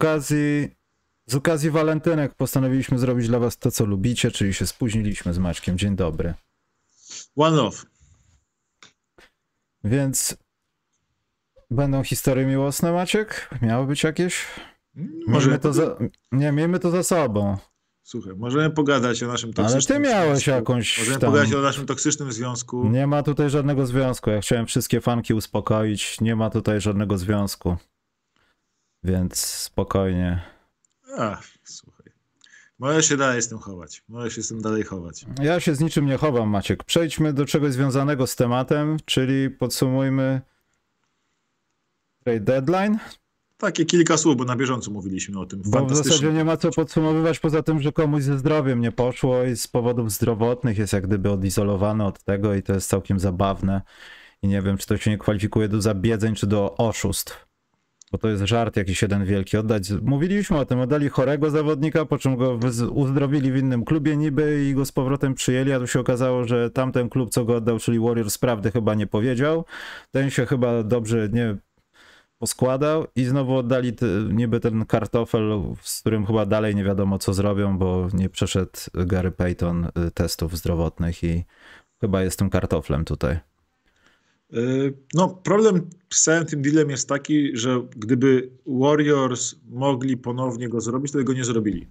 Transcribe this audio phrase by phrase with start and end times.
[0.00, 0.76] okazji,
[1.26, 5.78] z okazji walentynek postanowiliśmy zrobić dla was to, co lubicie, czyli się spóźniliśmy z Maćkiem.
[5.78, 6.34] Dzień dobry.
[7.36, 7.76] One love.
[9.84, 10.36] Więc
[11.70, 13.50] będą historie miłosne, Maciek?
[13.62, 14.46] Miały być jakieś?
[15.26, 15.96] Może to za...
[16.32, 17.56] Nie, miejmy to za sobą.
[18.02, 20.50] Słuchaj, możemy pogadać o naszym toksycznym Ale ty miałeś związku.
[20.50, 21.32] jakąś Możemy tam...
[21.32, 22.88] pogadać o naszym toksycznym związku.
[22.88, 24.30] Nie ma tutaj żadnego związku.
[24.30, 26.20] Ja chciałem wszystkie fanki uspokoić.
[26.20, 27.76] Nie ma tutaj żadnego związku.
[29.04, 30.42] Więc spokojnie.
[31.18, 32.06] Ach, słuchaj.
[32.78, 34.04] Możesz się dalej z tym chować.
[34.08, 35.26] Możesz się z tym dalej chować.
[35.42, 36.84] Ja się z niczym nie chowam, Maciek.
[36.84, 40.40] Przejdźmy do czegoś związanego z tematem, czyli podsumujmy
[42.24, 42.98] trade deadline.
[43.56, 45.62] Takie kilka słów, bo na bieżąco mówiliśmy o tym.
[45.66, 49.44] Bo w zasadzie nie ma co podsumowywać poza tym, że komuś ze zdrowiem nie poszło
[49.44, 53.82] i z powodów zdrowotnych jest jak gdyby odizolowany od tego i to jest całkiem zabawne.
[54.42, 57.49] I nie wiem, czy to się nie kwalifikuje do zabiedzeń, czy do oszustw.
[58.12, 59.56] Bo to jest żart jakiś jeden wielki.
[59.56, 59.90] Oddać.
[60.02, 62.58] Mówiliśmy o tym, oddali chorego zawodnika, po czym go
[62.92, 66.70] uzdrowili w innym klubie niby i go z powrotem przyjęli, a tu się okazało, że
[66.70, 69.64] tamten klub, co go oddał, czyli Warriors, prawdy chyba nie powiedział.
[70.10, 71.56] Ten się chyba dobrze nie
[72.38, 73.92] poskładał i znowu oddali
[74.32, 79.30] niby ten kartofel, z którym chyba dalej nie wiadomo co zrobią, bo nie przeszedł Gary
[79.30, 81.44] Payton y, testów zdrowotnych i
[82.00, 83.49] chyba jest tym kartoflem tutaj.
[84.54, 90.80] Y, no, problem z całym tym dealem jest taki, że gdyby Warriors mogli ponownie go
[90.80, 91.86] zrobić, to tego nie zrobili.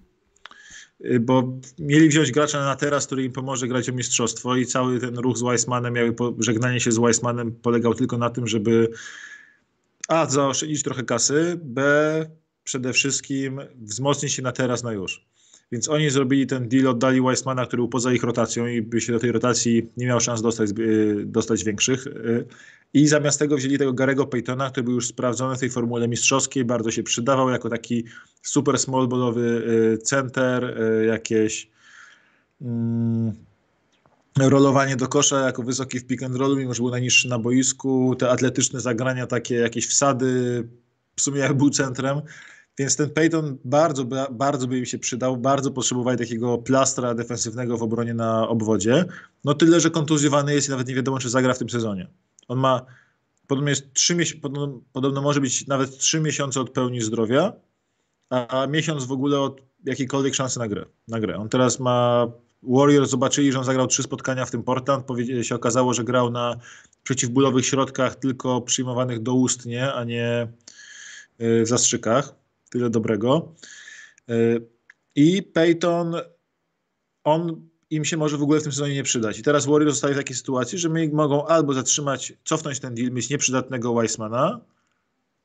[1.04, 5.00] Y, bo mieli wziąć gracza na teraz, który im pomoże grać o mistrzostwo i cały
[5.00, 8.90] ten ruch z Weissmanem, jakby żegnanie się z Weissmanem polegał tylko na tym, żeby
[10.08, 10.26] a.
[10.26, 11.60] Zaoszczędzić trochę kasy.
[11.62, 12.30] B.
[12.64, 15.29] Przede wszystkim wzmocnić się na teraz, na już.
[15.72, 19.12] Więc oni zrobili ten deal, oddali Weissmana, który był poza ich rotacją i by się
[19.12, 22.06] do tej rotacji nie miał szans dostać, y, dostać większych.
[22.06, 22.46] Y,
[22.94, 26.64] I zamiast tego wzięli tego Garego Paytona, który był już sprawdzony w tej formule mistrzowskiej,
[26.64, 28.04] bardzo się przydawał jako taki
[28.42, 29.62] super small ballowy
[29.94, 31.70] y, center, jakieś
[32.62, 33.32] mm,
[34.38, 38.16] rolowanie do kosza jako wysoki w pick and rollu, mimo że był najniższy na boisku,
[38.18, 40.68] te atletyczne zagrania, takie jakieś wsady,
[41.16, 42.20] w sumie jak był centrem,
[42.80, 47.82] więc ten Peyton bardzo, bardzo by im się przydał, bardzo potrzebowali takiego plastra defensywnego w
[47.82, 49.04] obronie na obwodzie,
[49.44, 52.08] no tyle, że kontuzjowany jest i nawet nie wiadomo, czy zagra w tym sezonie.
[52.48, 52.86] On ma,
[53.46, 57.52] podobno jest 3 podobno, podobno może być nawet 3 miesiące od pełni zdrowia,
[58.30, 60.84] a, a miesiąc w ogóle od jakiejkolwiek szansy na grę.
[61.08, 61.36] Na grę.
[61.36, 62.26] On teraz ma
[62.62, 65.06] Warriors zobaczyli, że on zagrał trzy spotkania w tym Portland.
[65.42, 66.56] się okazało, że grał na
[67.02, 70.48] przeciwbólowych środkach, tylko przyjmowanych doustnie, a nie
[71.40, 72.39] y, w zastrzykach.
[72.70, 73.54] Tyle dobrego.
[74.30, 74.66] Y,
[75.14, 76.14] I Peyton,
[77.24, 79.38] on im się może w ogóle w tym sezonie nie przydać.
[79.38, 83.10] I teraz Warriors zostali w takiej sytuacji, że my mogą albo zatrzymać, cofnąć ten deal,
[83.10, 84.60] mieć nieprzydatnego Weissmana,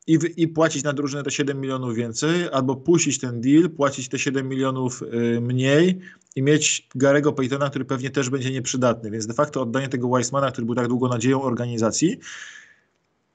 [0.06, 4.18] i, i płacić na drużynę te 7 milionów więcej, albo puścić ten deal, płacić te
[4.18, 6.00] 7 milionów y, mniej
[6.36, 9.10] i mieć Garego Paytona, który pewnie też będzie nieprzydatny.
[9.10, 12.18] Więc de facto oddanie tego Weissmana, który był tak długo nadzieją organizacji,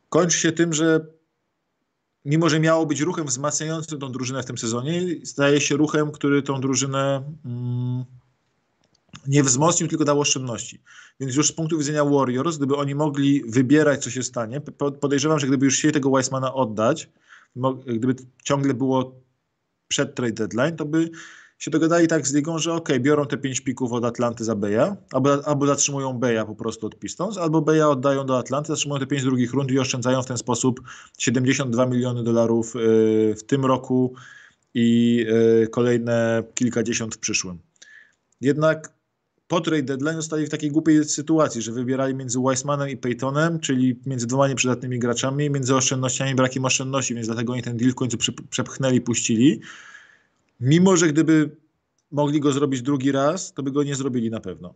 [0.10, 1.06] kończy się tym, że
[2.26, 6.42] mimo, że miało być ruchem wzmacniającym tą drużynę w tym sezonie, staje się ruchem, który
[6.42, 8.06] tą drużynę mm,
[9.28, 10.82] nie wzmocnił, tylko dał oszczędności.
[11.20, 14.62] Więc już z punktu widzenia Warriors, gdyby oni mogli wybierać, co się stanie,
[15.02, 17.10] podejrzewam, że gdyby już chcieli tego Weissmana oddać,
[17.86, 19.16] gdyby ciągle było
[19.88, 21.10] przed trade deadline, to by
[21.62, 24.98] się dogadali tak z ligą, że ok, biorą te 5 pików od Atlanty za Beja,
[25.12, 29.08] albo, albo zatrzymują Beja po prostu od Pistons, albo Beja oddają do Atlanty, zatrzymują te
[29.08, 30.82] 5 drugich rund i oszczędzają w ten sposób
[31.18, 32.80] 72 miliony dolarów y,
[33.38, 34.14] w tym roku
[34.74, 35.20] i
[35.64, 37.60] y, kolejne kilkadziesiąt w przyszłym.
[38.42, 38.94] Jednak
[39.48, 44.00] po trade deadline zostali w takiej głupiej sytuacji, że wybierali między Weissmanem i Peytonem, czyli
[44.06, 47.96] między dwoma nieprzydatnymi graczami, między oszczędnościami i brakiem oszczędności, więc dlatego oni ten deal w
[47.96, 48.18] końcu
[48.50, 49.62] przepchnęli puścili.
[50.62, 51.56] Mimo, że gdyby
[52.12, 54.74] mogli go zrobić drugi raz, to by go nie zrobili na pewno.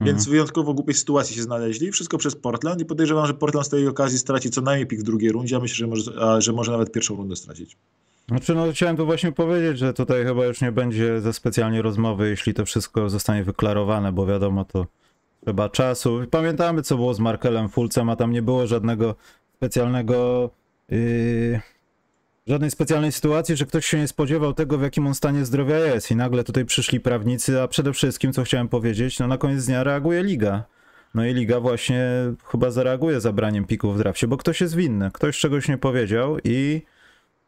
[0.00, 0.24] Więc mhm.
[0.24, 1.92] w wyjątkowo głupiej sytuacji się znaleźli.
[1.92, 5.02] Wszystko przez Portland i podejrzewam, że Portland z tej okazji straci co najmniej pik w
[5.02, 7.76] drugiej rundzie, a myślę, że może, a, że może nawet pierwszą rundę stracić.
[8.28, 12.28] Znaczy, no chciałem tu właśnie powiedzieć, że tutaj chyba już nie będzie ze specjalnie rozmowy,
[12.28, 14.86] jeśli to wszystko zostanie wyklarowane, bo wiadomo, to
[15.44, 16.20] trzeba czasu.
[16.30, 19.14] Pamiętamy, co było z Markelem Fulcem, a tam nie było żadnego
[19.56, 20.50] specjalnego...
[20.88, 21.60] Yy,
[22.46, 26.10] żadnej specjalnej sytuacji, że ktoś się nie spodziewał tego, w jakim on stanie zdrowia jest
[26.10, 29.84] i nagle tutaj przyszli prawnicy, a przede wszystkim, co chciałem powiedzieć, no na koniec dnia
[29.84, 30.64] reaguje liga.
[31.14, 32.04] No i liga właśnie
[32.44, 36.82] chyba zareaguje zabraniem pików w drafcie, bo ktoś jest winny, ktoś czegoś nie powiedział i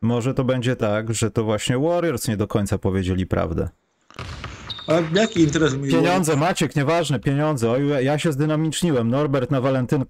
[0.00, 3.68] może to będzie tak, że to właśnie Warriors nie do końca powiedzieli prawdę.
[4.86, 7.70] A jaki interes mi Pieniądze, Maciek, nieważne, pieniądze.
[7.70, 9.10] Oj, ja się zdynamiczniłem.
[9.10, 10.04] Norbert na walentyn...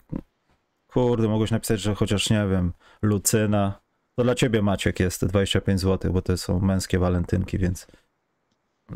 [0.87, 2.73] Kurde, mogłeś napisać, że chociaż, nie wiem,
[3.03, 3.86] Lucyna.
[4.17, 7.87] To dla ciebie Maciek jest 25 zł, bo to są męskie walentynki, więc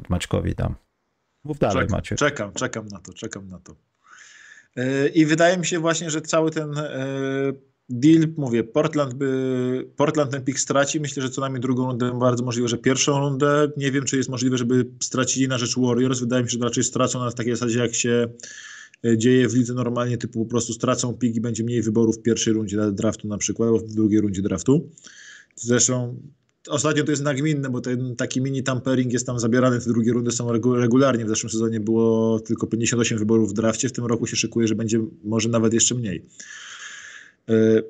[0.08, 0.74] Maćkowi dam.
[1.44, 2.18] Mów dalej czekam, Maciek.
[2.18, 3.74] Czekam, czekam na to, czekam na to.
[4.76, 10.30] Yy, I wydaje mi się właśnie, że cały ten yy, deal, mówię, Portland by, Portland
[10.30, 11.00] ten pik straci.
[11.00, 13.70] Myślę, że co najmniej drugą rundę, bardzo możliwe, że pierwszą rundę.
[13.76, 16.20] Nie wiem, czy jest możliwe, żeby stracili na rzecz Warriors.
[16.20, 18.28] Wydaje mi się, że raczej stracą na takiej zasadzie, jak się
[19.16, 22.52] dzieje w lidze normalnie, typu po prostu stracą pik i będzie mniej wyborów w pierwszej
[22.52, 24.90] rundzie draftu na przykład, albo w drugiej rundzie draftu.
[25.56, 26.16] Zresztą
[26.68, 30.30] Ostatnio to jest nagminne, bo ten taki mini tampering jest tam zabierany, te drugie rundy
[30.30, 31.24] są regularnie.
[31.24, 34.74] W zeszłym sezonie było tylko 58 wyborów w drafcie, w tym roku się szykuje, że
[34.74, 36.24] będzie może nawet jeszcze mniej.
[37.48, 37.84] Yy,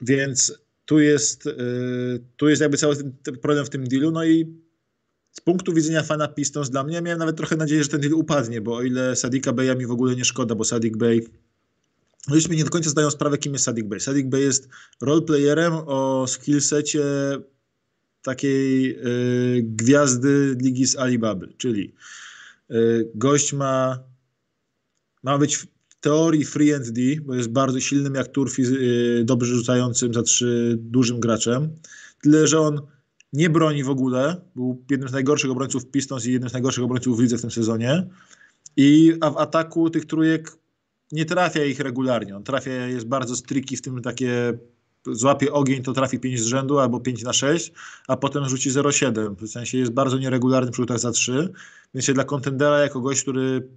[0.00, 2.96] więc tu jest, yy, tu jest jakby cały
[3.42, 4.46] problem w tym dealu, no i
[5.36, 8.60] z punktu widzenia fana Pistons dla mnie miałem nawet trochę nadzieję, że ten deal upadnie,
[8.60, 11.26] bo o ile Sadika Beya mi w ogóle nie szkoda, bo Sadik Bey
[12.28, 14.00] no już mi nie do końca zdają sprawę, kim jest Sadik Bey.
[14.00, 14.68] Sadik Bey jest
[15.00, 17.02] roleplayerem o skillsecie
[18.22, 18.90] takiej
[19.58, 21.94] y, gwiazdy ligi z Alibaby, czyli
[22.70, 23.98] y, gość ma,
[25.22, 25.66] ma być w
[26.00, 30.76] teorii free and D, bo jest bardzo silnym jak turfi, y, dobrze rzucającym za trzy
[30.80, 31.68] dużym graczem,
[32.22, 32.95] tyle że on
[33.32, 37.16] nie broni w ogóle, był jednym z najgorszych obrońców Pistons i jednym z najgorszych obrońców
[37.16, 38.06] w lidze w tym sezonie
[38.76, 40.52] i a w ataku tych trójek
[41.12, 44.58] nie trafia ich regularnie, on trafia, jest bardzo striki w tym takie
[45.12, 47.72] złapie ogień, to trafi 5 z rzędu albo 5 na 6,
[48.08, 49.36] a potem rzuci 0,7.
[49.36, 51.52] W sensie jest bardzo nieregularny przy rzutach za 3,
[51.94, 53.68] więc się dla kontendera jako gość, który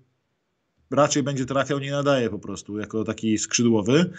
[0.91, 4.09] raczej będzie trafiał, nie nadaje po prostu jako taki skrzydłowy.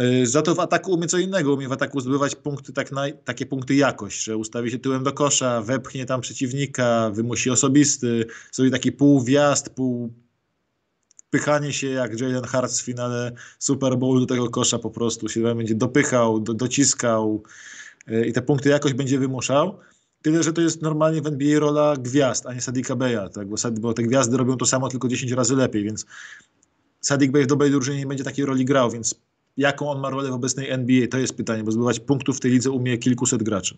[0.00, 3.02] E, za to w ataku umie co innego, umie w ataku zdobywać punkty, tak na,
[3.24, 8.70] takie punkty jakość, że ustawi się tyłem do kosza, wepchnie tam przeciwnika, wymusi osobisty, sobie
[8.70, 10.12] taki pół wjazd, pół
[11.16, 15.54] wpychanie się jak Jalen Hurts w finale Super Bowl do tego kosza po prostu się
[15.54, 17.42] będzie dopychał, do, dociskał
[18.06, 19.78] yy, i te punkty jakoś będzie wymuszał.
[20.22, 23.48] Tyle, że to jest normalnie w NBA rola gwiazd, a nie Sadika Beya, tak?
[23.48, 26.06] bo, bo te gwiazdy robią to samo, tylko 10 razy lepiej, więc
[27.00, 29.14] Sadik Bey w dobrej drużynie nie będzie takiej roli grał, więc
[29.60, 32.50] jaką on ma rolę w obecnej NBA, to jest pytanie, bo zdobywać punktów w tej
[32.50, 33.76] lidze umie kilkuset graczy.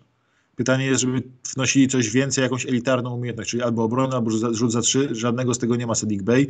[0.55, 1.23] Pytanie jest, żeby
[1.55, 5.09] wnosili coś więcej, jakąś elitarną umiejętność, czyli albo obronę, albo rzut za trzy.
[5.11, 6.47] Żadnego z tego nie ma Sadik Bey.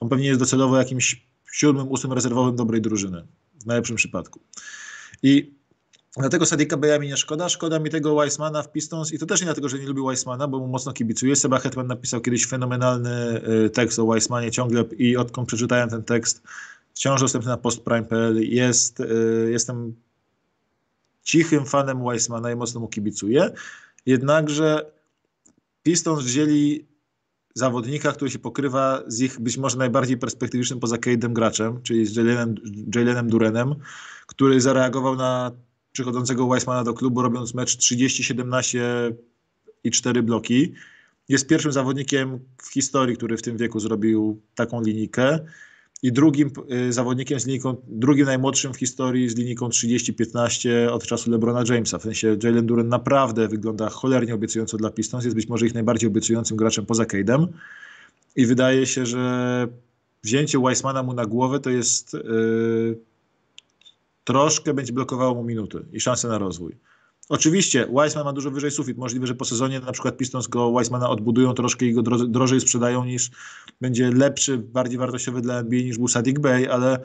[0.00, 3.26] On pewnie jest docelowo jakimś siódmym, ósmym rezerwowym dobrej drużyny,
[3.62, 4.40] w najlepszym przypadku.
[5.22, 5.54] I
[6.16, 9.40] dlatego Sadika Beja mi nie szkoda, szkoda mi tego Weissmana w Pistons i to też
[9.40, 11.36] nie dlatego, że nie lubię Weissmana, bo mu mocno kibicuję.
[11.36, 16.42] Seba Hetman napisał kiedyś fenomenalny y, tekst o Weissmanie ciągle i odkąd przeczytałem ten tekst,
[16.96, 19.94] wciąż dostępny na postprime.pl, jest, y, jestem
[21.22, 23.50] cichym fanem Weissmana i mocno mu kibicuję.
[24.06, 24.92] Jednakże
[25.82, 26.86] Pistons wzięli
[27.54, 32.16] zawodnika, który się pokrywa z ich być może najbardziej perspektywicznym poza Cade'em graczem, czyli z
[32.16, 32.54] Jalenem,
[32.94, 33.74] Jalenem Durenem,
[34.26, 35.52] który zareagował na
[35.92, 38.78] przychodzącego Weissmana do klubu, robiąc mecz 30-17
[39.84, 40.72] i 4 bloki.
[41.28, 45.38] Jest pierwszym zawodnikiem w historii, który w tym wieku zrobił taką linijkę
[46.02, 46.50] i drugim
[46.88, 51.98] y, zawodnikiem z linijką, drugim najmłodszym w historii z linijką 30-15 od czasu LeBrona Jamesa.
[51.98, 56.08] W sensie Jalen Duren naprawdę wygląda cholernie obiecująco dla Pistons, jest być może ich najbardziej
[56.08, 57.46] obiecującym graczem poza Cade'em
[58.36, 59.68] i wydaje się, że
[60.24, 62.98] wzięcie Weissmana mu na głowę to jest yy,
[64.24, 66.76] troszkę będzie blokowało mu minuty i szanse na rozwój.
[67.28, 68.98] Oczywiście Weissman ma dużo wyżej sufit.
[68.98, 73.04] Możliwe, że po sezonie na przykład Pistons go Weissmana odbudują troszkę i go drożej sprzedają
[73.04, 73.30] niż
[73.80, 76.98] będzie lepszy, bardziej wartościowy dla NBA niż był Sadik Bey, ale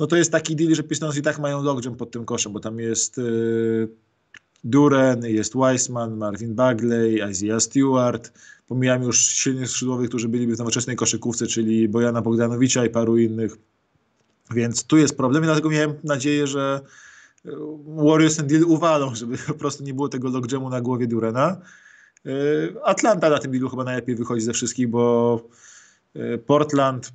[0.00, 2.60] no to jest taki deal, że Pistons i tak mają logjam pod tym koszem, bo
[2.60, 3.88] tam jest yy,
[4.64, 8.32] Duren, jest Weissman, Marvin Bagley, Isaiah Stewart.
[8.68, 13.56] Pomijam już silnych skrzydłowych, którzy byliby w nowoczesnej koszykówce, czyli Bojana Bogdanowicza i paru innych.
[14.50, 16.80] Więc tu jest problem i dlatego miałem nadzieję, że
[17.84, 21.60] Warriors ten deal uwalą, żeby po prostu nie było tego logjamu na głowie Durena.
[22.26, 22.30] E,
[22.84, 25.48] Atlanta na tym dealu chyba najlepiej wychodzi ze wszystkich, bo
[26.14, 27.12] e, Portland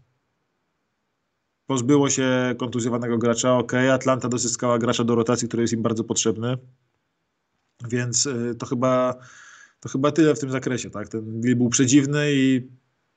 [1.65, 6.57] pozbyło się kontuzjowanego gracza, ok, Atlanta dozyskała gracza do rotacji, który jest im bardzo potrzebny,
[7.89, 9.15] więc e, to chyba,
[9.79, 11.07] to chyba tyle w tym zakresie, tak?
[11.07, 12.67] Ten deal był przedziwny i...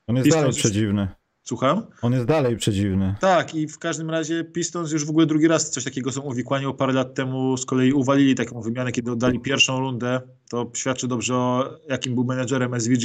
[0.06, 1.08] On jest dalej przedziwny.
[1.49, 1.87] Słucham?
[2.03, 3.15] On jest dalej przedziwny.
[3.21, 6.67] Tak, i w każdym razie Pistons już w ogóle drugi raz coś takiego są uwikłani,
[6.67, 10.21] o parę lat temu z kolei uwalili taką wymianę, kiedy oddali pierwszą rundę.
[10.49, 13.05] To świadczy dobrze o jakim był menedżerem SVG.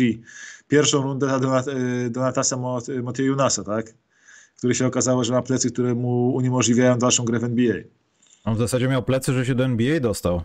[0.67, 2.57] Pierwszą rundę dla Donat y, Donatasa
[3.03, 3.93] Motejunasa, tak?
[4.57, 7.75] Który się okazało, że ma plecy, które mu uniemożliwiają dalszą grę w NBA.
[8.43, 10.41] On w zasadzie miał plecy, że się do NBA dostał.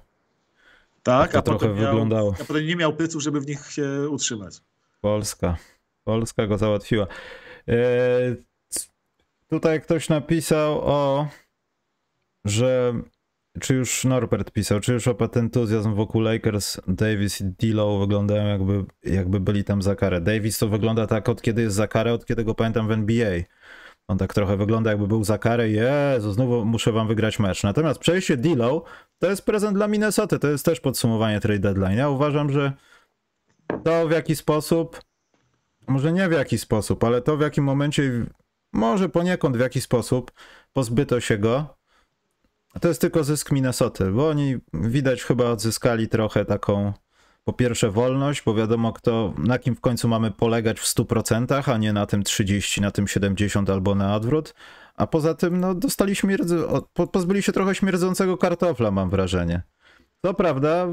[1.02, 2.34] Tak, a potem, miał, wyglądało.
[2.40, 4.60] a potem nie miał pleców, żeby w nich się utrzymać.
[5.00, 5.56] Polska.
[6.04, 7.06] Polska go załatwiła.
[9.48, 11.28] Tutaj ktoś napisał o,
[12.44, 12.94] że
[13.60, 19.40] czy już Norbert pisał, czy już opatentuzjazm wokół Lakers, Davis i D'Lo wyglądają jakby, jakby
[19.40, 20.20] byli tam za karę.
[20.20, 23.40] Davis to wygląda tak od kiedy jest za karę, od kiedy go pamiętam w NBA.
[24.08, 25.68] On tak trochę wygląda jakby był za karę.
[25.68, 27.62] Jezu, znowu muszę wam wygrać mecz.
[27.62, 28.80] Natomiast przejście D'Lo
[29.18, 30.38] to jest prezent dla Minnesota.
[30.38, 31.98] To jest też podsumowanie trade deadline.
[31.98, 32.72] Ja uważam, że
[33.84, 35.00] to w jaki sposób,
[35.88, 38.26] może nie w jaki sposób, ale to w jakim momencie,
[38.72, 40.32] może poniekąd w jaki sposób
[40.72, 41.76] pozbyto się go,
[42.80, 46.92] to jest tylko zysk Minnesoty, bo oni widać chyba odzyskali trochę taką
[47.44, 51.76] po pierwsze wolność, bo wiadomo kto, na kim w końcu mamy polegać w 100%, a
[51.76, 54.54] nie na tym 30, na tym 70 albo na odwrót.
[54.94, 56.58] A poza tym, no, dostali śmierdzy,
[57.12, 59.62] pozbyli się trochę śmierdzącego kartofla, mam wrażenie.
[60.20, 60.86] To prawda,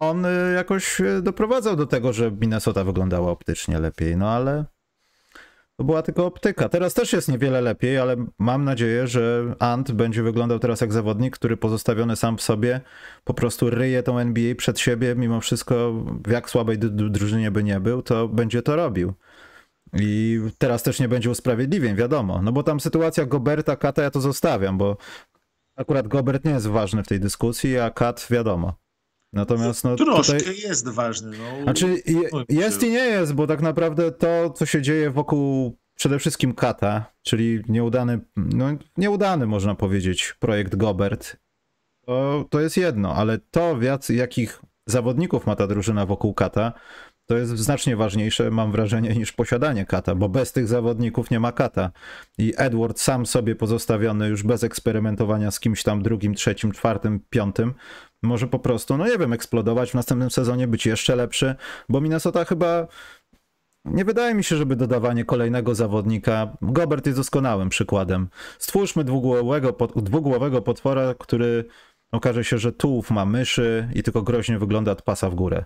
[0.00, 4.64] on y, jakoś y, doprowadzał do tego, że Minnesota wyglądała optycznie lepiej, no ale
[5.76, 6.68] to była tylko optyka.
[6.68, 11.34] Teraz też jest niewiele lepiej, ale mam nadzieję, że Ant będzie wyglądał teraz jak zawodnik,
[11.34, 12.80] który pozostawiony sam w sobie
[13.24, 17.80] po prostu ryje tą NBA przed siebie, mimo wszystko w jak słabej drużynie by nie
[17.80, 19.14] był, to będzie to robił.
[19.92, 22.42] I teraz też nie będzie usprawiedliwień, wiadomo.
[22.42, 24.96] No bo tam sytuacja Goberta, Kata ja to zostawiam, bo
[25.76, 28.87] akurat Gobert nie jest ważny w tej dyskusji, a Kat wiadomo.
[29.32, 30.58] Natomiast no, Troszkę tutaj...
[30.58, 31.36] jest ważny.
[31.38, 31.62] No.
[31.62, 32.02] Znaczy,
[32.48, 37.12] jest i nie jest, bo tak naprawdę to, co się dzieje wokół przede wszystkim Kata,
[37.22, 38.66] czyli nieudany, no
[38.96, 41.36] nieudany można powiedzieć, projekt Gobert,
[42.06, 46.72] to, to jest jedno, ale to, w jakich zawodników ma ta drużyna wokół Kata,
[47.28, 51.52] to jest znacznie ważniejsze, mam wrażenie, niż posiadanie kata, bo bez tych zawodników nie ma
[51.52, 51.90] kata.
[52.38, 57.74] I Edward sam sobie pozostawiony już bez eksperymentowania z kimś tam drugim, trzecim, czwartym, piątym,
[58.22, 61.54] może po prostu, no nie wiem, eksplodować w następnym sezonie, być jeszcze lepszy,
[61.88, 62.86] bo Minnesota chyba
[63.84, 66.56] nie wydaje mi się, żeby dodawanie kolejnego zawodnika.
[66.62, 68.28] Gobert jest doskonałym przykładem.
[68.58, 71.64] Stwórzmy dwugłowego, dwugłowego potwora, który
[72.12, 75.64] okaże się, że tułów ma myszy i tylko groźnie wygląda od pasa w górę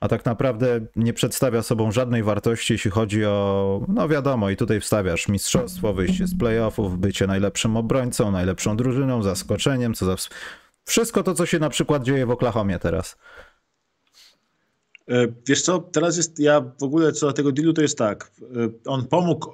[0.00, 4.80] a tak naprawdę nie przedstawia sobą żadnej wartości, jeśli chodzi o, no wiadomo, i tutaj
[4.80, 10.16] wstawiasz mistrzostwo, wyjście z playoffów, bycie najlepszym obrońcą, najlepszą drużyną, zaskoczeniem, co za...
[10.88, 13.16] Wszystko to, co się na przykład dzieje w Oklahomie teraz.
[15.08, 18.32] E, wiesz co, teraz jest, ja w ogóle co do tego dealu to jest tak,
[18.42, 18.46] e,
[18.86, 19.52] on pomógł,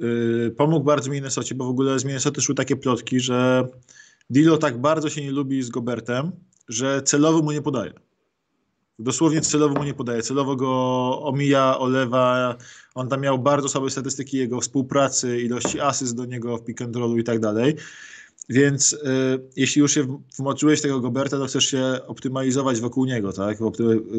[0.00, 3.68] e, pomógł bardzo Minnesocie, bo w ogóle z Minnesoty szły takie plotki, że
[4.30, 6.32] Dilo tak bardzo się nie lubi z Gobertem,
[6.68, 7.92] że celowo mu nie podaje.
[8.98, 10.22] Dosłownie celowo mu nie podaje.
[10.22, 12.56] Celowo go omija, olewa.
[12.94, 16.96] On tam miał bardzo słabe statystyki jego współpracy, ilości asyst do niego w pick and
[16.96, 17.76] rollu i tak dalej.
[18.48, 18.98] Więc y,
[19.56, 23.58] jeśli już się wmoczyłeś tego Goberta, to chcesz się optymalizować wokół niego, tak?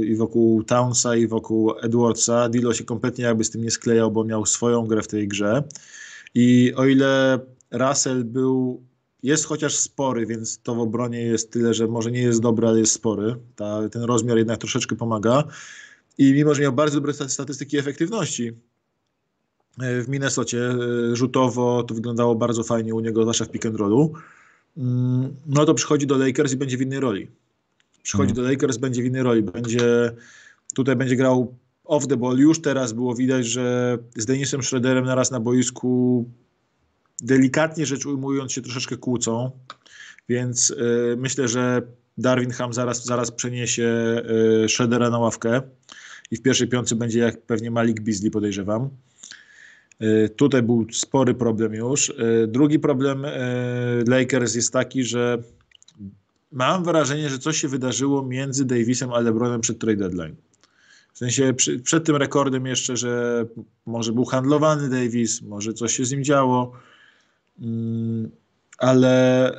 [0.04, 2.50] I wokół Townsa, i wokół Edwardsa.
[2.50, 5.64] Dilo się kompletnie jakby z tym nie sklejał, bo miał swoją grę w tej grze.
[6.36, 7.40] I o ile
[7.72, 8.84] Russell był
[9.24, 12.80] jest chociaż spory, więc to w obronie jest tyle, że może nie jest dobry, ale
[12.80, 13.36] jest spory.
[13.56, 15.44] Ta, ten rozmiar jednak troszeczkę pomaga.
[16.18, 18.54] I mimo, że miał bardzo dobre statystyki efektywności
[19.78, 24.14] w Minnesocie, e, rzutowo to wyglądało bardzo fajnie u niego, zwłaszcza w pick and rollu,
[24.78, 27.28] mm, no to przychodzi do Lakers i będzie w innej roli.
[28.04, 28.46] Przychodzi hmm.
[28.46, 29.44] do Lakers, będzie w innej roli.
[29.44, 30.12] Będzie,
[30.76, 32.38] tutaj będzie grał off the ball.
[32.38, 36.26] Już teraz było widać, że z Denisem Schroederem naraz na boisku
[37.22, 39.52] delikatnie rzecz ujmując się troszeczkę kłócą,
[40.30, 41.82] więc y, myślę, że
[42.18, 44.22] Darwin Ham zaraz, zaraz przeniesie
[44.64, 45.62] y, Shreddera na ławkę
[46.32, 48.90] i w pierwszej piątce będzie jak pewnie Malik Beasley podejrzewam.
[50.02, 52.14] Y, tutaj był spory problem już.
[52.48, 53.26] Drugi problem
[54.08, 55.38] Lakers jest taki, że
[56.52, 60.36] mam wrażenie, że coś się wydarzyło między Davisem a LeBronem przed trade deadline.
[61.14, 63.46] W sensie przy, przed tym rekordem jeszcze, że
[63.86, 66.72] może był handlowany Davis, może coś się z nim działo.
[67.60, 68.32] Mm,
[68.78, 69.52] ale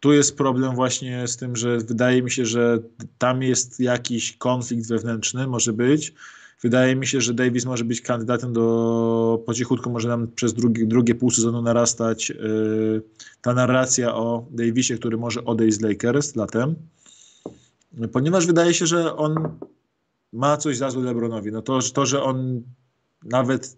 [0.00, 2.78] tu jest problem właśnie z tym, że wydaje mi się, że
[3.18, 6.14] tam jest jakiś konflikt wewnętrzny, może być.
[6.62, 10.86] Wydaje mi się, że Davis może być kandydatem do po cichutku może nam przez drugi,
[10.86, 13.02] drugie pół sezonu narastać yy,
[13.42, 16.74] ta narracja o Davisie, który może odejść z Lakers latem.
[18.12, 19.34] Ponieważ wydaje się, że on
[20.32, 21.52] ma coś za złe LeBronowi.
[21.52, 22.62] No to, to, że on
[23.24, 23.76] nawet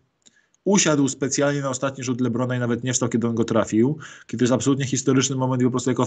[0.64, 3.98] usiadł specjalnie na ostatni rzut Lebrona i nawet nie wstał, kiedy on go trafił.
[4.26, 6.06] Kiedy to jest absolutnie historyczny moment i po prostu jako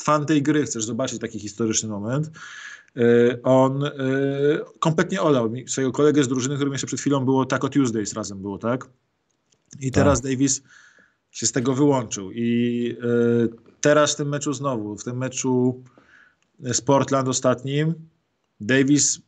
[0.00, 2.30] fan tej gry chcesz zobaczyć taki historyczny moment.
[2.96, 3.90] E, on e,
[4.78, 8.38] kompletnie olał swojego kolegę z drużyny, którym jeszcze przed chwilą było tak o Tuesdays razem
[8.42, 8.88] było, tak?
[9.80, 10.30] I teraz tak.
[10.30, 10.62] Davis
[11.30, 12.30] się z tego wyłączył.
[12.32, 13.48] I e,
[13.80, 15.82] teraz w tym meczu znowu, w tym meczu
[16.60, 17.94] z Portland ostatnim,
[18.60, 19.20] Davis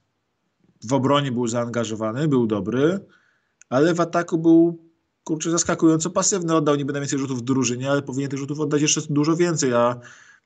[0.85, 3.01] w obronie był zaangażowany, był dobry
[3.69, 4.79] ale w ataku był
[5.25, 6.55] kurczę zaskakująco pasywny.
[6.55, 10.01] Oddał niby najwięcej rzutów w drużynie, ale powinien tych rzutów oddać jeszcze dużo więcej, a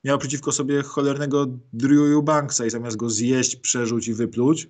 [0.04, 4.68] miał przeciwko sobie cholernego Drew Eubanksa i zamiast go zjeść, przerzuć i wypluć,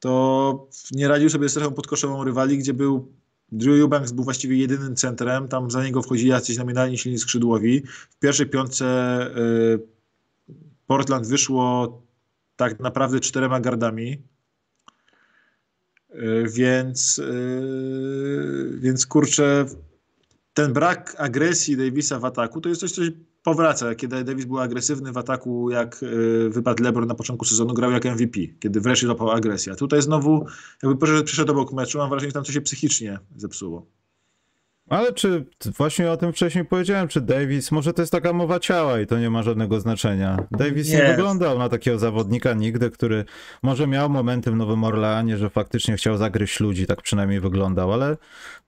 [0.00, 3.12] to nie radził sobie z strefą podkoszową rywali, gdzie był
[3.52, 7.82] Drew Eubanks był właściwie jedynym centrem, tam za niego wchodzili jacyś nominalni silni skrzydłowi.
[8.10, 8.86] W pierwszej piątce
[9.36, 9.80] y,
[10.86, 12.02] Portland wyszło
[12.56, 14.22] tak naprawdę czterema gardami,
[16.10, 19.66] y, więc, y, więc kurczę,
[20.54, 23.02] ten brak agresji Davisa w ataku to jest coś, co
[23.42, 23.94] powraca.
[23.94, 28.04] Kiedy Davis był agresywny w ataku, jak y, wypadł LeBron na początku sezonu, grał jak
[28.04, 29.72] MVP, kiedy wreszcie złapał agresję.
[29.72, 30.46] A tutaj znowu,
[30.82, 33.86] jakby przyszedł, przyszedł obok meczu, mam wrażenie, że tam coś się psychicznie zepsuło.
[34.88, 35.44] Ale czy
[35.78, 39.18] właśnie o tym wcześniej powiedziałem, czy Davis, może to jest taka mowa ciała i to
[39.18, 40.46] nie ma żadnego znaczenia.
[40.50, 43.24] Davis nie, nie wyglądał na takiego zawodnika nigdy, który
[43.62, 48.16] może miał momenty w Nowym Orleanie, że faktycznie chciał zagryźć ludzi, tak przynajmniej wyglądał, ale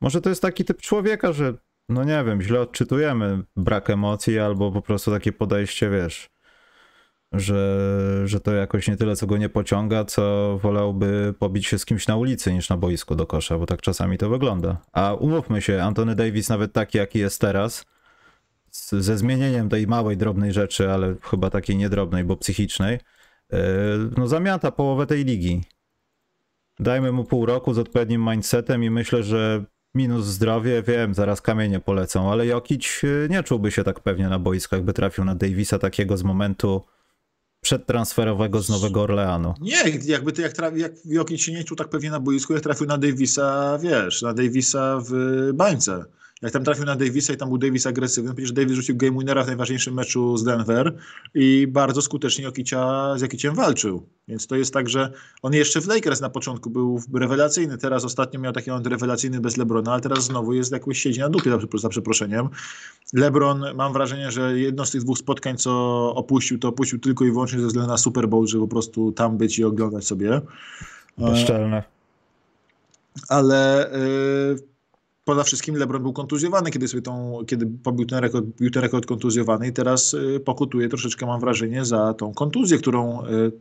[0.00, 1.54] może to jest taki typ człowieka, że
[1.88, 6.30] no nie wiem, źle odczytujemy brak emocji albo po prostu takie podejście, wiesz,
[7.32, 11.84] że, że to jakoś nie tyle, co go nie pociąga, co wolałby pobić się z
[11.84, 14.80] kimś na ulicy niż na boisku do kosza, bo tak czasami to wygląda.
[14.92, 17.84] A umówmy się, Antony Davis nawet taki, jaki jest teraz,
[18.70, 22.98] z, ze zmienieniem tej małej, drobnej rzeczy, ale chyba takiej niedrobnej, bo psychicznej,
[23.52, 23.58] yy,
[24.16, 25.62] no zamiata połowę tej ligi.
[26.80, 31.80] Dajmy mu pół roku z odpowiednim mindsetem i myślę, że minus zdrowie, wiem, zaraz kamienie
[31.80, 35.78] polecą, ale Jokic y, nie czułby się tak pewnie na boisku, jakby trafił na Davisa
[35.78, 36.82] takiego z momentu
[37.60, 39.54] przedtransferowego z Nowego Orleanu.
[39.60, 42.86] Nie, jakby to jak, jak Jokic się nie czuł tak pewnie na boisku, jak trafił
[42.86, 45.12] na Davisa, wiesz, na Davisa w
[45.54, 46.04] bańce
[46.44, 49.44] jak tam trafił na Davisa i tam był Davis agresywny, przecież Davis rzucił game winnera
[49.44, 50.94] w najważniejszym meczu z Denver
[51.34, 54.06] i bardzo skutecznie Jokicia, z Jokiciem walczył.
[54.28, 58.40] Więc to jest tak, że on jeszcze w Lakers na początku był rewelacyjny, teraz ostatnio
[58.40, 61.88] miał taki moment rewelacyjny bez LeBrona, ale teraz znowu jest jakoś siedzi na dupie za
[61.88, 62.48] przeproszeniem.
[63.12, 65.70] LeBron, mam wrażenie, że jedno z tych dwóch spotkań, co
[66.14, 69.38] opuścił, to opuścił tylko i wyłącznie ze względu na Super Bowl, żeby po prostu tam
[69.38, 70.40] być i oglądać sobie.
[71.18, 71.82] Bezczelne.
[73.28, 73.90] Ale...
[74.52, 74.73] Yy
[75.24, 79.06] poza wszystkim LeBron był kontuzjowany, kiedy sobie tą, kiedy pobił ten rekord, bił ten rekord
[79.06, 83.52] kontuzjowany i teraz y, pokutuje troszeczkę, mam wrażenie, za tą kontuzję, którą y,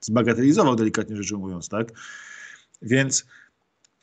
[0.00, 1.92] zbagatelizował, delikatnie rzecz ujmując, tak?
[2.82, 3.26] Więc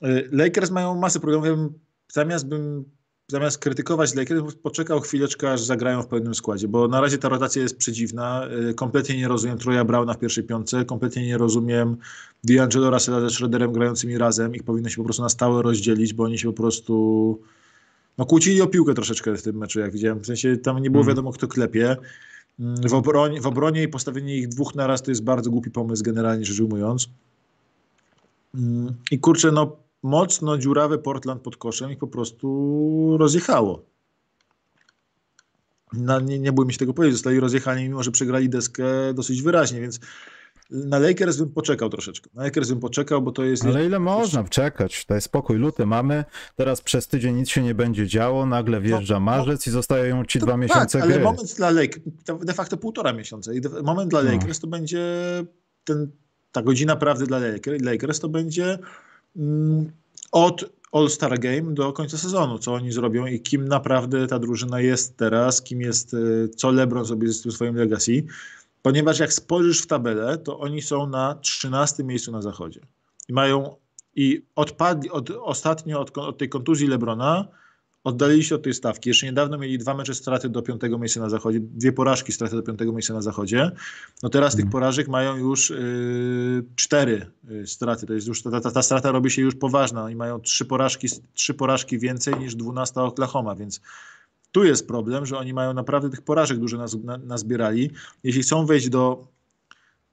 [0.04, 1.72] y, Lakers mają masę problemów.
[2.08, 2.86] Zamiast bym
[3.32, 7.62] zamiast krytykować Lakers, poczekał chwileczkę, aż zagrają w pełnym składzie, bo na razie ta rotacja
[7.62, 8.48] jest przedziwna.
[8.70, 11.98] Y, kompletnie nie rozumiem Troja Brauna w pierwszej piątce, kompletnie nie rozumiem
[12.48, 14.56] D'Angelo Russella ze Schroederem grającymi razem.
[14.56, 17.40] Ich powinno się po prostu na stałe rozdzielić, bo oni się po prostu
[18.18, 20.20] no, kłócili o piłkę troszeczkę w tym meczu, jak widziałem.
[20.20, 21.16] W sensie tam nie było mhm.
[21.16, 21.98] wiadomo, kto klepie.
[22.60, 25.72] Mm, w obronie, w obronie i postawienie ich dwóch na raz to jest bardzo głupi
[25.72, 27.10] pomysł, generalnie rzecz ujmując.
[28.56, 33.86] Mm, I kurczę, no mocno dziurawy Portland pod koszem ich po prostu rozjechało.
[35.94, 39.82] No, nie, nie bójmy się tego powiedzieć, zostali rozjechani, mimo że przegrali deskę dosyć wyraźnie,
[39.82, 40.00] więc
[40.72, 42.30] na Lakers bym poczekał troszeczkę.
[42.34, 43.66] Na Lakers bym poczekał, bo to jest...
[43.66, 45.06] Ale ile można czekać?
[45.10, 49.20] Daj spokój, luty mamy, teraz przez tydzień nic się nie będzie działo, nagle wjeżdża no,
[49.20, 49.26] no.
[49.26, 51.16] marzec no, i zostają ci dwa tak, miesiące tak, gry.
[51.16, 52.06] ale moment dla Lakers,
[52.42, 54.32] de facto półtora miesiąca i moment dla no.
[54.32, 54.62] Lakers no.
[54.62, 55.04] to będzie
[55.84, 56.12] ten,
[56.52, 57.40] ta godzina prawdy dla
[57.82, 58.80] Lakers to będzie
[60.32, 65.18] od All-Star Game do końca sezonu, co oni zrobią i kim naprawdę ta drużyna jest
[65.18, 68.24] teraz, kim jest, e, co LeBron zrobi ze tym swoim legacy,
[68.82, 72.80] ponieważ jak spojrzysz w tabelę, to oni są na 13 miejscu na zachodzie.
[73.30, 73.76] I mają
[74.16, 77.48] i odpadli od, ostatnio od, od tej kontuzji LeBrona
[78.04, 79.10] oddalili się od tej stawki.
[79.10, 82.64] Jeszcze niedawno mieli dwa mecze straty do piątego miejsca na zachodzie, dwie porażki straty do
[82.64, 83.72] piątego miejsca na zachodzie.
[84.24, 84.72] No teraz tych mhm.
[84.72, 88.06] porażek mają już yy, cztery yy, straty.
[88.06, 90.04] To jest już, ta, ta, ta, strata robi się już poważna.
[90.04, 93.82] Oni mają trzy porażki, trzy porażki więcej niż 12 Oklahoma, więc
[94.52, 97.92] tu jest problem, że oni mają naprawdę tych porażek dużo nas, na, nazbierali.
[98.24, 99.28] Jeśli chcą wejść do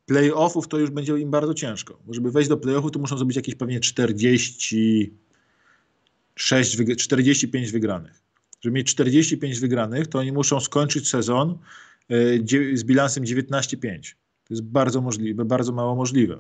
[0.07, 1.99] playoffów, to już będzie im bardzo ciężko.
[2.07, 5.13] Bo żeby wejść do playoffów, to muszą zrobić jakieś pewnie 40
[6.39, 8.23] 6, 45 wygranych.
[8.61, 11.59] Żeby mieć 45 wygranych, to oni muszą skończyć sezon
[12.09, 12.17] e,
[12.77, 14.15] z bilansem 19-5.
[14.45, 16.39] To jest bardzo możliwe, bardzo mało możliwe.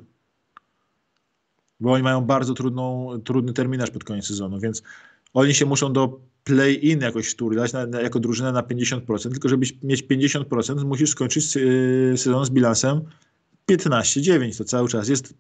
[1.81, 4.83] Bo oni mają bardzo trudną, trudny terminarz pod koniec sezonu, więc
[5.35, 7.37] oni się muszą do play-in jakoś
[7.89, 11.61] na, jako drużyna na 50%, tylko żeby mieć 50% musisz skończyć e,
[12.17, 13.01] sezon z bilansem
[13.71, 14.59] 15-9.
[14.59, 15.35] To cały czas jest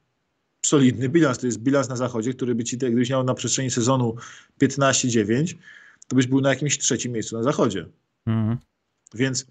[0.66, 1.38] solidny bilans.
[1.38, 4.16] To jest bilans na zachodzie, który by ci, gdybyś miał na przestrzeni sezonu
[4.62, 5.54] 15-9,
[6.08, 7.86] to byś był na jakimś trzecim miejscu na zachodzie.
[8.26, 8.58] Mhm.
[9.14, 9.46] Więc.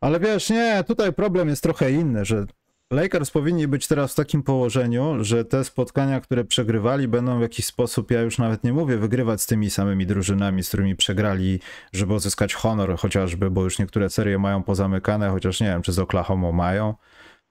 [0.00, 2.46] Ale wiesz, nie, tutaj problem jest trochę inny, że
[2.90, 7.66] Lakers powinni być teraz w takim położeniu, że te spotkania, które przegrywali, będą w jakiś
[7.66, 11.60] sposób, ja już nawet nie mówię, wygrywać z tymi samymi drużynami, z którymi przegrali,
[11.92, 15.98] żeby uzyskać honor chociażby, bo już niektóre serie mają pozamykane, chociaż nie wiem, czy z
[15.98, 16.94] Oklahoma mają,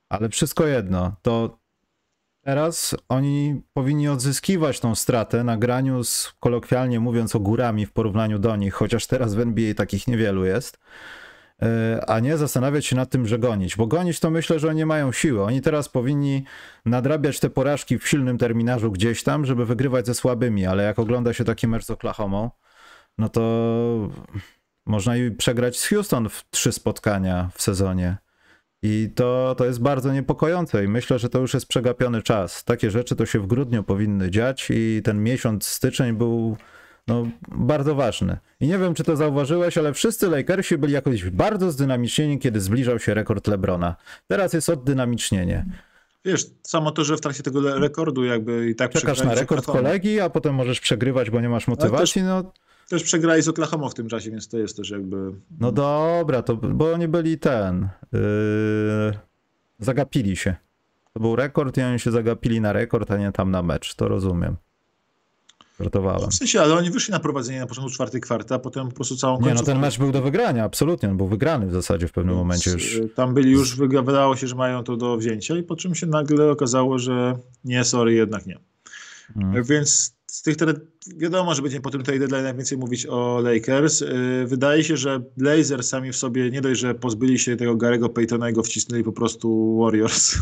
[0.10, 1.60] ale wszystko jedno, to
[2.47, 8.55] teraz oni powinni odzyskiwać tą stratę na graniu z, kolokwialnie mówiąc, ogórami w porównaniu do
[8.55, 10.79] nich, chociaż teraz w NBA takich niewielu jest
[12.07, 13.75] a nie zastanawiać się nad tym, że gonić.
[13.75, 15.43] Bo gonić to myślę, że oni nie mają siły.
[15.43, 16.43] Oni teraz powinni
[16.86, 21.33] nadrabiać te porażki w silnym terminarzu gdzieś tam, żeby wygrywać ze słabymi, ale jak ogląda
[21.33, 22.51] się taki mecz z Oklahoma,
[23.17, 23.41] no to
[24.86, 28.17] można i przegrać z Houston w trzy spotkania w sezonie.
[28.84, 32.63] I to, to jest bardzo niepokojące i myślę, że to już jest przegapiony czas.
[32.63, 36.58] Takie rzeczy to się w grudniu powinny dziać i ten miesiąc styczeń był
[37.08, 38.38] no, bardzo ważny.
[38.60, 43.00] I nie wiem, czy to zauważyłeś, ale wszyscy Lakersi byli jakoś bardzo zdynamicznieni, kiedy zbliżał
[43.00, 43.96] się rekord LeBrona.
[44.28, 45.66] Teraz jest oddynamicznienie.
[46.26, 50.20] Wiesz, samo to, że w trakcie tego rekordu jakby i tak Czekasz na rekord kolegi,
[50.20, 52.52] a potem możesz przegrywać, bo nie masz motywacji, no...
[52.89, 55.34] Też przegrali z Oklahoma w tym czasie, więc to jest też jakby...
[55.60, 57.89] No dobra, to, bo oni byli ten...
[58.13, 58.19] Yy,
[59.80, 60.56] zagapili się.
[61.13, 64.08] To był rekord i oni się zagapili na rekord, a nie tam na mecz, to
[64.08, 64.56] rozumiem.
[65.80, 66.32] Żartowałem.
[66.32, 69.15] W sensie, ale oni wyszli na prowadzenie na początku czwartej kwarty, a potem po prostu
[69.15, 71.10] całą Nie, no ten mecz był do wygrania, absolutnie.
[71.10, 72.95] On był wygrany w zasadzie w pewnym Więc momencie już.
[72.95, 76.08] Y, tam byli już, wydawało się, że mają to do wzięcia i po czym się
[76.08, 78.60] nagle okazało, że nie, sorry, jednak nie.
[79.34, 79.63] Hmm.
[79.63, 80.56] Więc z tych
[81.17, 84.02] wiadomo, że będziemy po tym tej deadline więcej mówić o Lakers.
[84.02, 88.10] Y, wydaje się, że Blazers sami w sobie nie dość, że pozbyli się tego Garego
[88.10, 90.38] Paytona i go wcisnęli po prostu Warriors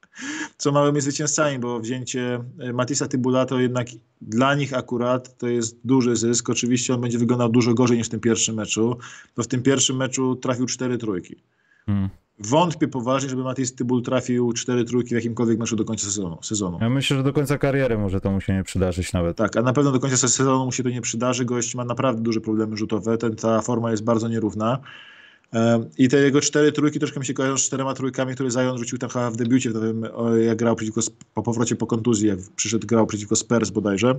[0.56, 3.88] co małymi zwycięzcami, bo wzięcie e, Matisa Tybula to jednak
[4.20, 6.50] dla nich akurat to jest duży zysk.
[6.50, 8.98] Oczywiście on będzie wyglądał dużo gorzej niż w tym pierwszym meczu,
[9.36, 11.42] bo w tym pierwszym meczu trafił cztery trójki.
[11.86, 12.08] Hmm.
[12.38, 16.78] Wątpię poważnie, żeby Matis Tybul trafił cztery trójki w jakimkolwiek meczu do końca sezonu, sezonu.
[16.80, 19.36] Ja myślę, że do końca kariery może to mu się nie przydarzyć nawet.
[19.36, 21.44] Tak, a na pewno do końca sezonu mu się to nie przydarzy.
[21.44, 23.18] Gość ma naprawdę duże problemy rzutowe.
[23.18, 24.78] Ten, ta forma jest bardzo nierówna.
[25.98, 28.98] I te jego cztery trójki troszkę mi się kojarzą z czterema trójkami, które Zion rzucił
[28.98, 30.06] tam chyba w debiucie, w nowym,
[30.46, 31.00] jak grał przeciwko,
[31.34, 34.14] po powrocie po kontuzji, jak przyszedł, grał przeciwko Spurs bodajże.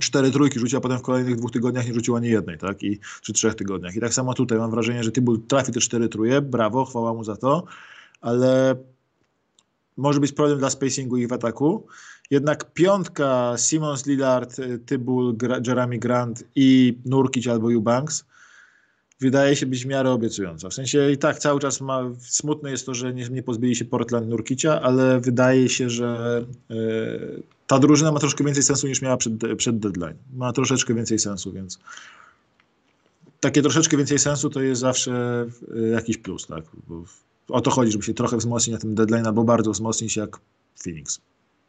[0.00, 2.82] Cztery trójki rzucił, a potem w kolejnych dwóch tygodniach nie rzucił ani jednej, tak?
[2.82, 3.96] I, czy trzech tygodniach.
[3.96, 7.24] I tak samo tutaj mam wrażenie, że Tybul trafi te cztery truje, brawo, chwała mu
[7.24, 7.64] za to,
[8.20, 8.76] ale
[9.96, 11.86] może być problem dla spacingu ich w ataku.
[12.30, 18.24] Jednak piątka Simons, Lillard, Tybul, Jeremy Grant i Nurkic albo Eubanks
[19.22, 20.68] wydaje się być w miarę obiecująca.
[20.68, 23.84] W sensie i tak cały czas ma, smutne jest to, że nie, nie pozbyli się
[23.84, 29.16] Portland Nurkicia, ale wydaje się, że y, ta drużyna ma troszkę więcej sensu niż miała
[29.16, 30.14] przed, przed deadline.
[30.34, 31.78] Ma troszeczkę więcej sensu, więc
[33.40, 36.64] takie troszeczkę więcej sensu to jest zawsze y, jakiś plus, tak?
[36.88, 37.04] Bo
[37.48, 40.40] o to chodzi, żeby się trochę wzmocnić na tym deadline, albo bardzo wzmocnić jak
[40.84, 41.20] Phoenix.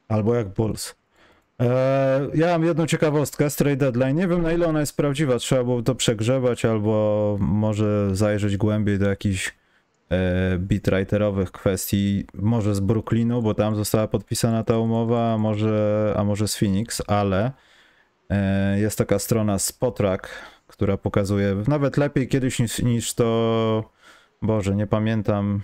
[0.08, 0.96] Albo jak Bulls.
[1.63, 4.15] E, ja mam jedną ciekawostkę z trade deadline.
[4.15, 5.38] Nie wiem na ile ona jest prawdziwa.
[5.38, 9.56] Trzeba było to przegrzebać albo może zajrzeć głębiej do jakichś
[10.10, 12.26] e, beatwriterowych kwestii.
[12.34, 17.02] Może z Brooklynu, bo tam została podpisana ta umowa, a może, a może z Phoenix,
[17.08, 17.52] ale
[18.30, 20.30] e, jest taka strona Spotrack,
[20.67, 23.93] która pokazuje nawet lepiej kiedyś niż, niż to.
[24.41, 25.62] Boże, nie pamiętam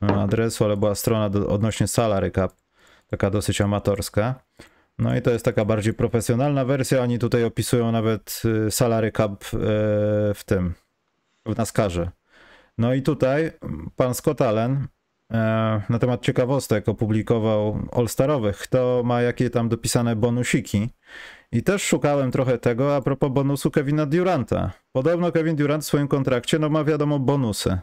[0.00, 2.52] adresu, ale była strona do, odnośnie salary cap,
[3.10, 4.34] taka dosyć amatorska.
[4.98, 7.02] No i to jest taka bardziej profesjonalna wersja.
[7.02, 9.48] Oni tutaj opisują nawet y, salary cap y,
[10.34, 10.74] w tym,
[11.46, 12.10] w NASCARze.
[12.78, 13.52] No i tutaj
[13.96, 14.86] pan Scott Allen y,
[15.88, 20.88] na temat ciekawostek opublikował all-starowych, kto ma jakie tam dopisane bonusiki.
[21.52, 24.72] I też szukałem trochę tego a propos bonusu Kevina Duranta.
[24.92, 27.78] Podobno Kevin Durant w swoim kontrakcie no ma wiadomo bonusy.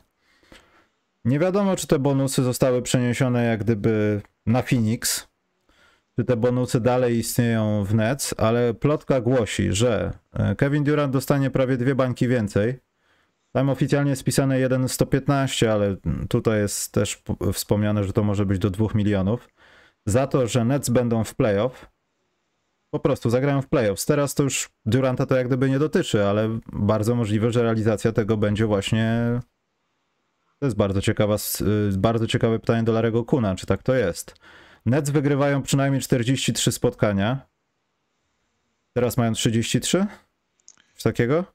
[1.25, 5.27] Nie wiadomo, czy te bonusy zostały przeniesione jak gdyby na Phoenix,
[6.15, 11.49] czy te bonusy dalej istnieją w Nets, ale plotka głosi, że e, Kevin Durant dostanie
[11.49, 12.79] prawie dwie bańki więcej.
[13.51, 15.95] Tam oficjalnie jest pisane 1,115, ale
[16.29, 17.23] tutaj jest też
[17.53, 19.49] wspomniane, że to może być do 2 milionów.
[20.05, 21.93] Za to, że Nets będą w playoff,
[22.93, 24.05] po prostu zagrają w playoffs.
[24.05, 28.37] Teraz to już Duranta to jak gdyby nie dotyczy, ale bardzo możliwe, że realizacja tego
[28.37, 29.39] będzie właśnie.
[30.59, 31.35] To jest bardzo ciekawa,
[31.93, 34.35] y, bardzo ciekawe pytanie do Larego Kuna, czy tak to jest.
[34.85, 37.47] Nets wygrywają przynajmniej 43 spotkania.
[38.93, 40.05] Teraz mają 33?
[40.93, 41.45] Coś takiego?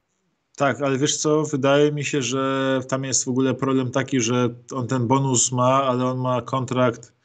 [0.57, 4.49] Tak, ale wiesz co, wydaje mi się, że tam jest w ogóle problem taki, że
[4.71, 7.18] on ten bonus ma, ale on ma kontrakt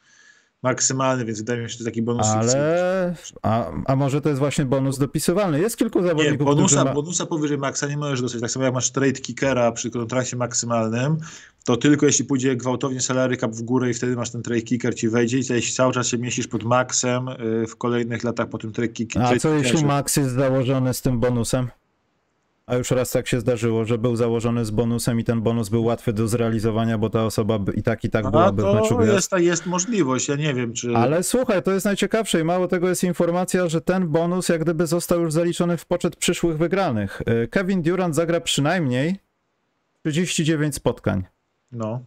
[0.63, 2.27] maksymalny, więc wydaje mi się, że to taki bonus.
[2.27, 5.59] Ale, a, a może to jest właśnie bonus dopisywalny?
[5.59, 6.93] Jest kilku Nie, zawodników, bonusa, którzy ma...
[6.93, 8.41] bonusa powyżej maksa nie możesz dostać.
[8.41, 11.17] Tak samo jak masz trade kickera przy kontrakcie maksymalnym,
[11.65, 14.95] to tylko jeśli pójdzie gwałtownie salary cap w górę i wtedy masz ten trade kicker
[14.95, 18.57] ci wejdzie i jeśli cały czas się mieścisz pod maksem y, w kolejnych latach po
[18.57, 19.85] tym trade kick- A co jeśli kickerze.
[19.85, 21.67] Max jest założony z tym bonusem?
[22.67, 25.83] A już raz tak się zdarzyło, że był założony z bonusem i ten bonus był
[25.83, 28.95] łatwy do zrealizowania, bo ta osoba i tak i tak A byłaby w meczu to
[28.97, 29.31] gwiazd.
[29.31, 30.95] jest, jest możliwość, ja nie wiem, czy...
[30.95, 34.87] Ale słuchaj, to jest najciekawsze i mało tego jest informacja, że ten bonus jak gdyby
[34.87, 37.21] został już zaliczony w poczet przyszłych wygranych.
[37.43, 39.19] Y, Kevin Durant zagra przynajmniej
[40.03, 41.23] 39 spotkań.
[41.71, 42.03] No,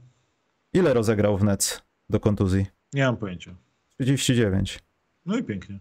[0.73, 2.67] Ile rozegrał w Nets do kontuzji?
[2.95, 3.55] nie mam pojęcia.
[4.01, 4.79] 39.
[5.27, 5.79] No i pięknie.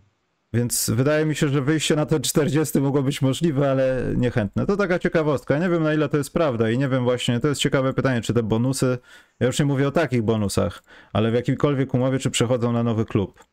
[0.57, 4.65] Więc wydaje mi się, że wyjście na te 40 mogło być możliwe, ale niechętne.
[4.65, 5.57] To taka ciekawostka.
[5.57, 8.21] Nie wiem na ile to jest prawda i nie wiem właśnie, to jest ciekawe pytanie,
[8.21, 8.97] czy te bonusy,
[9.39, 13.05] ja już nie mówię o takich bonusach, ale w jakiejkolwiek umowie, czy przechodzą na nowy
[13.05, 13.43] klub.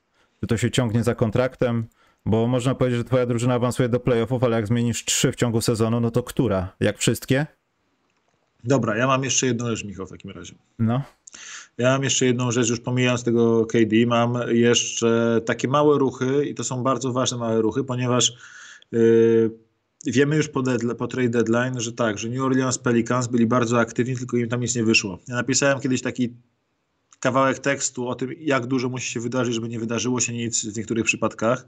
[0.40, 1.86] Czy to się ciągnie za kontraktem,
[2.26, 5.60] bo można powiedzieć, że twoja drużyna awansuje do playoffów, ale jak zmienisz trzy w ciągu
[5.60, 6.76] sezonu, no to która?
[6.80, 7.46] Jak wszystkie?
[8.64, 10.54] Dobra, ja mam jeszcze jedną rzecz, Michał, w takim razie.
[10.78, 11.02] No.
[11.78, 16.54] Ja mam jeszcze jedną rzecz, już pomijając tego KD, mam jeszcze takie małe ruchy i
[16.54, 18.32] to są bardzo ważne małe ruchy, ponieważ
[18.92, 19.50] yy,
[20.06, 23.80] wiemy już po, deadline, po trade deadline, że tak, że New Orleans Pelicans byli bardzo
[23.80, 25.18] aktywni, tylko im tam nic nie wyszło.
[25.28, 26.34] Ja napisałem kiedyś taki
[27.20, 30.76] kawałek tekstu o tym, jak dużo musi się wydarzyć, żeby nie wydarzyło się nic w
[30.76, 31.66] niektórych przypadkach.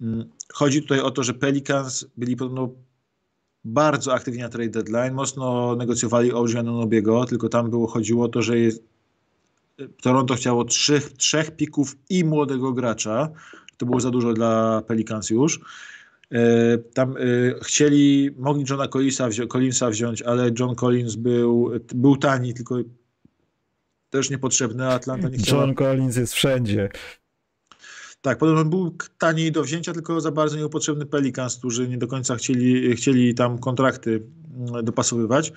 [0.00, 2.70] Mm, Chodzi tutaj o to, że Pelicans byli podobno
[3.64, 8.42] bardzo aktywni na trade deadline, mocno negocjowali o Anunobiego, tylko tam było chodziło o to,
[8.42, 8.82] że jest,
[10.02, 13.28] Toronto chciało trzech, trzech pików i młodego gracza.
[13.76, 15.60] To było za dużo dla Pelicans już.
[16.32, 17.20] E, Tam e,
[17.62, 22.76] chcieli, mogli Johna Collinsa, wzi- Collinsa wziąć, ale John Collins był, był tani, tylko
[24.10, 25.62] też niepotrzebny, a Atlanta nie chciała.
[25.62, 26.88] John Collins jest wszędzie.
[28.22, 32.36] Tak, podobno był taniej do wzięcia, tylko za bardzo niepotrzebny Pelicans, którzy nie do końca
[32.36, 34.22] chcieli, chcieli tam kontrakty
[34.70, 35.52] mm, dopasowywać.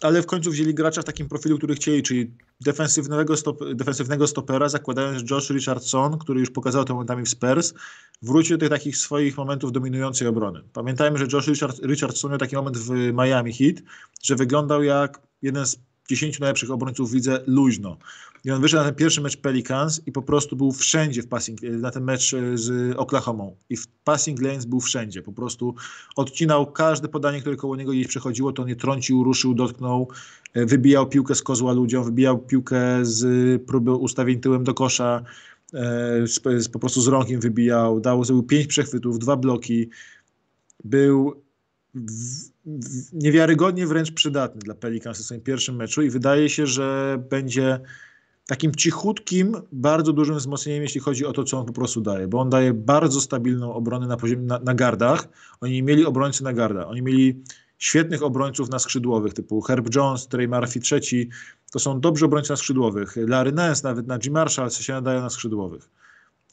[0.00, 2.30] Ale w końcu wzięli gracza w takim profilu, który chcieli, czyli
[2.60, 7.74] defensywnego, stop, defensywnego stopera, zakładając, Josh Richardson, który już pokazał to momentami w Spurs,
[8.22, 10.62] wrócił do tych takich swoich momentów dominującej obrony.
[10.72, 13.76] Pamiętajmy, że Josh Richard, Richardson miał taki moment w Miami Heat,
[14.22, 15.78] że wyglądał jak jeden z
[16.08, 17.96] 10 najlepszych obrońców widzę luźno.
[18.44, 21.62] I on wyszedł na ten pierwszy mecz Pelicans i po prostu był wszędzie w passing,
[21.62, 23.56] na ten mecz e, z Oklahomą.
[23.70, 25.22] I w passing lanes był wszędzie.
[25.22, 25.74] Po prostu
[26.16, 30.08] odcinał każde podanie, które koło niego gdzieś przechodziło, to nie trącił, ruszył, dotknął,
[30.54, 35.22] e, wybijał piłkę z kozła ludziom, wybijał piłkę z próby ustawień tyłem do kosza,
[35.74, 36.26] e,
[36.58, 39.88] z, po prostu z rąk im wybijał, dał, zrobił pięć przechwytów, dwa bloki.
[40.84, 41.42] Był
[41.94, 42.57] w,
[43.12, 47.80] niewiarygodnie wręcz przydatny dla Pelicans w swoim pierwszym meczu i wydaje się, że będzie
[48.46, 52.40] takim cichutkim, bardzo dużym wzmocnieniem, jeśli chodzi o to, co on po prostu daje, bo
[52.40, 55.28] on daje bardzo stabilną obronę na, poziomie, na, na gardach.
[55.60, 57.42] Oni mieli obrońcy na garda, oni mieli
[57.78, 61.28] świetnych obrońców na skrzydłowych, typu Herb Jones, Trey Murphy III,
[61.72, 63.16] to są dobrzy obrońcy na skrzydłowych.
[63.16, 64.30] Larry Nance, nawet na G.
[64.30, 65.88] Marshall się nadają na skrzydłowych.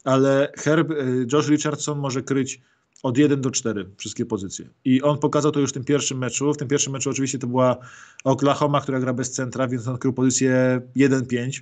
[0.03, 2.61] Ale Herb, y, Josh Richardson może kryć
[3.05, 4.69] od 1 do 4 wszystkie pozycje.
[4.85, 6.53] I on pokazał to już w tym pierwszym meczu.
[6.53, 7.77] W tym pierwszym meczu oczywiście to była
[8.23, 11.61] Oklahoma, która gra bez centra, więc on krył pozycję 1-5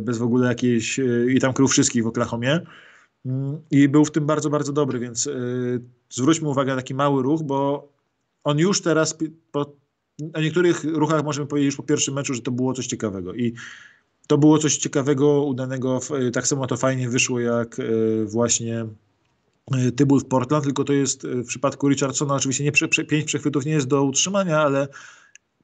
[0.00, 2.60] bez w ogóle jakiejś i tam krył wszystkich w Oklahomie
[3.70, 7.42] i był w tym bardzo, bardzo dobry, więc yy, zwróćmy uwagę na taki mały ruch,
[7.42, 7.88] bo
[8.44, 9.18] on już teraz
[9.52, 9.72] po,
[10.34, 13.54] o niektórych ruchach możemy powiedzieć już po pierwszym meczu, że to było coś ciekawego i
[14.26, 16.00] to było coś ciekawego, udanego,
[16.32, 17.76] tak samo to fajnie wyszło jak
[18.24, 18.86] właśnie
[19.96, 23.66] Tybul w Portland, tylko to jest w przypadku Richardsona oczywiście nie, prze, prze, pięć przechwytów
[23.66, 24.88] nie jest do utrzymania, ale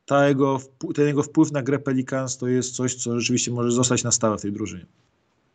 [0.07, 0.61] ta jego,
[0.95, 4.39] ten jego wpływ na grę Pelicans to jest coś, co rzeczywiście może zostać na stałe
[4.39, 4.87] w tej drużynie.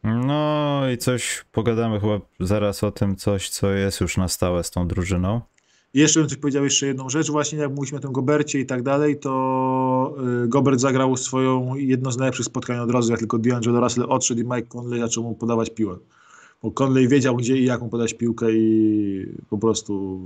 [0.04, 4.71] No i coś pogadamy chyba zaraz o tym, coś, co jest już na stałe z
[4.71, 5.41] tą drużyną.
[5.93, 8.84] Jeszcze bym coś powiedział, jeszcze jedną rzecz, właśnie jak mówiliśmy o tym Gobercie i tak
[8.84, 10.15] dalej, to
[10.47, 14.43] Gobert zagrał swoją jedno z najlepszych spotkań od razu, jak tylko D'Angelo Russell odszedł i
[14.43, 15.97] Mike Conley zaczął mu podawać piłę.
[16.63, 20.21] Bo Conley wiedział, gdzie i jak mu podać piłkę i po prostu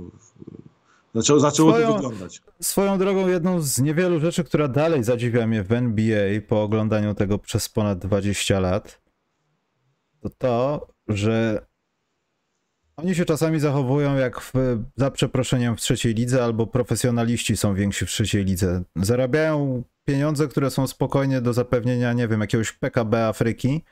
[1.16, 2.42] Zaczęło, zaczęło swoją, to wyglądać.
[2.60, 7.38] Swoją drogą, jedną z niewielu rzeczy, która dalej zadziwia mnie w NBA po oglądaniu tego
[7.38, 9.00] przez ponad 20 lat,
[10.20, 11.66] to to, że
[12.96, 14.52] oni się czasami zachowują jak w,
[14.96, 18.82] za przeproszeniem w trzeciej lidze, albo profesjonaliści są więksi w trzeciej lidze.
[18.96, 23.84] Zarabiają pieniądze, które są spokojnie do zapewnienia, nie wiem, jakiegoś PKB Afryki,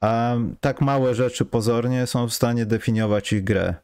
[0.00, 3.74] a tak małe rzeczy pozornie są w stanie definiować ich grę.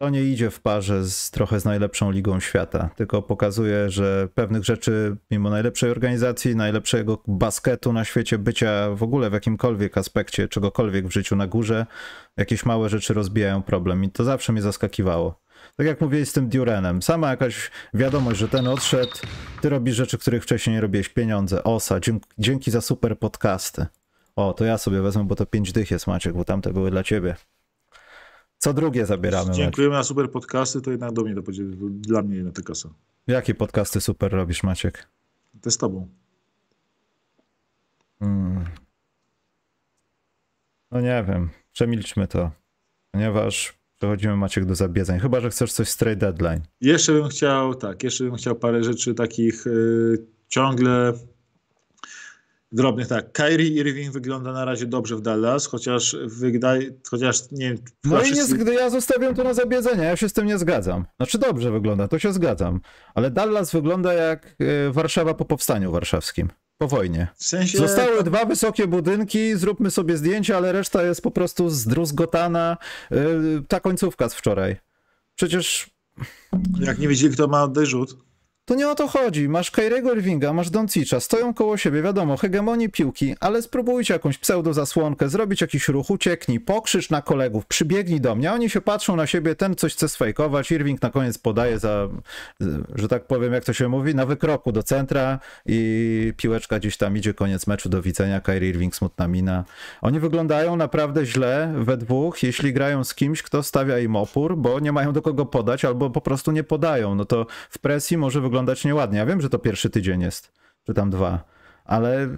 [0.00, 4.64] To nie idzie w parze z trochę z najlepszą ligą świata, tylko pokazuje, że pewnych
[4.64, 11.08] rzeczy, mimo najlepszej organizacji, najlepszego basketu na świecie, bycia w ogóle w jakimkolwiek aspekcie, czegokolwiek
[11.08, 11.86] w życiu na górze,
[12.36, 15.40] jakieś małe rzeczy rozbijają problem i to zawsze mnie zaskakiwało.
[15.76, 19.12] Tak jak mówiłeś z tym Durenem, sama jakaś wiadomość, że ten odszedł,
[19.60, 23.86] ty robisz rzeczy, których wcześniej nie robiłeś, pieniądze, osa, dzięki, dzięki za super podcasty.
[24.36, 27.02] O, to ja sobie wezmę, bo to pięć dych jest, Maciek, bo tamte były dla
[27.02, 27.36] ciebie.
[28.58, 29.48] Co drugie zabieramy.
[29.48, 29.56] Maciek.
[29.56, 32.88] Dziękujemy na super podcasty, to jednak do mnie to będzie dla mnie na tę kasę.
[33.26, 35.08] Jakie podcasty super robisz, Maciek?
[35.62, 36.08] To z tobą.
[38.18, 38.64] Hmm.
[40.90, 42.50] No nie wiem, przemilczmy to,
[43.10, 46.60] ponieważ przechodzimy Maciek do zabiedzeń, chyba, że chcesz coś z trade deadline.
[46.80, 51.12] Jeszcze bym chciał, tak, jeszcze bym chciał parę rzeczy takich y, ciągle
[52.72, 53.32] drobnych, tak.
[53.32, 57.78] Kyrie Irving wygląda na razie dobrze w Dallas, chociaż wydaje, chociaż nie wiem.
[58.04, 60.58] No i wszyscy- nie, zg- ja zostawiam to na zabiedzenie, ja się z tym nie
[60.58, 61.04] zgadzam.
[61.16, 62.80] Znaczy dobrze wygląda, to się zgadzam,
[63.14, 67.28] ale Dallas wygląda jak e, Warszawa po powstaniu warszawskim, po wojnie.
[67.36, 67.78] W sensie.
[67.78, 72.76] Zostały dwa wysokie budynki, zróbmy sobie zdjęcia, ale reszta jest po prostu zdruzgotana.
[73.12, 73.16] e,
[73.68, 74.76] Ta końcówka z wczoraj.
[75.34, 75.90] Przecież
[76.80, 78.16] Jak nie wiedzieli, kto ma rzut.
[78.70, 79.48] To nie o to chodzi.
[79.48, 84.74] Masz Kyriego Irvinga, masz Doncicza, stoją koło siebie, wiadomo, hegemonii piłki, ale spróbujcie jakąś pseudo
[84.74, 89.26] zasłonkę, zrobić jakiś ruch, ucieknij, pokrzycz na kolegów, przybiegnij do mnie, oni się patrzą na
[89.26, 92.08] siebie, ten coś chce sfejkować, Irving na koniec podaje za,
[92.94, 97.16] że tak powiem, jak to się mówi, na wykroku do centra i piłeczka gdzieś tam
[97.16, 99.64] idzie, koniec meczu, do widzenia, Kyrie Irving, smutna mina.
[100.00, 104.80] Oni wyglądają naprawdę źle we dwóch, jeśli grają z kimś, kto stawia im opór, bo
[104.80, 108.40] nie mają do kogo podać, albo po prostu nie podają, no to w presji może
[108.40, 109.18] wyglądać nieładnie.
[109.18, 110.52] Ja wiem, że to pierwszy tydzień jest,
[110.86, 111.44] czy tam dwa,
[111.84, 112.28] ale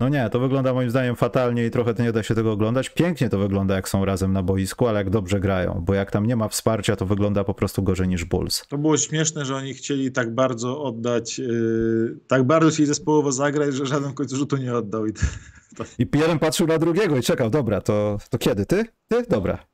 [0.00, 2.88] no nie, to wygląda moim zdaniem fatalnie i trochę nie da się tego oglądać.
[2.88, 6.26] Pięknie to wygląda, jak są razem na boisku, ale jak dobrze grają, bo jak tam
[6.26, 8.64] nie ma wsparcia, to wygląda po prostu gorzej niż Bulls.
[8.68, 13.74] To było śmieszne, że oni chcieli tak bardzo oddać, yy, tak bardzo chcieli zespołowo zagrać,
[13.74, 15.06] że żaden w końcu rzutu nie oddał.
[15.06, 15.12] I
[15.76, 18.66] to, I jeden patrzył na drugiego i czekał, dobra, to, to kiedy?
[18.66, 18.84] Ty?
[19.08, 19.22] Ty?
[19.28, 19.73] Dobra.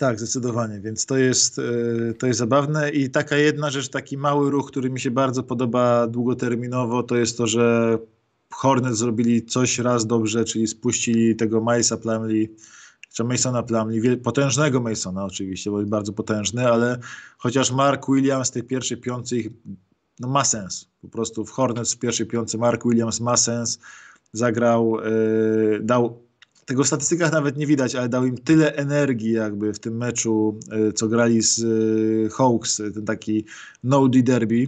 [0.00, 2.90] Tak, zdecydowanie, więc to jest, e, to jest zabawne.
[2.90, 7.38] I taka jedna rzecz, taki mały ruch, który mi się bardzo podoba długoterminowo, to jest
[7.38, 7.98] to, że
[8.50, 12.48] Hornets zrobili coś raz dobrze, czyli spuścili tego Milesa Plumlee,
[13.14, 16.98] czy Masona Plumlee, potężnego Masona oczywiście, bo jest bardzo potężny, ale
[17.38, 18.98] chociaż Mark Williams tej pierwszej
[19.32, 19.48] ich,
[20.20, 23.78] no ma sens, po prostu w Hornets w pierwszej piątce Mark Williams ma sens,
[24.32, 26.29] zagrał, e, dał
[26.70, 30.58] tego w statystykach nawet nie widać, ale dał im tyle energii jakby w tym meczu,
[30.88, 33.44] y, co grali z y, Hawks, y, ten taki
[33.84, 34.66] no-D derby,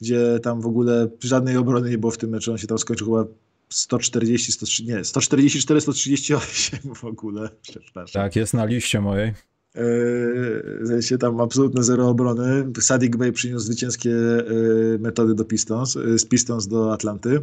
[0.00, 3.06] gdzie tam w ogóle żadnej obrony nie było w tym meczu, on się tam skończył
[3.06, 3.24] chyba
[3.68, 8.22] 140, 130, nie, 144, 138 w ogóle, przepraszam.
[8.22, 9.34] Tak, jest na liście mojej.
[9.74, 12.72] Yy, tam absolutne zero obrony.
[12.80, 17.42] Sadik Bey przyniósł zwycięskie yy, metody do Pistons, yy, z Pistons do Atlanty.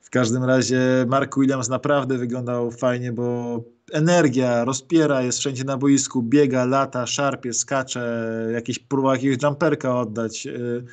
[0.00, 3.60] W każdym razie Mark Williams naprawdę wyglądał fajnie, bo
[3.92, 10.44] energia, rozpiera, jest wszędzie na boisku, biega, lata, szarpie, skacze, jakieś próba jakiegoś jumperka oddać.
[10.44, 10.84] Yy,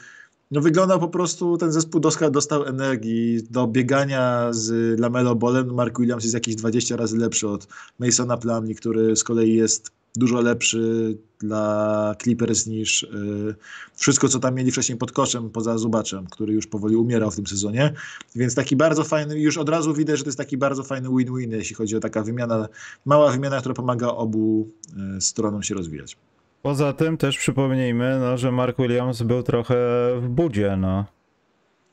[0.52, 5.74] No wyglądał po prostu, ten zespół dostał, dostał energii do biegania z Lamelo Bolem.
[5.74, 7.68] Mark Williams jest jakieś 20 razy lepszy od
[8.00, 13.56] Masona Plumlee, który z kolei jest dużo lepszy dla Clippers niż y,
[13.96, 17.48] wszystko, co tam mieli wcześniej pod koszem, poza Zubaczem, który już powoli umierał w tym
[17.48, 17.94] sezonie.
[18.36, 21.52] Więc taki bardzo fajny, już od razu widać, że to jest taki bardzo fajny win-win,
[21.52, 22.68] jeśli chodzi o taka wymiana,
[23.06, 24.70] mała wymiana, która pomaga obu
[25.18, 26.18] y, stronom się rozwijać.
[26.62, 29.76] Poza tym też przypomnijmy, no, że Mark Williams był trochę
[30.22, 31.06] w budzie, no.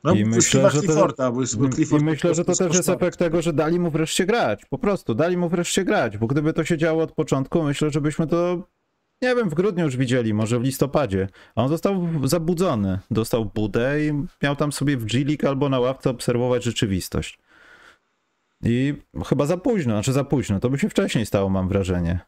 [0.03, 2.75] No, I myślę, że to- Clifforda, bo jest, bo Clifford I myślę, że to też
[2.75, 4.65] jest efekt tego, że dali mu wreszcie grać.
[4.65, 8.01] Po prostu, dali mu wreszcie grać, bo gdyby to się działo od początku, myślę, że
[8.01, 8.67] byśmy to,
[9.21, 11.27] nie wiem, w grudniu już widzieli, może w listopadzie.
[11.55, 14.11] A on został zabudzony, dostał budę i
[14.43, 17.39] miał tam sobie w G-League albo na ławce obserwować rzeczywistość.
[18.63, 18.93] I
[19.25, 22.19] chyba za późno, znaczy za późno, to by się wcześniej stało, mam wrażenie.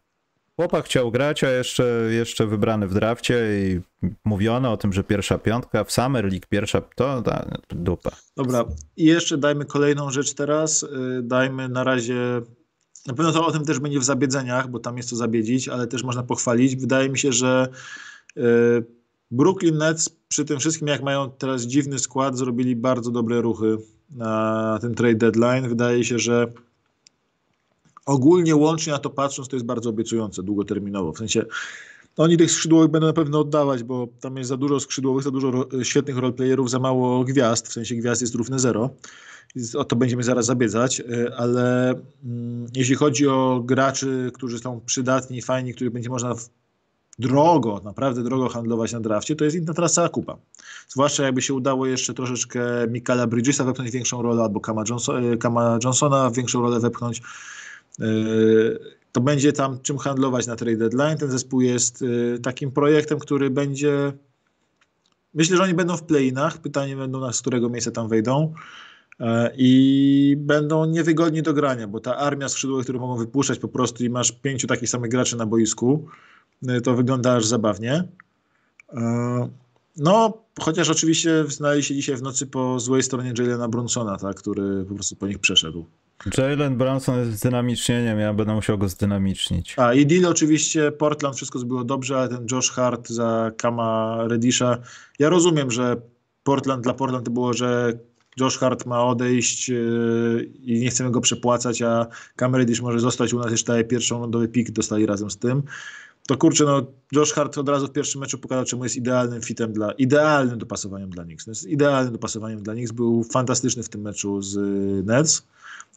[0.56, 3.82] Chłopak chciał grać, a jeszcze, jeszcze wybrany w drafcie i
[4.26, 8.12] mówiono o tym, że pierwsza piątka w Summer League, pierwsza, to, to dupa.
[8.38, 8.66] Dobra,
[8.98, 10.84] i jeszcze dajmy kolejną rzecz teraz.
[10.84, 12.42] Y, Dajmy na razie.
[13.08, 15.88] Na pewno to o tym też będzie w zabiedzeniach, bo tam jest co zabiedzić, ale
[15.88, 16.76] też można pochwalić.
[16.76, 17.68] Wydaje mi się, że
[18.38, 18.42] y,
[19.32, 23.78] Brooklyn Nets przy tym wszystkim, jak mają teraz dziwny skład, zrobili bardzo dobre ruchy
[24.10, 25.70] na ten trade deadline.
[25.70, 26.48] Wydaje się, że
[28.06, 31.14] ogólnie łącznie na to patrząc, to jest bardzo obiecujące długoterminowo.
[31.14, 31.46] W sensie
[32.18, 35.68] oni tych skrzydłowych będą na pewno oddawać, bo tam jest za dużo skrzydłowych, za dużo
[35.84, 38.90] świetnych roleplayerów, za mało gwiazd, w sensie gwiazd jest równe zero.
[39.76, 41.90] O to będziemy zaraz zabiedzać, y, ale
[42.26, 46.36] mm, jeśli chodzi o graczy, którzy są przydatni, fajni, których będzie można
[47.20, 50.38] drogo, naprawdę drogo handlować na drafcie, to jest inna cała kupa.
[50.88, 55.80] Zwłaszcza jakby się udało jeszcze troszeczkę Mikala Bridgesa wepchnąć większą rolę, albo Kama, Johnson, Kama
[55.84, 57.22] Johnsona większą rolę wepchnąć.
[58.00, 58.80] Yy,
[59.12, 61.18] to będzie tam czym handlować na trade deadline.
[61.18, 64.14] Ten zespół jest yy, takim projektem, który będzie.
[65.34, 66.58] Myślę, że oni będą w play-inach.
[66.58, 68.54] Pytanie będą, z którego miejsca tam wejdą.
[69.20, 69.28] Yy,
[69.58, 74.10] I będą niewygodni do grania, bo ta armia skrzydłowych, które mogą wypuszczać po prostu i
[74.10, 76.08] masz pięciu takich samych graczy na boisku,
[76.84, 78.08] to wygląda aż zabawnie.
[79.98, 84.86] No, chociaż oczywiście znali się dzisiaj w nocy po złej stronie Jalena Brunsona, tak, który
[84.86, 85.86] po prostu po nich przeszedł.
[86.38, 89.76] Jalen Brunson jest zdynamicznieniem, ja będę musiał go zdynamicznić.
[89.78, 94.78] A i deal oczywiście, Portland wszystko było dobrze, ale ten Josh Hart za Kama Reddisha,
[95.20, 95.96] ja rozumiem, że
[96.44, 97.94] Portland dla Portland to było, że
[98.40, 103.34] Josh Hart ma odejść yy, i nie chcemy go przepłacać, a Cam Reddish może zostać
[103.34, 105.64] u nas jeszcze pierwszą lądowy pik, dostali razem z tym
[106.28, 109.74] to kurczę, no Josh Hart od razu w pierwszym meczu pokazał, czemu jest idealnym fitem
[109.74, 111.48] dla, idealnym dopasowaniem dla Knicks.
[111.48, 115.48] No jest idealnym dopasowaniem dla Knicks, był fantastyczny w tym meczu z y, Nets.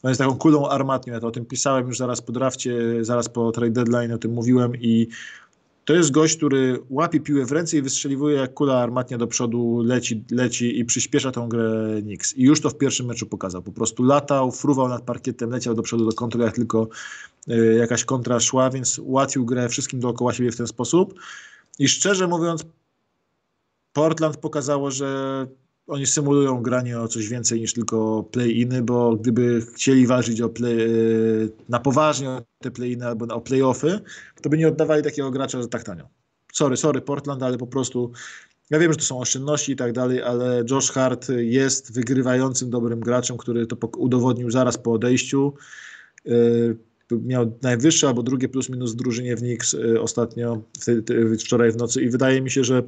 [0.03, 3.28] On jest taką kulą armatnią, ja to o tym pisałem już zaraz po drafcie, zaraz
[3.28, 5.09] po trade deadline, o tym mówiłem i
[5.86, 9.82] to jest gość, który łapie piłę w ręce i wystrzeliwuje jak kula armatnia do przodu,
[9.82, 12.36] leci, leci i przyspiesza tą grę Knicks.
[12.36, 13.62] I już to w pierwszym meczu pokazał.
[13.62, 16.88] Po prostu latał, fruwał nad parkietem, leciał do przodu do kontry, jak tylko
[17.49, 21.14] y, jakaś kontra szła, więc ułatwił grę wszystkim dookoła siebie w ten sposób.
[21.78, 22.64] I szczerze mówiąc,
[23.92, 25.47] Portland pokazało, że
[25.87, 30.80] oni symulują granie o coś więcej niż tylko play-iny, bo gdyby chcieli walczyć o play,
[30.80, 34.01] y, na poważnie o te play-iny albo o play-offy,
[34.43, 36.09] to by nie oddawali takiego gracza za tak tanio.
[36.53, 38.12] Sorry, sorry Portland, ale po prostu
[38.70, 43.01] ja wiem, że to są oszczędności i tak dalej, ale Josh Hart jest wygrywającym dobrym
[43.01, 45.55] graczem, który to udowodnił zaraz po odejściu.
[46.26, 46.76] Y,
[47.11, 50.62] miał najwyższe albo drugie plus minus w drużynie w Knicks y, ostatnio,
[51.39, 52.82] wczoraj w nocy i wydaje mi się, że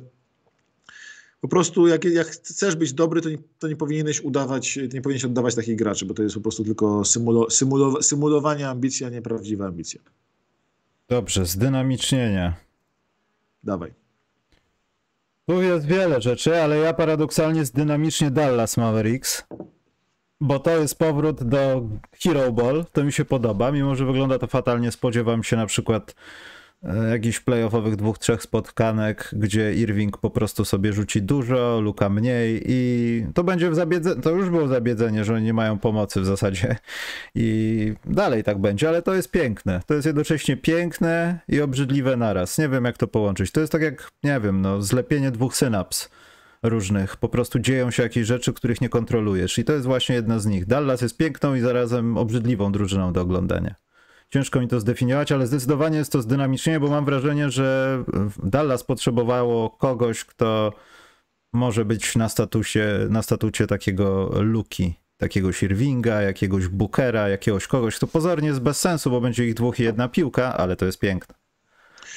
[1.40, 5.24] po prostu jak, jak chcesz być dobry, to nie, to nie powinieneś udawać, nie powinieneś
[5.24, 9.22] oddawać takich graczy, bo to jest po prostu tylko symulo, symulo, symulowanie ambicji, a nie
[9.22, 10.00] prawdziwa ambicja.
[11.08, 12.54] Dobrze, zdynamicznienie.
[13.64, 13.94] Dawaj.
[15.46, 19.44] Tu jest wiele rzeczy, ale ja paradoksalnie zdynamicznie Dallas Mavericks,
[20.40, 21.88] bo to jest powrót do
[22.22, 26.14] Hero Ball, to mi się podoba, mimo że wygląda to fatalnie, spodziewam się na przykład
[27.10, 33.26] jakichś playoffowych dwóch, trzech spotkanek, gdzie Irving po prostu sobie rzuci dużo, Luka mniej i
[33.34, 36.76] to będzie w zabiedzeniu, to już było zabiedzenie, że oni nie mają pomocy w zasadzie
[37.34, 39.80] i dalej tak będzie, ale to jest piękne.
[39.86, 42.58] To jest jednocześnie piękne i obrzydliwe naraz.
[42.58, 43.50] Nie wiem jak to połączyć.
[43.52, 46.10] To jest tak jak, nie wiem, no zlepienie dwóch synaps
[46.62, 47.16] różnych.
[47.16, 50.46] Po prostu dzieją się jakieś rzeczy, których nie kontrolujesz i to jest właśnie jedna z
[50.46, 50.66] nich.
[50.66, 53.87] Dallas jest piękną i zarazem obrzydliwą drużyną do oglądania
[54.30, 57.98] ciężko mi to zdefiniować, ale zdecydowanie jest to zdynamicznienie, bo mam wrażenie, że
[58.42, 60.72] Dallas potrzebowało kogoś, kto
[61.52, 68.06] może być na statusie, na statucie takiego luki, takiego Sirvinga, jakiegoś Bookera, jakiegoś kogoś, kto
[68.06, 71.34] pozornie jest bez sensu, bo będzie ich dwóch i jedna piłka, ale to jest piękne.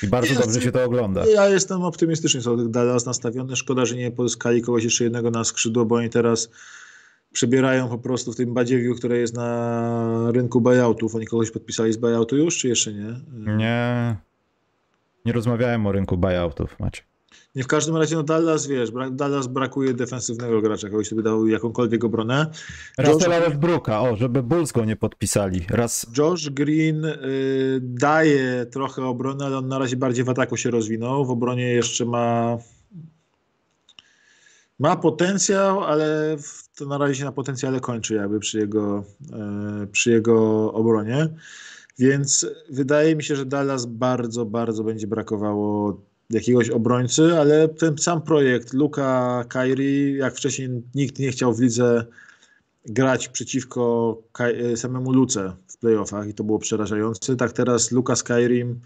[0.04, 1.26] I bardzo dobrze się to ogląda.
[1.26, 3.56] Ja jestem optymistycznie co Dallas nastawiony.
[3.56, 6.50] Szkoda, że nie pozyskali kogoś jeszcze jednego na skrzydło, bo oni teraz
[7.32, 11.16] przebierają po prostu w tym badziewiu, które jest na rynku buyoutów.
[11.16, 13.16] Oni kogoś podpisali z buyoutu już, czy jeszcze nie?
[13.58, 14.18] Nie.
[15.26, 17.02] Nie rozmawiałem o rynku buyoutów, macie.
[17.56, 22.04] Nie w każdym razie, no Dallas, wiesz, Dallas brakuje defensywnego gracza, kogoś, by dał jakąkolwiek
[22.04, 22.52] obronę.
[22.98, 25.66] Russella Westbrooka, o, żeby Bulls go nie podpisali.
[25.70, 26.08] Raz...
[26.18, 27.16] Josh Green y,
[27.82, 31.26] daje trochę obrony, ale on na razie bardziej w ataku się rozwinął.
[31.26, 32.58] W obronie jeszcze ma
[34.80, 36.38] ma potencjał, ale
[36.82, 39.04] to na razie się na potencjale kończy jakby przy jego,
[39.34, 41.30] e, przy jego obronie.
[42.00, 48.22] Więc wydaje mi się, że Dallas bardzo, bardzo będzie brakowało jakiegoś obrońcy, ale ten sam
[48.22, 52.06] projekt Luka Kairi, jak wcześniej nikt nie chciał w lidze
[52.86, 58.80] grać przeciwko e, samemu Luce w playoffach i to było przerażające, tak teraz Luka Skyrim,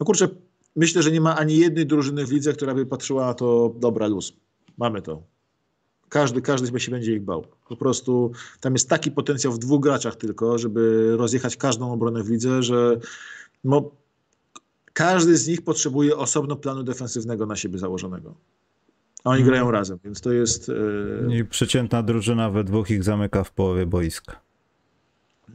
[0.00, 0.28] no kurczę,
[0.76, 4.06] myślę, że nie ma ani jednej drużyny w lidze, która by patrzyła na to dobra
[4.06, 4.32] luz
[4.78, 5.35] Mamy to.
[6.08, 7.46] Każdy, każdy się będzie ich bał.
[7.68, 12.30] Po prostu tam jest taki potencjał w dwóch graczach tylko, żeby rozjechać każdą obronę w
[12.30, 12.98] lidze, że
[13.64, 13.90] no,
[14.92, 18.34] każdy z nich potrzebuje osobno planu defensywnego na siebie założonego.
[19.24, 19.48] A oni hmm.
[19.48, 20.68] grają razem, więc to jest.
[20.68, 21.38] Yy...
[21.38, 24.40] I przeciętna drużyna we dwóch ich zamyka w połowie boiska.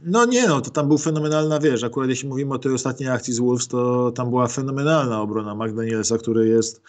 [0.04, 3.34] No nie, no to tam był fenomenalna, wiesz, akurat jeśli mówimy o tej ostatniej akcji
[3.34, 6.82] z Wolves, to tam była fenomenalna obrona McDanielsa, który jest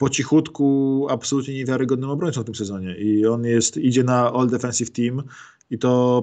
[0.00, 4.90] po cichutku absolutnie niewiarygodnym obrońcą w tym sezonie i on jest, idzie na All Defensive
[4.90, 5.22] Team
[5.70, 6.22] i to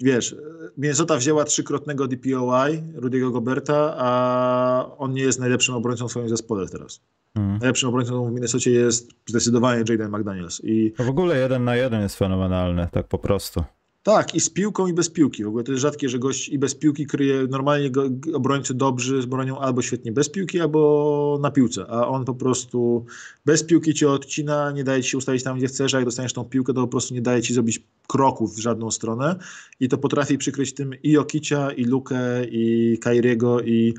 [0.00, 0.36] wiesz,
[0.78, 6.68] Minnesota wzięła trzykrotnego DPOI, Rudiego Goberta, a on nie jest najlepszym obrońcą w swoim zespole
[6.68, 7.00] teraz.
[7.34, 7.58] Mhm.
[7.58, 10.60] Najlepszym obrońcą w Minnesocie jest zdecydowanie Jaden McDaniels.
[10.64, 13.64] I To w ogóle jeden na jeden jest fenomenalny, tak po prostu.
[14.02, 15.44] Tak, i z piłką, i bez piłki.
[15.44, 17.46] W ogóle to jest rzadkie, że gość i bez piłki kryje.
[17.50, 21.86] Normalnie go, obrońcy dobrzy bronią albo świetnie bez piłki, albo na piłce.
[21.88, 23.04] A on po prostu
[23.44, 26.32] bez piłki cię odcina, nie daje ci się ustawić tam, gdzie chcesz, a jak dostaniesz
[26.32, 29.36] tą piłkę, to po prostu nie daje ci zrobić kroków w żadną stronę.
[29.80, 33.94] I to potrafi przykryć tym i Jokicia, i Lukę, i Kairiego, i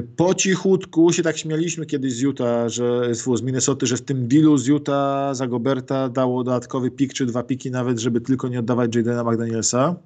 [0.00, 4.58] po cichutku się tak śmialiśmy kiedyś z Utah, że z Minnesoty, że w tym dealu
[4.58, 8.96] z Utah za Goberta dało dodatkowy pik czy dwa piki nawet, żeby tylko nie oddawać
[8.96, 9.96] Jadena McDanielsa.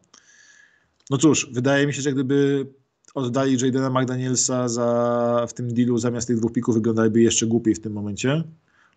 [1.11, 2.67] No cóż, wydaje mi się, że gdyby
[3.15, 7.81] oddali Jadena McDanielsa za, w tym dealu zamiast tych dwóch pików wyglądaliby jeszcze głupiej w
[7.81, 8.45] tym momencie,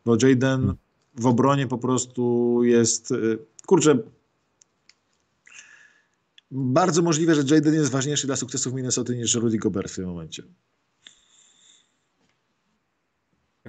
[0.05, 0.73] bo Jaden
[1.15, 3.97] w obronie po prostu jest, y, kurczę,
[6.51, 10.43] bardzo możliwe, że Jaden jest ważniejszy dla sukcesów Minnesoty niż Rudy Gobert w tym momencie.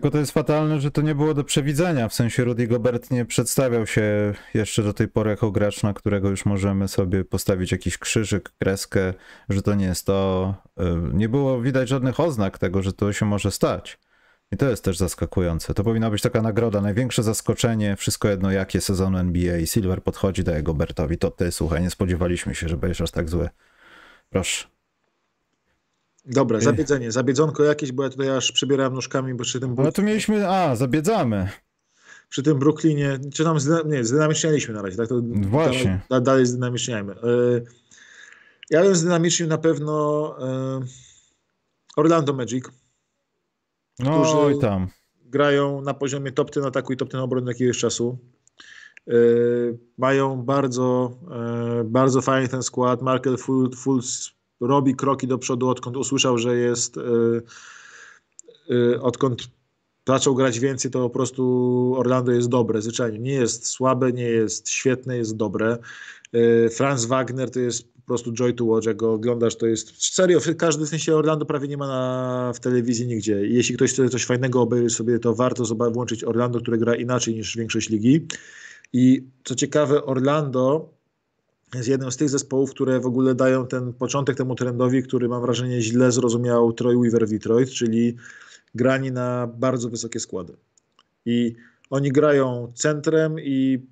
[0.01, 2.09] Tylko to jest fatalne, że to nie było do przewidzenia.
[2.09, 6.31] W sensie Rudy Gobert nie przedstawiał się jeszcze do tej pory jako gracz, na którego
[6.31, 9.15] już możemy sobie postawić jakiś krzyżyk, kreskę,
[9.49, 10.55] że to nie jest to.
[10.81, 13.99] Y, Nie było widać żadnych oznak tego, że to się może stać.
[14.53, 15.75] I to jest też zaskakujące.
[15.75, 20.63] To powinna być taka nagroda, największe zaskoczenie, wszystko jedno jakie sezonu NBA Silver podchodzi daje
[20.63, 21.19] Gobertowi.
[21.19, 23.49] To ty, słuchaj, nie spodziewaliśmy się, że będziesz aż tak zły.
[24.31, 24.80] Proszę.
[26.27, 30.03] Dobra, zabiedzenie, zabiedzonko jakieś, bo ja tutaj aż przebierałem nóżkami, bo przy tym, Ale tu
[30.03, 31.49] mieliśmy, a, zabiedzamy.
[32.29, 35.09] przy tym Brooklynie, czy tam, zdyna- nie, zdynamicznialiśmy na razie, tak?
[35.09, 36.01] To Właśnie.
[36.11, 37.13] Dalej, dalej zdynamiczniajmy.
[37.13, 37.65] Y,
[38.71, 40.37] Ja bym zdynamicznił na pewno
[40.81, 40.87] y,
[41.97, 42.65] Orlando Magic.
[43.99, 44.89] No Którzy- i tam.
[45.25, 48.19] grają na poziomie top ten ataku i top ten obrony jakiegoś czasu.
[49.07, 51.17] Yy, mają bardzo,
[51.85, 53.03] bardzo fajny ten skład.
[53.03, 57.43] Markel Ful- Fultz robi kroki do przodu, odkąd usłyszał, że jest, yy,
[58.69, 59.49] yy, odkąd
[60.09, 63.19] zaczął grać więcej, to po prostu Orlando jest dobre, zwyczajnie.
[63.19, 65.79] Nie jest słabe, nie jest świetne, jest dobre.
[66.33, 70.15] Yy, Franz Wagner to jest po prostu joy to watch, jak go oglądasz, to jest
[70.15, 73.47] serio, w sensie Orlando prawie nie ma na, w telewizji nigdzie.
[73.47, 77.35] I jeśli ktoś chce coś fajnego obejrzeć sobie, to warto włączyć Orlando, które gra inaczej
[77.35, 78.27] niż większość ligi.
[78.93, 80.95] I co ciekawe, Orlando
[81.75, 85.43] jest jednym z tych zespołów, które w ogóle dają ten początek temu trendowi, który mam
[85.43, 88.17] wrażenie źle zrozumiał Troy Weaver w Detroit, czyli
[88.75, 90.53] grani na bardzo wysokie składy.
[91.27, 91.55] I
[91.91, 93.87] oni grają centrem i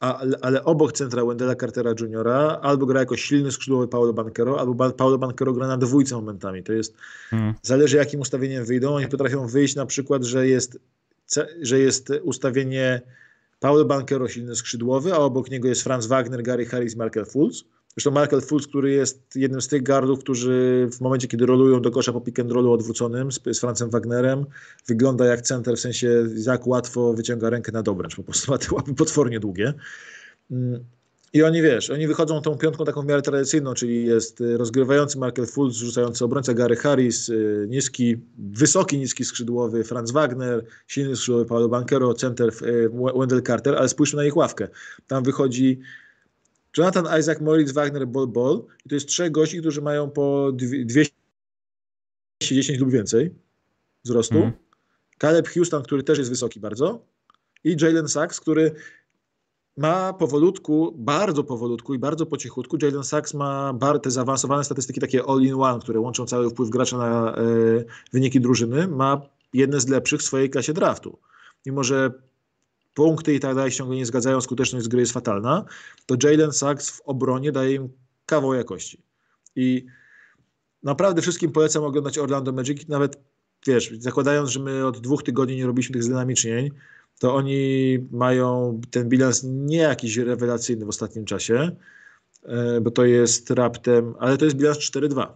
[0.00, 2.28] ale, ale obok centra Wendella Cartera Jr.
[2.62, 6.62] albo gra jako silny skrzydłowy Paulo Bankero, albo ba- Paulo Bankero gra na dwójce momentami.
[6.62, 6.94] To jest,
[7.32, 7.54] Mm.
[7.62, 8.94] zależy jakim ustawieniem wyjdą.
[8.94, 10.78] Oni potrafią wyjść na przykład, że jest,
[11.62, 13.00] że jest ustawienie
[13.62, 17.64] Paulo Bankero silny skrzydłowy, a obok niego jest Franz Wagner, Gary Harris, Markel Fultz.
[17.96, 21.90] Zresztą Markel Fultz, który jest jednym z tych gardów, którzy w momencie, kiedy rolują do
[21.90, 24.46] kosza po pick and rollu odwróconym z, z Francem Wagnerem,
[24.86, 28.16] wygląda jak center, w sensie jak łatwo wyciąga rękę na dobręcz.
[28.16, 29.74] Po prostu ma te łapy potwornie długie.
[31.34, 31.40] Mm.
[31.40, 35.18] I oni, wiesz, oni wychodzą tą piątką taką w miarę tradycyjną, czyli jest y, rozgrywający
[35.18, 41.46] Markel Fultz, rzucający obrońca Gary Harris, y, niski, wysoki, niski skrzydłowy Franz Wagner, silny skrzydłowy
[41.46, 44.68] Paulo Bankero, center y, Wendell Carter, ale spójrzmy na ich ławkę.
[45.06, 45.80] Tam wychodzi
[46.78, 50.84] Jonathan Isaac, Moritz Wagner, Bol Bol i to jest trzech gości, którzy mają po dwie-
[50.84, 53.34] 210 lub więcej
[54.04, 54.34] wzrostu.
[54.34, 54.52] Mhm.
[55.18, 57.04] Caleb Houston, który też jest wysoki bardzo
[57.64, 58.72] i Jalen Sachs, który
[59.76, 62.76] ma powolutku, bardzo powolutku i bardzo po cichutku.
[62.82, 67.34] Jalen Sachs ma bar, te zaawansowane statystyki, takie all-in-one, które łączą cały wpływ gracza na
[67.36, 67.42] e,
[68.12, 68.88] wyniki drużyny.
[68.88, 69.20] Ma
[69.52, 71.18] jedne z lepszych w swojej klasie draftu.
[71.66, 72.12] Mimo, że
[72.94, 75.64] punkty i tak dalej ciągle nie zgadzają, skuteczność z gry jest fatalna,
[76.06, 77.88] to Jalen Sachs w obronie daje im
[78.26, 79.02] kawał jakości.
[79.56, 79.86] I
[80.82, 83.20] naprawdę wszystkim polecam oglądać Orlando Magic, nawet
[83.66, 86.70] wiesz, zakładając, że my od dwóch tygodni nie robiliśmy tych zdynamicznień,
[87.22, 91.70] to oni mają ten bilans nie jakiś rewelacyjny w ostatnim czasie,
[92.42, 95.26] e, bo to jest raptem, ale to jest bilans 4-2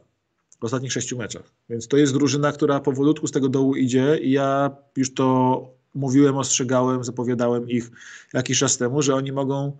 [0.61, 1.53] w ostatnich sześciu meczach.
[1.70, 5.61] Więc to jest drużyna, która powolutku z tego dołu idzie i ja już to
[5.95, 7.91] mówiłem, ostrzegałem, zapowiadałem ich
[8.34, 9.76] jakiś czas temu, że oni mogą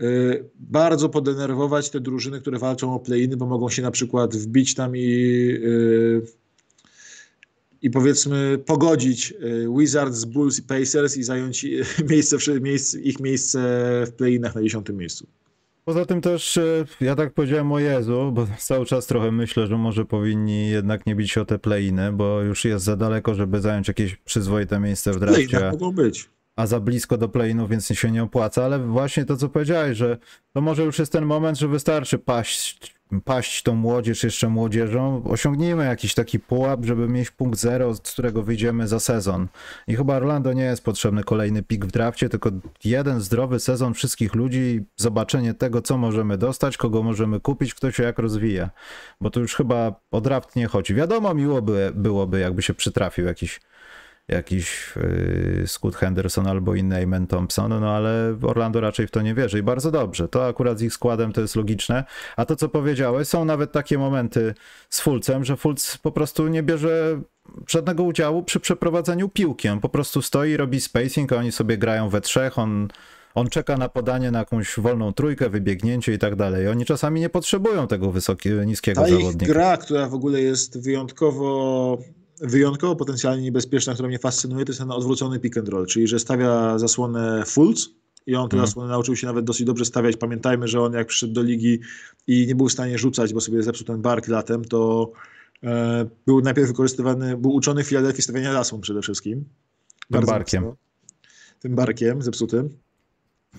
[0.00, 4.74] y, bardzo podenerwować te drużyny, które walczą o play-iny, bo mogą się na przykład wbić
[4.74, 5.08] tam i
[5.64, 6.43] y,
[7.84, 11.84] i powiedzmy pogodzić y, Wizards, Bulls i Pacers i zająć y,
[12.60, 13.58] miejsce, ich miejsce
[14.06, 15.26] w play-inach na dziesiątym miejscu.
[15.84, 19.78] Poza tym też e, ja tak powiedziałem o Jezu, bo cały czas trochę myślę, że
[19.78, 23.60] może powinni jednak nie bić się o te play-iny, bo już jest za daleko, żeby
[23.60, 25.48] zająć jakieś przyzwoite miejsce w drafcie.
[25.48, 26.28] play-inach mogą być.
[26.56, 30.18] a za blisko do play-inu, więc się nie opłaca, ale właśnie to, co powiedziałeś, że
[30.52, 35.84] to może już jest ten moment, że wystarczy paść, paść tą młodzież jeszcze młodzieżą, osiągnijmy
[35.84, 39.48] jakiś taki pułap, żeby mieć punkt zero, z którego wyjdziemy za sezon.
[39.88, 42.50] I chyba Orlando nie jest potrzebny kolejny pik w drafcie, tylko
[42.84, 48.02] jeden zdrowy sezon wszystkich ludzi, zobaczenie tego, co możemy dostać, kogo możemy kupić, kto się
[48.02, 48.70] jak rozwija.
[49.20, 50.94] Bo to już chyba o draft nie chodzi.
[50.94, 53.60] Wiadomo, miło by, byłoby, jakby się przytrafił jakiś
[54.28, 59.34] jakiś yy, Scott Henderson albo inny Amen Thompson, no ale Orlando raczej w to nie
[59.34, 60.28] wierzy i bardzo dobrze.
[60.28, 62.04] To akurat z ich składem to jest logiczne.
[62.36, 64.54] A to, co powiedziałeś, są nawet takie momenty
[64.90, 67.20] z Fulcem, że Fulc po prostu nie bierze
[67.68, 69.68] żadnego udziału przy przeprowadzeniu piłki.
[69.68, 72.88] On po prostu stoi, robi spacing, a oni sobie grają we trzech, on
[73.34, 76.68] on czeka na podanie na jakąś wolną trójkę, wybiegnięcie i tak dalej.
[76.68, 79.52] Oni czasami nie potrzebują tego wysokiego, niskiego Ta zawodnika.
[79.52, 81.98] gra, która w ogóle jest wyjątkowo
[82.40, 86.18] wyjątkowo potencjalnie niebezpieczna, która mnie fascynuje, to jest ten odwrócony pick and roll, czyli że
[86.18, 87.90] stawia zasłonę Fultz
[88.26, 88.66] i on Mhm.
[88.66, 90.16] zasłonę nauczył się nawet dosyć dobrze stawiać.
[90.16, 91.80] Pamiętajmy, że on jak przyszedł do ligi
[92.26, 95.12] i nie był w stanie rzucać, bo sobie zepsuł ten bark latem, to
[95.62, 99.44] e, był najpierw wykorzystywany, był uczony w Filadelfii stawiania zasłon przede wszystkim.
[100.10, 100.62] Bardzo barkiem.
[100.62, 100.76] mocno.
[101.60, 102.68] Tym barkiem zepsutym.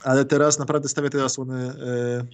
[0.04, 2.26] Ale teraz naprawdę stawia te zasłony e,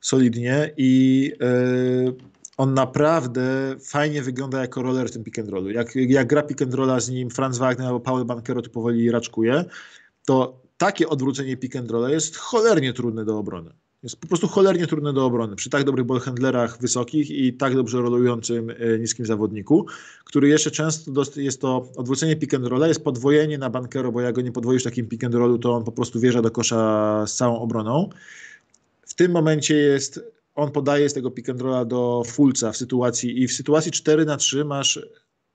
[0.00, 2.12] solidnie i e,
[2.56, 5.70] on naprawdę fajnie wygląda jako roller w tym pick and rollu.
[5.70, 9.10] Jak, jak gra pick and rolla z nim Franz Wagner albo Paweł Bankero tu powoli
[9.10, 9.64] raczkuje,
[10.26, 13.70] to takie odwrócenie pick and rolla jest cholernie trudne do obrony.
[14.02, 18.00] Jest po prostu cholernie trudne do obrony przy tak dobrych ballhandlerach wysokich i tak dobrze
[18.00, 19.86] rolującym e, niskim zawodniku,
[20.24, 24.34] który jeszcze często jest to odwrócenie pick and rolla, jest podwojenie na Bankero, bo jak
[24.34, 27.34] go nie podwoisz takim pick and rollu, to on po prostu wjeżdża do kosza z
[27.34, 28.08] całą obroną.
[29.06, 33.42] W tym momencie jest on podaje z tego pick and rolla do Fulca w sytuacji
[33.42, 35.00] i w sytuacji 4 na 3 masz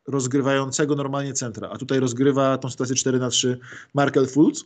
[0.08, 3.60] rozgrywającego normalnie centra, a tutaj rozgrywa tą sytuację 4 na 3
[3.94, 4.64] Markel Fulc,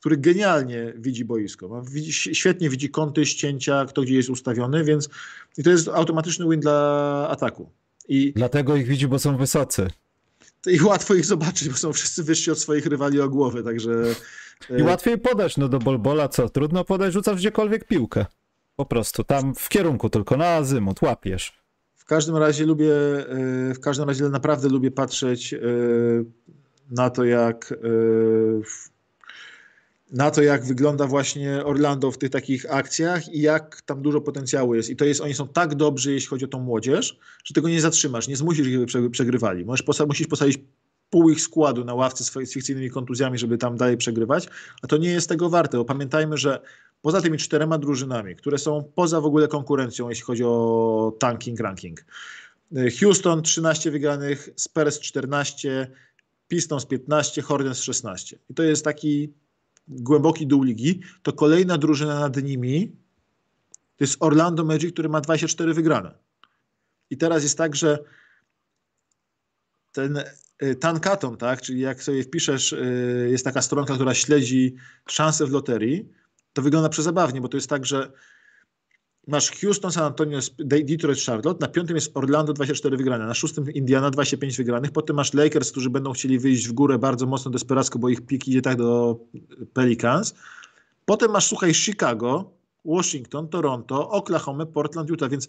[0.00, 1.82] który genialnie widzi boisko.
[1.82, 5.08] Widzi, świetnie widzi kąty, ścięcia, kto gdzie jest ustawiony, więc
[5.58, 7.70] i to jest automatyczny win dla ataku.
[8.08, 9.88] I, Dlatego ich widzi, bo są wysocy.
[10.66, 13.90] I łatwo ich zobaczyć, bo są wszyscy wyżsi od swoich rywali o głowę, także...
[14.78, 16.48] I łatwiej podać, no do bolbola co?
[16.48, 18.26] Trudno podać, rzucasz gdziekolwiek piłkę.
[18.78, 21.52] Po prostu, tam w kierunku tylko, na azymut, łapiesz.
[21.96, 25.58] W każdym razie lubię, e, w każdym razie naprawdę lubię patrzeć e,
[26.90, 27.76] na to, jak e,
[30.12, 34.74] na to, jak wygląda właśnie Orlando w tych takich akcjach i jak tam dużo potencjału
[34.74, 34.90] jest.
[34.90, 37.80] I to jest, oni są tak dobrzy, jeśli chodzi o tą młodzież, że tego nie
[37.80, 39.64] zatrzymasz, nie zmusisz ich, żeby prze- przegrywali.
[39.64, 40.58] Możesz posa- musisz posadzić
[41.10, 44.48] pół ich składu na ławce z fikcyjnymi kontuzjami, żeby tam dalej przegrywać,
[44.82, 46.60] a to nie jest tego warte, bo pamiętajmy, że
[47.02, 52.04] poza tymi czterema drużynami, które są poza w ogóle konkurencją, jeśli chodzi o tanking, ranking.
[53.00, 55.90] Houston 13 wygranych, Spurs 14,
[56.48, 58.38] Pistons 15, Hornets 16.
[58.50, 59.32] I to jest taki
[59.88, 61.00] głęboki dół ligi.
[61.22, 62.92] To kolejna drużyna nad nimi
[63.98, 66.14] to jest Orlando Magic, który ma 24 wygrane.
[67.10, 67.98] I teraz jest tak, że
[69.92, 70.24] ten
[70.62, 74.74] y, Tankaton, tak, czyli jak sobie wpiszesz, y, jest taka stronka, która śledzi
[75.08, 76.08] szanse w loterii,
[76.58, 78.12] to wygląda przezabawnie, bo to jest tak, że
[79.26, 84.10] masz Houston, San Antonio, Detroit, Charlotte, na piątym jest Orlando 24 wygrane, na szóstym Indiana
[84.10, 88.08] 25 wygranych, potem masz Lakers, którzy będą chcieli wyjść w górę bardzo mocno desperacko, bo
[88.08, 89.18] ich pik idzie tak do
[89.72, 90.34] Pelicans.
[91.04, 92.50] Potem masz, słuchaj, Chicago,
[92.84, 95.48] Washington, Toronto, Oklahoma, Portland, Utah, więc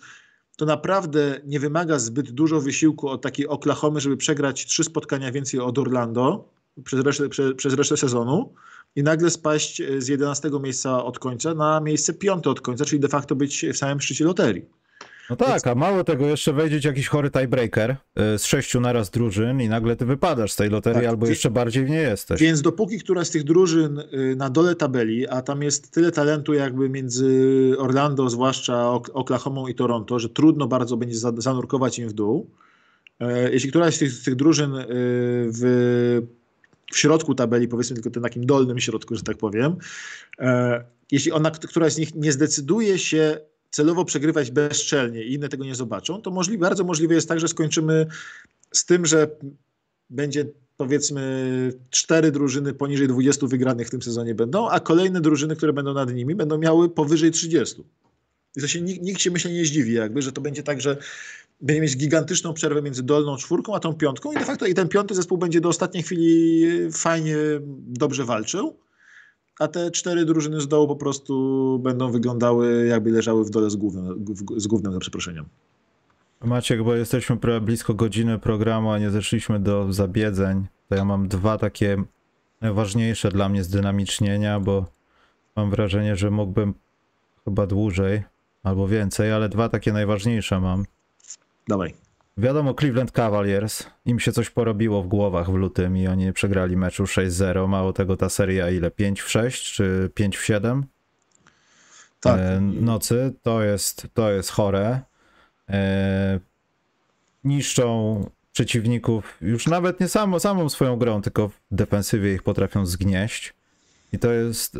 [0.58, 5.60] to naprawdę nie wymaga zbyt dużo wysiłku od takiej Oklahomy, żeby przegrać trzy spotkania więcej
[5.60, 6.50] od Orlando
[6.84, 8.54] przez resztę, prze, przez resztę sezonu
[8.96, 13.00] i nagle spaść e, z 11 miejsca od końca na miejsce piąte od końca, czyli
[13.00, 14.66] de facto być w samym szczycie loterii.
[15.30, 17.96] No tak, a mało tego, jeszcze wejdzie jakiś chory tiebreaker y,
[18.40, 21.50] z sześciu naraz drużyn i nagle ty wypadasz z tej loterii, Tak, albo wie- jeszcze
[21.52, 22.42] bardziej w niej jesteś.
[22.42, 26.54] Więc dopóki któraś z tych drużyn y, na dole tabeli, a tam jest tyle talentu
[26.54, 32.10] jakby między Orlando, zwłaszcza Ok- Oklahomą i Toronto, że trudno bardzo będzie za- zanurkować im
[32.10, 32.50] w dół.
[33.20, 36.22] E, Jeśli któraś z tych, z tych drużyn y, w,
[36.92, 39.76] w środku tabeli, powiedzmy tylko tym takim dolnym środku, że tak powiem,
[40.40, 43.40] e, jeśli ona, któraś z nich nie zdecyduje się
[43.72, 47.48] celowo przegrywać bezczelnie i inne tego nie zobaczą, to możliwe, bardzo możliwe jest tak, że
[47.48, 48.06] skończymy
[48.74, 49.28] z tym, że
[50.10, 50.46] będzie
[50.78, 55.94] powiedzmy cztery drużyny poniżej 20 wygranych w tym sezonie będą, a kolejne drużyny, które będą
[55.94, 57.84] nad nimi, będą miały powyżej 30.
[58.56, 60.98] I to się nikt, nikt się myślę nie zdziwi, jakby, że to będzie tak, że
[61.62, 64.88] będzie mieć gigantyczną przerwę między dolną czwórką a tą piątką i de facto i ten
[64.88, 67.36] piąty zespół będzie do ostatniej chwili fajnie,
[67.88, 68.78] dobrze walczył,
[69.60, 73.76] a te cztery drużyny z dołu po prostu będą wyglądały jakby leżały w dole z
[73.76, 74.26] głównym,
[74.58, 75.46] z głównym za przeproszeniem.
[76.44, 81.58] Maciek, bo jesteśmy blisko godziny programu, a nie zeszliśmy do zabiedzeń, to ja mam dwa
[81.58, 82.04] takie
[82.62, 84.86] najważniejsze dla mnie zdynamicznienia, bo
[85.56, 86.74] mam wrażenie, że mógłbym
[87.46, 88.24] chyba dłużej
[88.64, 90.86] albo więcej, ale dwa takie najważniejsze mam.
[91.70, 91.94] Dawaj.
[92.38, 97.04] Wiadomo, Cleveland Cavaliers, im się coś porobiło w głowach w lutym i oni przegrali meczu
[97.04, 97.68] 6-0.
[97.68, 98.92] Mało tego, ta seria ile?
[98.92, 100.86] 5 w 6 czy 5 w 7?
[102.20, 102.40] Tak.
[102.40, 103.34] E, nocy.
[103.42, 105.02] To jest, to jest chore.
[105.70, 106.40] E,
[107.44, 113.54] niszczą przeciwników już nawet nie samo, samą swoją grą, tylko w defensywie ich potrafią zgnieść.
[114.14, 114.78] I to jest,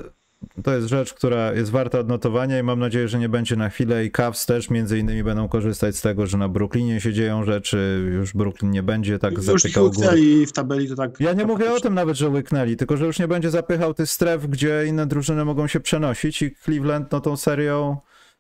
[0.64, 4.06] to jest rzecz, która jest warta odnotowania i mam nadzieję, że nie będzie na chwilę.
[4.06, 8.10] I Cavs też między innymi będą korzystać z tego, że na Brooklynie się dzieją rzeczy.
[8.14, 10.00] Już Brooklyn nie będzie tak Już zapykał gór.
[10.00, 11.20] łyknęli w tabeli, to tak...
[11.20, 13.94] Ja nie tak mówię o tym nawet, że łyknęli, tylko że już nie będzie zapychał
[13.94, 17.98] tych stref, gdzie inne drużyny mogą się przenosić i Cleveland no tą serią,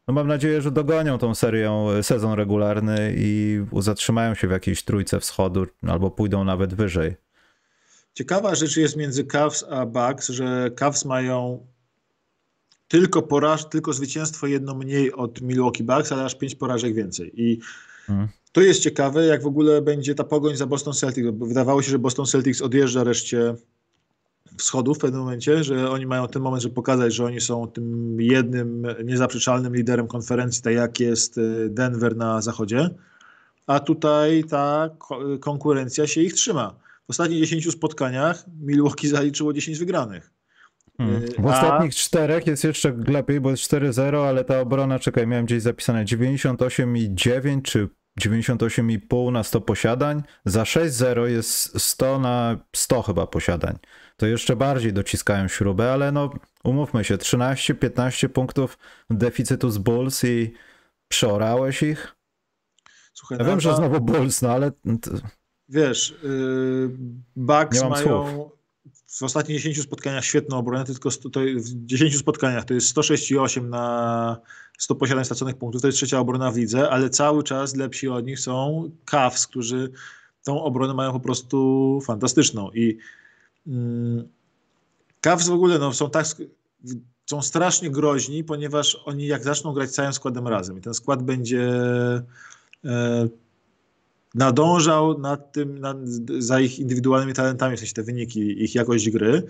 [0.07, 4.83] no mam nadzieję, że dogonią tą serią e, sezon regularny i zatrzymają się w jakiejś
[4.83, 7.15] trójce wschodu albo pójdą nawet wyżej.
[8.13, 11.67] Ciekawa rzecz jest między Cavs a Bucks, że Cavs mają
[12.89, 17.31] tylko poraż, tylko zwycięstwo jedno mniej od Milwaukee Bucks, ale aż pięć porażek więcej.
[17.41, 17.59] I
[18.09, 18.27] Mhm.
[18.51, 21.29] to jest ciekawe, jak w ogóle będzie ta pogoń za Boston Celtics.
[21.33, 23.55] Bo wydawało się, że Boston Celtics odjeżdża reszcie
[24.57, 28.17] wschodu w pewnym momencie, że oni mają ten moment, żeby pokazać, że oni są tym
[28.21, 32.89] jednym niezaprzeczalnym liderem konferencji, tak jak jest y, Denver na zachodzie.
[33.67, 36.75] A tutaj ta ko- konkurencja się ich trzyma.
[37.07, 40.31] W ostatnich 10 spotkaniach Milwaukee zaliczyło 10 wygranych.
[40.99, 41.23] Hmm.
[41.23, 45.27] Y, W a- ostatnich czterech jest jeszcze lepiej, bo jest 4-0, ale ta obrona, czekaj,
[45.27, 47.89] miałem gdzieś zapisane 98,9 czy
[48.21, 50.23] 98,5 na 100 posiadań.
[50.45, 53.77] Za 6-0 jest 100 na 100 chyba posiadań.
[54.17, 56.29] To jeszcze bardziej dociskają śrubę, ale no
[56.63, 58.77] umówmy się, 13-15 punktów
[59.09, 60.53] deficytu z Bulls i
[61.07, 62.15] przeorałeś ich.
[63.13, 64.71] Słuchaj, Ja no, wiem, że znowu Bulls, no ale
[65.69, 66.89] Wiesz, yy,
[67.35, 68.49] Bucks mają
[69.09, 73.69] w ostatnich 10 spotkaniach świetną obronę, tylko sto, to, w 10 spotkaniach to jest 106,8
[73.69, 74.37] na
[74.77, 78.25] 100 posiadań straconych punktów, to jest trzecia obrona w lidze, ale cały czas lepsi od
[78.25, 79.91] nich są Cavs, którzy
[80.43, 82.71] tą obronę mają po prostu fantastyczną.
[82.71, 82.97] I
[83.67, 84.27] mm,
[85.21, 86.25] Cavs w ogóle no, są tak
[87.29, 91.71] są strasznie groźni, ponieważ oni jak zaczną grać całym składem razem i ten skład będzie
[92.85, 93.27] e,
[94.35, 95.97] nadążał nad tym, nad,
[96.39, 99.43] za ich indywidualnymi talentami, w sensie te wyniki, ich jakość gry,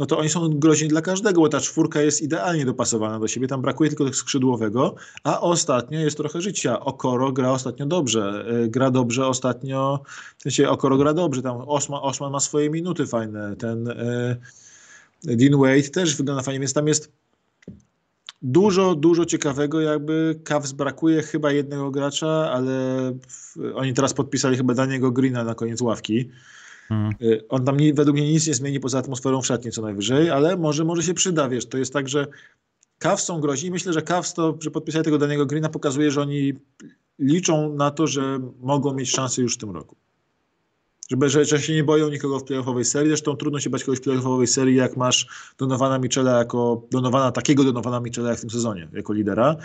[0.00, 3.48] no to oni są groźni dla każdego, bo ta czwórka jest idealnie dopasowana do siebie,
[3.48, 6.80] tam brakuje tylko skrzydłowego, a ostatnio jest trochę życia.
[6.80, 10.02] Okoro gra ostatnio dobrze, y, gra dobrze ostatnio,
[10.38, 14.36] w sensie Okoro gra dobrze, tam Osman, Osman ma swoje minuty fajne, ten y,
[15.24, 17.12] Dean Wade też wygląda fajnie, więc tam jest
[18.44, 22.74] dużo, dużo ciekawego, jakby Cavs brakuje chyba jednego gracza, ale
[23.74, 26.30] oni teraz podpisali chyba Daniego Greena na koniec ławki.
[26.90, 29.82] mm, Y, On tam nie, według mnie nic nie zmieni poza atmosferą w szatni co
[29.82, 32.26] najwyżej, ale może, może się przyda, wiesz, to jest tak, że
[32.98, 33.70] Cavs są groźni.
[33.70, 36.52] Myślę, że Cavs to, że podpisali tego Daniego Greena pokazuje, że oni
[37.18, 39.96] liczą na to, że mogą mieć szansę już w tym roku.
[41.10, 43.08] Żeby, że, że się nie boją nikogo w playoffowej serii.
[43.08, 45.26] Zresztą trudno się bać kogoś w playoffowej serii, jak masz
[45.58, 49.56] Donowana Michela jako Donowana, takiego Donowana Michela jak w tym sezonie, jako lidera.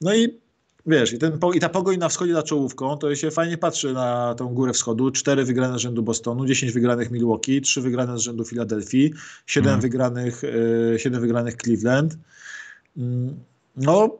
[0.00, 0.38] No i
[0.86, 4.34] wiesz, i, ten, i ta pogoń na wschodzie za czołówką, to się fajnie patrzy na
[4.34, 5.10] tą górę wschodu.
[5.10, 9.12] Cztery wygrane z rzędu Bostonu, 10 wygranych Milwaukee, trzy wygrane z rzędu Filadelfii,
[9.46, 9.80] siedem Mhm.
[9.80, 12.16] wygranych, y, siedem wygranych Cleveland.
[12.96, 13.36] Mm,
[13.76, 14.18] No,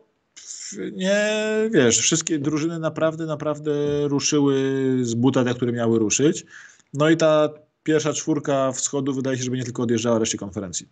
[0.92, 1.30] nie,
[1.70, 3.72] wiesz, wszystkie drużyny naprawdę, naprawdę
[4.08, 4.54] ruszyły
[5.02, 6.46] z buta, te, które miały ruszyć.
[6.94, 7.48] No i ta
[7.82, 10.88] pierwsza czwórka wschodu wydaje się, żeby nie tylko odjeżdżała reszcie konferencji.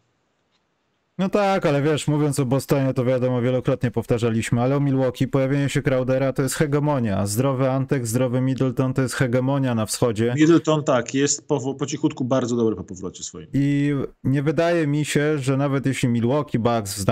[1.19, 5.69] No tak, ale wiesz, mówiąc o Bostonie, to wiadomo, wielokrotnie powtarzaliśmy, ale o Milwaukee pojawienie
[5.69, 7.27] się Crowdera to jest hegemonia.
[7.27, 10.35] Zdrowy Antek, zdrowy Middleton to jest hegemonia na wschodzie.
[10.37, 13.47] Middleton tak, jest po, po cichutku bardzo dobry po powrocie swoim.
[13.53, 13.95] I
[14.25, 17.05] nie wydaje mi się, że nawet jeśli Milwaukee Bucks,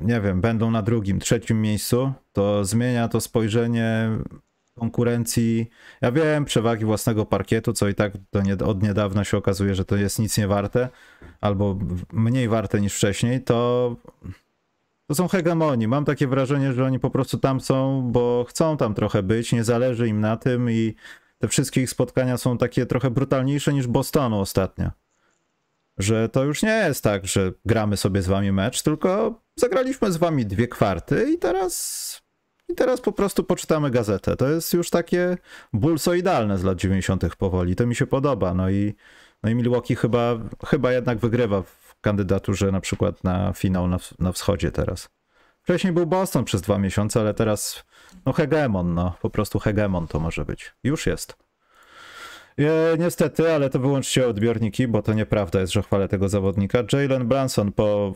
[0.00, 4.10] nie wiem, będą na drugim, trzecim miejscu, to zmienia to spojrzenie
[4.78, 5.70] konkurencji.
[6.00, 8.12] Ja wiem, przewagi własnego parkietu, co i tak
[8.44, 10.88] nie, od niedawna się okazuje, że to jest nic nie warte,
[11.40, 11.78] albo
[12.12, 13.96] mniej warte niż wcześniej, to,
[15.06, 15.88] to są hegemonii.
[15.88, 19.64] Mam takie wrażenie, że oni po prostu tam są, bo chcą tam trochę być, nie
[19.64, 20.94] zależy im na tym i
[21.38, 24.90] te wszystkie ich spotkania są takie trochę brutalniejsze niż Bostonu ostatnio
[25.98, 30.16] że to już nie jest tak, że gramy sobie z wami mecz, tylko zagraliśmy z
[30.16, 32.22] wami dwie kwarty i teraz
[32.68, 34.36] i teraz po prostu poczytamy gazetę.
[34.36, 35.38] To jest już takie
[35.72, 37.36] bulsoidalne z lat 90.
[37.36, 37.76] powoli.
[37.76, 38.54] To mi się podoba.
[38.54, 38.94] No i,
[39.42, 44.32] no i Milwaukee chyba, chyba jednak wygrywa w kandydaturze na przykład na finał na, na
[44.32, 45.08] wschodzie teraz.
[45.62, 47.84] Wcześniej był Boston przez dwa miesiące, ale teraz
[48.26, 50.74] no hegemon, no po prostu hegemon to może być.
[50.84, 51.36] Już jest.
[52.58, 56.78] E, niestety, ale to wyłączcie odbiorniki, bo to nieprawda jest, że chwalę tego zawodnika.
[56.92, 58.14] Jalen Branson po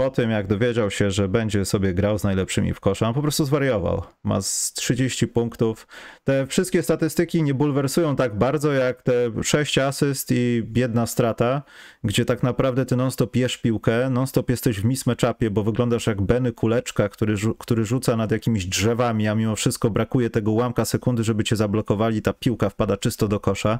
[0.00, 3.22] po tym, jak dowiedział się, że będzie sobie grał z najlepszymi w kosza, on po
[3.22, 4.02] prostu zwariował.
[4.24, 5.86] Ma z 30 punktów.
[6.24, 11.62] Te wszystkie statystyki nie bulwersują tak bardzo, jak te 6 asyst i jedna strata,
[12.04, 16.52] gdzie tak naprawdę ty non-stop jesz piłkę, non-stop jesteś w mismatchupie, bo wyglądasz jak Benny
[16.52, 21.44] Kuleczka, który, który rzuca nad jakimiś drzewami, a mimo wszystko brakuje tego ułamka sekundy, żeby
[21.44, 23.78] cię zablokowali, ta piłka wpada czysto do kosza.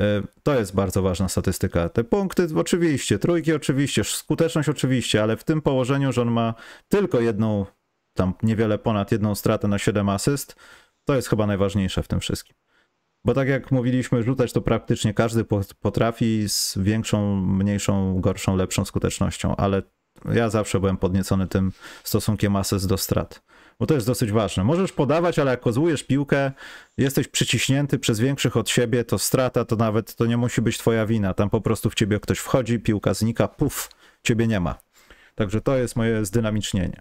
[0.00, 1.88] E, to jest bardzo ważna statystyka.
[1.88, 6.54] Te punkty oczywiście, trójki oczywiście, skuteczność oczywiście, ale w tym położeniu, że on ma
[6.88, 7.66] tylko jedną,
[8.16, 10.56] tam niewiele ponad jedną stratę na 7 asyst,
[11.04, 12.56] to jest chyba najważniejsze w tym wszystkim.
[13.24, 15.44] Bo tak jak mówiliśmy, rzucać to praktycznie każdy
[15.80, 19.82] potrafi z większą, mniejszą, gorszą, lepszą skutecznością, ale
[20.32, 21.72] ja zawsze byłem podniecony tym
[22.04, 23.42] stosunkiem asyst do strat
[23.78, 24.64] bo to jest dosyć ważne.
[24.64, 26.52] Możesz podawać, ale jak kozłujesz piłkę,
[26.98, 31.06] jesteś przyciśnięty przez większych od siebie, to strata to nawet to nie musi być twoja
[31.06, 31.34] wina.
[31.34, 33.90] Tam po prostu w ciebie ktoś wchodzi, piłka znika, puf,
[34.22, 34.78] ciebie nie ma.
[35.34, 37.00] Także to jest moje zdynamicznienie.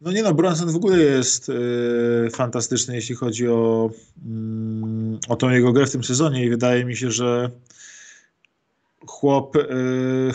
[0.00, 3.90] No nie no, Bronson w ogóle jest yy, fantastyczny, jeśli chodzi o,
[4.26, 7.50] yy, o tą jego grę w tym sezonie i wydaje mi się, że
[9.06, 10.32] chłop yy,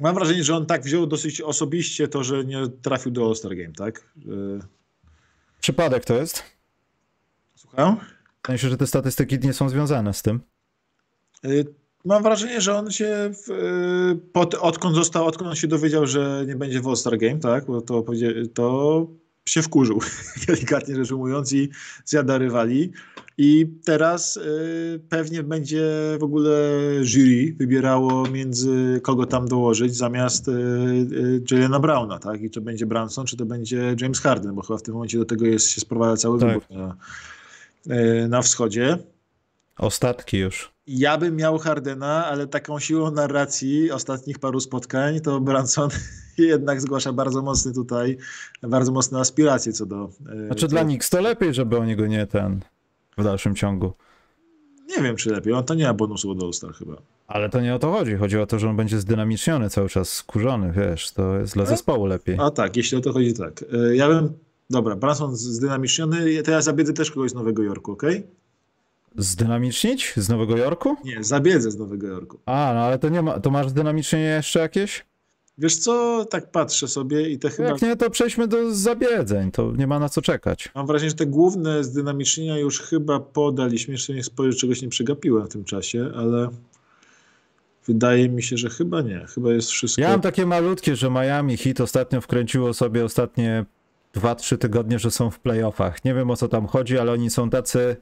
[0.00, 3.72] mam wrażenie, że on tak wziął dosyć osobiście to, że nie trafił do All-Star Game,
[3.72, 4.04] tak?
[5.60, 6.42] Przypadek to jest?
[7.54, 7.96] Słucham?
[8.42, 10.40] W sensie, że te statystyki nie są związane z tym.
[11.44, 11.66] Y,
[12.04, 16.44] mam wrażenie, że on się w, y, pod, odkąd został, odkąd on się dowiedział, że
[16.46, 17.66] nie będzie w All-Star Game, tak?
[17.66, 18.04] Bo to,
[18.54, 19.06] to
[19.44, 20.00] się wkurzył,
[20.46, 21.70] delikatnie rzecz ujmując, i
[22.04, 22.92] zjada rywali.
[23.42, 25.84] I teraz y, pewnie będzie
[26.18, 26.50] w ogóle
[27.02, 32.42] jury wybierało między kogo tam dołożyć zamiast y, y, Jalena Browna, tak?
[32.42, 35.24] I czy będzie Branson, czy to będzie James Harden, bo chyba w tym momencie do
[35.24, 36.48] tego jest, się sprowadza cały tak.
[36.48, 36.96] wybór na,
[37.96, 38.98] y, na wschodzie.
[39.78, 40.72] Ostatki już.
[40.86, 45.90] Ja bym miał Hardena, ale taką siłą narracji ostatnich paru spotkań to Branson
[46.38, 48.16] jednak zgłasza bardzo mocny tutaj,
[48.62, 50.10] bardzo mocne aspiracje co do...
[50.46, 50.68] Znaczy co...
[50.68, 52.60] dla Nix to lepiej, żeby o niego nie ten
[53.20, 53.92] w dalszym ciągu.
[54.96, 55.52] Nie wiem, czy lepiej.
[55.52, 56.96] On to nie ma bonusu od All-Star chyba.
[57.26, 58.16] Ale to nie o to chodzi.
[58.16, 62.06] Chodzi o to, że on będzie zdynamiczniony cały czas, skurzony, wiesz, to jest dla zespołu
[62.06, 62.36] lepiej.
[62.40, 63.64] A tak, jeśli o to chodzi, tak.
[63.72, 64.32] E, ja bym,
[64.70, 68.02] dobra, Branson zdynamiczniony, to ja zabiedzę też kogoś z Nowego Jorku, ok?
[69.16, 70.12] Zdynamicznić?
[70.16, 70.96] Z Nowego Jorku?
[71.04, 72.38] Nie, zabiedzę z Nowego Jorku.
[72.46, 75.04] A, no ale to nie ma, to masz zdynamicznienie jeszcze jakieś?
[75.60, 77.68] Wiesz co, tak patrzę sobie i te chyba...
[77.68, 80.68] Jak nie, to przejdźmy do zabiedzeń, to nie ma na co czekać.
[80.74, 85.46] Mam wrażenie, że te główne zdynamicznienia już chyba podaliśmy, jeszcze nie spojrzę, czegoś nie przegapiłem
[85.46, 86.48] w tym czasie, ale
[87.86, 90.02] wydaje mi się, że chyba nie, chyba jest wszystko...
[90.02, 93.64] Ja mam takie malutkie, że Miami Heat ostatnio wkręciło sobie ostatnie
[94.16, 96.04] 2-3 tygodnie, że są w playoffach.
[96.04, 97.96] Nie wiem o co tam chodzi, ale oni są tacy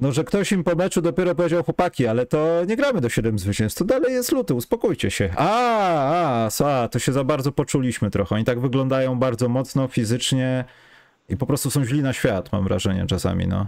[0.00, 3.38] no, że ktoś im po meczu dopiero powiedział chłopaki, ale to nie gramy do 7
[3.38, 5.30] zwycięstw, to dalej jest luty, uspokójcie się.
[5.36, 8.34] A, a, a, to się za bardzo poczuliśmy trochę.
[8.34, 10.64] Oni tak wyglądają bardzo mocno, fizycznie
[11.28, 13.66] i po prostu są źli na świat, mam wrażenie czasami, no.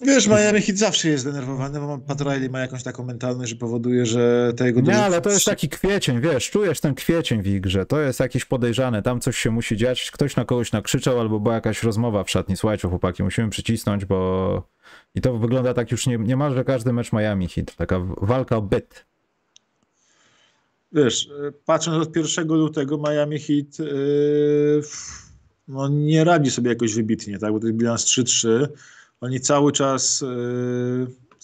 [0.00, 4.06] Wiesz, Miami Heat zawsze jest zdenerwowany, bo Pat Riley ma jakąś taką mentalność, że powoduje,
[4.06, 4.80] że te jego...
[4.80, 8.20] Nie, ale to jest taki kwiecień, wiesz, czujesz ten kwiecień w ich grze, to jest
[8.20, 12.24] jakieś podejrzane, tam coś się musi dziać, ktoś na kogoś nakrzyczał albo była jakaś rozmowa
[12.24, 14.73] w szatni, słuchajcie chłopaki, musimy przycisnąć, bo...
[15.14, 19.06] I to wygląda tak już nie, niemalże każdy mecz Miami Heat, taka walka o byt.
[20.92, 21.30] Wiesz,
[21.64, 24.82] patrząc od 1 lutego Miami Heat yy,
[25.68, 28.68] no nie radzi sobie jakoś wybitnie, tak, bo to jest bilans 3-3,
[29.20, 30.26] oni cały czas y,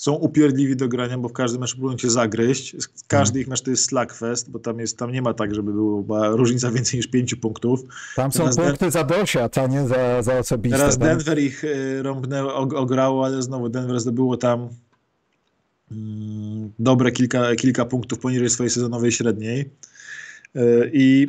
[0.01, 2.77] są upierdliwi do grania, bo w każdym meczu próbują cię zagryźć.
[3.09, 3.41] Każdy hmm.
[3.43, 6.71] ich mecz to jest slugfest, bo tam, jest, tam nie ma tak, żeby była różnica
[6.77, 7.81] więcej niż pięciu punktów.
[8.17, 10.79] Tam są teraz punkty Den- za dosia, a nie za, za osobiste.
[10.79, 11.09] Teraz tam.
[11.09, 14.69] Denver ich y, rąbnęło, ograło, ale znowu Denver zdobyło tam
[15.93, 19.71] mm, dobre kilka, kilka punktów poniżej swojej sezonowej średniej.
[20.57, 21.29] Y, I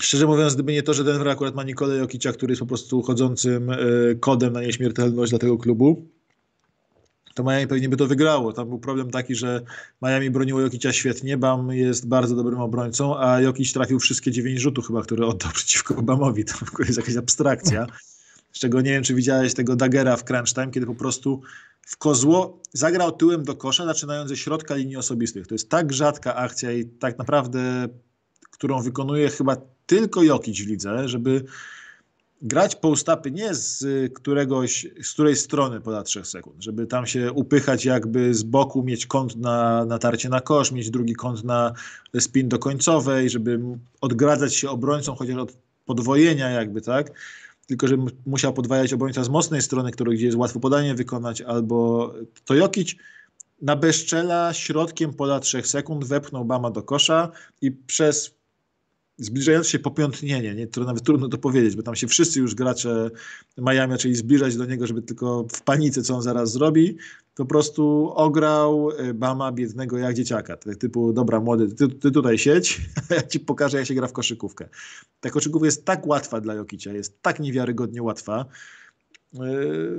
[0.00, 3.02] Szczerze mówiąc, gdyby nie to, że Denver akurat ma Nikolę Jokicia, który jest po prostu
[3.02, 3.76] chodzącym e,
[4.20, 6.06] kodem na nieśmiertelność dla tego klubu,
[7.36, 8.52] to Miami pewnie by to wygrało.
[8.52, 9.62] Tam był problem taki, że
[10.02, 14.86] Miami broniło Jokicia świetnie, Bam jest bardzo dobrym obrońcą, a Jokic trafił wszystkie dziewięć rzutów
[14.86, 16.44] chyba, które oddał przeciwko Bamowi.
[16.44, 17.86] To jest jakaś abstrakcja.
[18.52, 21.40] Z czego nie wiem, czy widziałeś tego Dagera w crunch time, kiedy po prostu
[21.86, 25.46] w kozło zagrał tyłem do kosza, zaczynając ze środka linii osobistych.
[25.46, 27.88] To jest tak rzadka akcja i tak naprawdę,
[28.50, 29.56] którą wykonuje chyba
[29.86, 31.44] tylko Jokic w lidze, żeby
[32.42, 33.84] grać postapy nie z
[34.14, 39.06] któregoś, z której strony poda 3 sekund, żeby tam się upychać jakby z boku, mieć
[39.06, 41.72] kąt na natarcie na kosz, mieć drugi kąt na
[42.20, 43.60] spin do końcowej, żeby
[44.00, 45.52] odgradzać się obrońcą chociaż od
[45.86, 47.12] podwojenia jakby, tak?
[47.66, 52.12] tylko że musiał podwajać obrońca z mocnej strony, który gdzie jest łatwo podanie wykonać, albo
[52.44, 52.94] to Jokic
[53.62, 57.30] na bezczela środkiem pola 3 sekund wepchnął Bama do kosza
[57.62, 58.35] i przez
[59.18, 63.10] zbliżające się popiątnienie, nie, to nawet trudno to powiedzieć, bo tam się wszyscy już gracze
[63.58, 66.96] Miami zaczęli zbliżać do niego, żeby tylko w panice, co on zaraz zrobi,
[67.34, 70.56] po prostu ograł y, Bama biednego jak dzieciaka.
[70.56, 74.08] Tak typu, dobra młody, ty, ty tutaj siedź, a ja ci pokażę, jak się gra
[74.08, 74.68] w koszykówkę.
[75.20, 78.46] Ta koszykówka jest tak łatwa dla Jokicia, jest tak niewiarygodnie łatwa,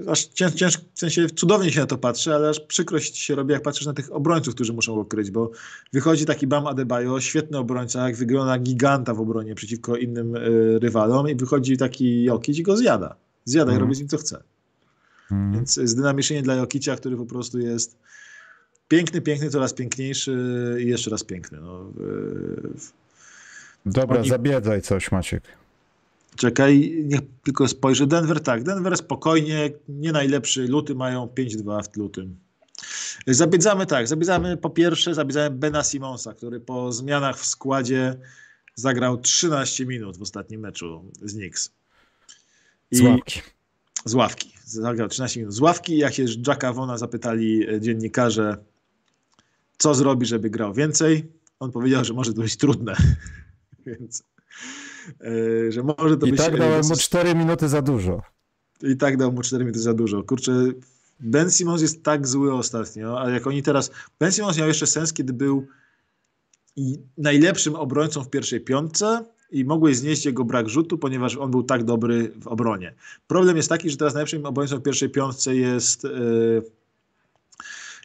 [0.07, 3.53] aż ciężko, cięż, w sensie cudownie się na to patrzy, ale aż przykrość się robi,
[3.53, 5.51] jak patrzysz na tych obrońców, którzy muszą go kryć, bo
[5.93, 11.29] wychodzi taki Bam Adebayo, świetny obrońca, jak wygląda giganta w obronie przeciwko innym y, rywalom
[11.29, 13.15] i wychodzi taki Jokic i go zjada.
[13.45, 13.79] Zjada mm.
[13.79, 14.43] i robi z nim co chce.
[15.31, 15.53] Mm.
[15.53, 17.97] Więc zdynamiczenie dla Jokicia, który po prostu jest
[18.87, 20.37] piękny, piękny, coraz piękniejszy
[20.79, 21.57] i jeszcze raz piękny.
[21.61, 21.91] No,
[23.85, 24.29] Dobra, Oni...
[24.29, 25.43] zabiedzaj coś Maciek.
[26.35, 28.07] Czekaj, niech tylko spojrzę.
[28.07, 28.63] Denver, tak.
[28.63, 32.39] Denver spokojnie, nie najlepszy luty, mają 5-2 w lutym.
[33.27, 38.15] Zabiedzamy tak, zabiedzamy po pierwsze, zabiedzamy Bena Simonsa, który po zmianach w składzie
[38.75, 41.71] zagrał 13 minut w ostatnim meczu z Knicks.
[42.91, 43.41] I z ławki.
[44.05, 44.53] Z ławki.
[44.65, 45.97] Zagrał 13 minut z ławki.
[45.97, 48.57] Jak się Jacka Wona zapytali dziennikarze,
[49.77, 52.95] co zrobi, żeby grał więcej, on powiedział, że może to być trudne.
[53.85, 54.23] Więc
[55.69, 56.39] że może to I być...
[56.39, 58.21] I tak dałem mu 4 minuty za dużo.
[58.81, 60.23] I tak dał mu 4 minuty za dużo.
[60.23, 60.51] Kurczę,
[61.19, 63.91] Ben Simmons jest tak zły ostatnio, ale jak oni teraz...
[64.19, 65.67] Ben Simmons miał jeszcze sens, kiedy był
[67.17, 71.83] najlepszym obrońcą w pierwszej piątce i mogłeś znieść jego brak rzutu, ponieważ on był tak
[71.83, 72.95] dobry w obronie.
[73.27, 76.63] Problem jest taki, że teraz najlepszym obrońcą w pierwszej piątce jest, yy,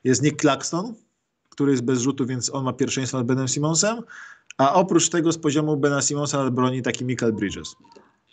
[0.04, 0.94] jest Nick Claxton,
[1.48, 4.02] który jest bez rzutu, więc on ma pierwszeństwo nad Benem Simmonsem,
[4.58, 7.76] a oprócz tego z poziomu Bena Simonsa broni taki Michael Bridges.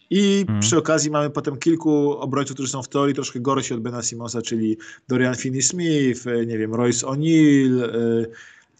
[0.09, 0.61] I hmm.
[0.61, 4.41] przy okazji mamy potem kilku obrońców, którzy są w teorii troszkę gorsi od Bena Simonsa,
[4.41, 7.89] czyli Dorian Finney-Smith, e, nie wiem, Royce O'Neal, e,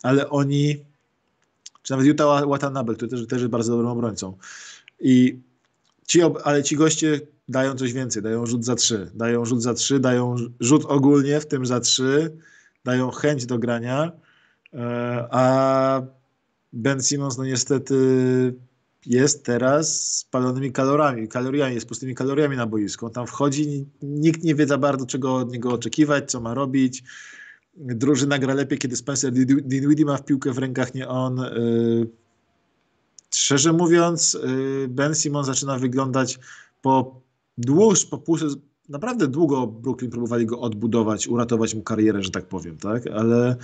[0.04, 0.78] ale oni,
[1.84, 4.38] czy nawet Utah Watanabe, który też, też jest bardzo dobrym obrońcą.
[5.00, 5.40] I
[6.08, 10.00] ci, ale ci goście dają coś więcej, dają rzut za trzy, dają rzut za trzy,
[10.00, 12.38] dają rzut ogólnie, w tym za trzy,
[12.86, 14.12] dają chęć do grania,
[14.74, 16.02] e, a
[16.74, 17.96] Ben Simmons no niestety
[19.06, 23.06] jest teraz spalonymi kalorami, kaloriami, jest pustymi kaloriami na boisku.
[23.06, 27.04] On tam wchodzi, nikt nie wie za bardzo, czego od niego oczekiwać, co ma robić.
[27.76, 31.40] Drużyna gra lepiej, kiedy Spencer Dinwiddie ma w piłkę w rękach, nie on.
[31.40, 32.08] Y,
[33.36, 36.40] szczerze mówiąc, y, Ben Simmons zaczyna wyglądać
[36.82, 37.22] po
[37.58, 38.38] dłuż, po pół,
[38.90, 43.08] naprawdę długo Brooklyn próbowali go odbudować, uratować mu karierę, że tak powiem, tak?
[43.08, 43.56] Ale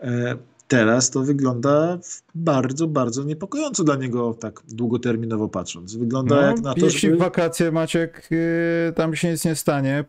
[0.00, 0.36] e,
[0.70, 1.98] teraz to wygląda
[2.34, 5.96] bardzo, bardzo niepokojąco dla niego, tak długoterminowo patrząc.
[5.96, 7.16] Wygląda no, jak na to, Jeśli żeby...
[7.16, 10.04] w wakacje Maciek, yy, tam się nic nie stanie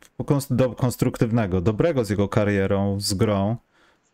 [0.50, 3.56] do konstruktywnego, dobrego z jego karierą, z grą,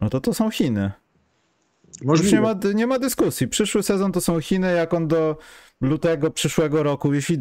[0.02, 0.91] no to to są Chiny.
[2.04, 2.38] Możliwe.
[2.38, 3.48] Nie ma, nie ma dyskusji.
[3.48, 5.38] Przyszły sezon to są Chiny, jak on do
[5.82, 7.38] lutego przyszłego roku, jeśli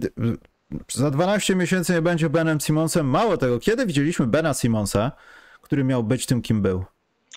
[0.93, 5.13] za 12 miesięcy nie będzie Benem Simonsem, mało tego, kiedy widzieliśmy Bena Simonsa,
[5.63, 6.85] który miał być tym, kim był?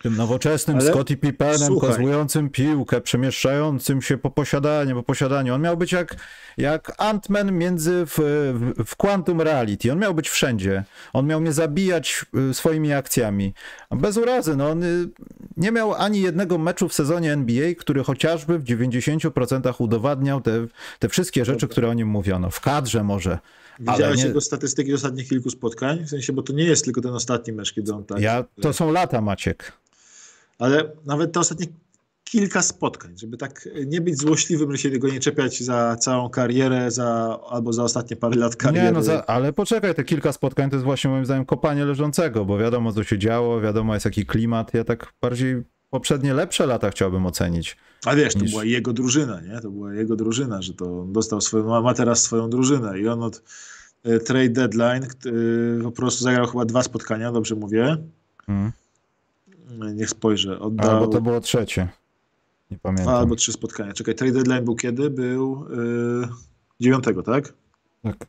[0.01, 0.89] Tym nowoczesnym Ale...
[0.89, 5.53] Scottie Pippenem, kozłującym piłkę, przemieszczającym się po posiadaniu, po posiadaniu.
[5.53, 6.15] On miał być jak,
[6.57, 8.17] jak Ant-Man między w,
[8.53, 9.91] w, w Quantum Reality.
[9.91, 10.83] On miał być wszędzie.
[11.13, 13.53] On miał mnie zabijać y, swoimi akcjami.
[13.91, 15.09] Bez urazy, no on y,
[15.57, 20.67] nie miał ani jednego meczu w sezonie NBA, który chociażby w 90% udowadniał te,
[20.99, 22.49] te wszystkie rzeczy, które o nim mówiono.
[22.49, 23.39] W kadrze może.
[23.79, 24.25] Widziałeś nie...
[24.25, 26.05] jego statystyki ostatnich kilku spotkań?
[26.05, 28.19] W sensie, bo to nie jest tylko ten ostatni mecz, kiedy on tak...
[28.19, 29.79] Ja, to są lata, Maciek
[30.59, 31.67] ale nawet te ostatnie
[32.23, 36.91] kilka spotkań, żeby tak nie być złośliwym, że się go nie czepiać za całą karierę,
[36.91, 38.85] za, albo za ostatnie parę lat kariery.
[38.85, 42.45] Nie, no za, ale poczekaj, te kilka spotkań to jest właśnie moim zdaniem kopanie leżącego,
[42.45, 46.89] bo wiadomo co się działo, wiadomo jest jaki klimat, ja tak bardziej poprzednie lepsze lata
[46.89, 47.77] chciałbym ocenić.
[48.05, 48.43] A wiesz, niż...
[48.43, 49.59] to była jego drużyna, nie?
[49.61, 53.43] To była jego drużyna, że to dostał swoją, ma teraz swoją drużynę i on od
[54.03, 57.97] e, trade deadline e, po prostu zagrał chyba dwa spotkania, dobrze mówię.
[58.45, 58.71] Hmm
[59.93, 60.59] Niech spojrzę.
[60.59, 60.91] Oddał...
[60.91, 61.89] Albo to było trzecie.
[62.71, 63.15] Nie pamiętam.
[63.15, 63.93] albo trzy spotkania.
[63.93, 65.09] Czekaj, trade deadline był kiedy?
[65.09, 66.27] Był yy,
[66.79, 67.53] 9, tak?
[68.03, 68.27] Tak.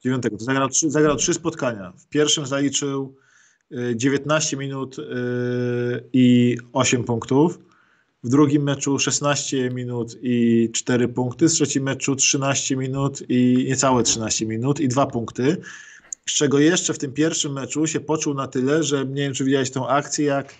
[0.00, 0.22] 9.
[0.22, 1.92] To zagrał trzy, zagrał trzy spotkania.
[1.96, 3.16] W pierwszym zaliczył
[3.94, 5.04] 19 y, minut yy,
[6.12, 7.58] i 8 punktów.
[8.24, 11.48] W drugim meczu 16 minut i 4 punkty.
[11.48, 15.56] W trzecim meczu 13 minut i niecałe 13 minut i 2 punkty
[16.28, 19.44] z czego jeszcze w tym pierwszym meczu się poczuł na tyle, że nie wiem, czy
[19.44, 20.54] widziałeś tą akcję, jak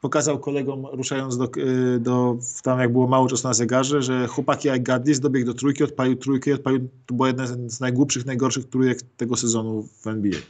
[0.00, 4.68] pokazał kolegom ruszając do, y, do tam jak było mało czasu na zegarze, że chłopaki
[4.68, 8.98] jak Gaddis dobiegł do trójki, odpalił trójkę, odpalił, to była jedna z najgłupszych, najgorszych trójek
[9.16, 10.40] tego sezonu w NBA.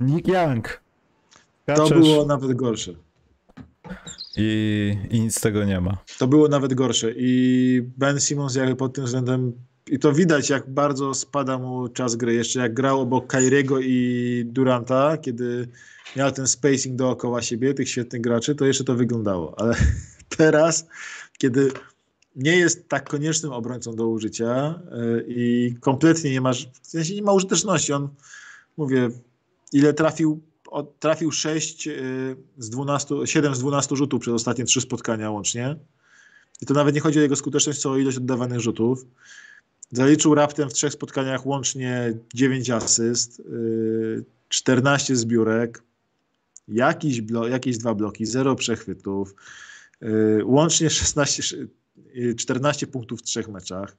[0.00, 0.80] Nick Young.
[1.66, 2.92] To Kaczesz było nawet gorsze.
[4.36, 5.98] I, I nic z tego nie ma.
[6.18, 9.52] To było nawet gorsze i Ben Simmons jakby pod tym względem
[9.90, 12.34] i to widać, jak bardzo spada mu czas gry.
[12.34, 15.68] Jeszcze jak grał obok Kairiego i Duranta, kiedy
[16.16, 19.60] miał ten spacing dookoła siebie, tych świetnych graczy, to jeszcze to wyglądało.
[19.60, 19.74] Ale
[20.36, 20.86] teraz,
[21.38, 21.72] kiedy
[22.36, 27.22] nie jest tak koniecznym obrońcą do użycia yy, i kompletnie nie ma, w sensie nie
[27.22, 27.92] ma użyteczności.
[27.92, 28.08] On,
[28.76, 29.10] mówię,
[29.72, 30.40] ile trafił,
[30.98, 35.76] trafił 6 yy, z 12, 7 z 12 rzutów przez ostatnie 3 spotkania łącznie.
[36.60, 39.06] I to nawet nie chodzi o jego skuteczność, co o ilość oddawanych rzutów.
[39.92, 45.82] Zaliczył raptem w trzech spotkaniach łącznie 9 asyst, yy, 14 zbiórek,
[46.68, 49.34] jakiś blo, jakieś dwa bloki, 0 przechwytów,
[50.00, 51.56] yy, łącznie 16,
[52.14, 53.96] yy, 14 punktów w trzech meczach.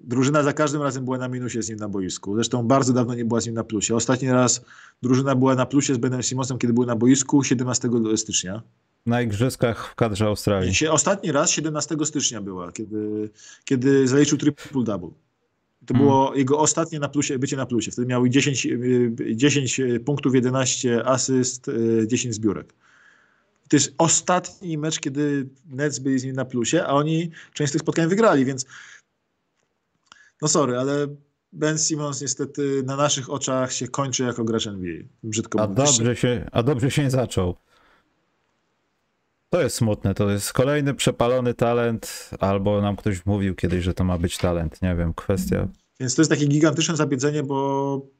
[0.00, 2.34] Drużyna za każdym razem była na minusie z nim na boisku.
[2.34, 3.94] Zresztą bardzo dawno nie była z nim na plusie.
[3.94, 4.64] Ostatni raz
[5.02, 8.62] drużyna była na plusie z Benem Simonsem, kiedy był na boisku 17 stycznia.
[9.06, 10.88] Na igrzyskach w kadrze Australii.
[10.90, 13.30] Ostatni raz 17 stycznia była, kiedy,
[13.64, 15.10] kiedy zaliczył triple-double.
[15.86, 16.06] To Hmm.
[16.06, 17.90] było jego ostatnie na plusie, bycie na plusie.
[17.90, 22.74] Wtedy miał 10, y, 10 punktów, 11 asyst, y, 10 zbiórek.
[23.68, 27.72] To jest ostatni mecz, kiedy Nets byli z nim na plusie, a oni część z
[27.72, 28.66] tych spotkań wygrali, więc
[30.42, 31.06] no sorry, ale
[31.52, 34.94] Ben Simmons niestety na naszych oczach się kończy jako gracz NBA.
[35.22, 35.98] Brzydko A mówiąc.
[35.98, 37.54] dobrze, się, a dobrze się nie zaczął.
[39.50, 44.04] To jest smutne, to jest kolejny przepalony talent, albo nam ktoś mówił kiedyś, że to
[44.04, 45.68] ma być talent, nie wiem, kwestia.
[46.00, 48.16] Więc to jest takie gigantyczne zabiedzenie, bo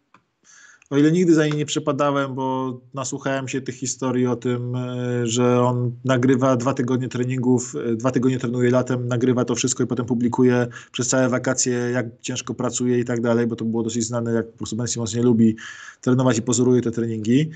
[0.91, 5.27] o ile nigdy za nie nie przepadałem, bo nasłuchałem się tych historii o tym, e,
[5.27, 9.87] że on nagrywa dwa tygodnie treningów, e, dwa tygodnie trenuje latem, nagrywa to wszystko i
[9.87, 14.05] potem publikuje przez całe wakacje, jak ciężko pracuje i tak dalej, bo to było dosyć
[14.05, 15.57] znane, jak po prostu Ben Simmons nie lubi
[16.01, 17.51] trenować i pozoruje te treningi,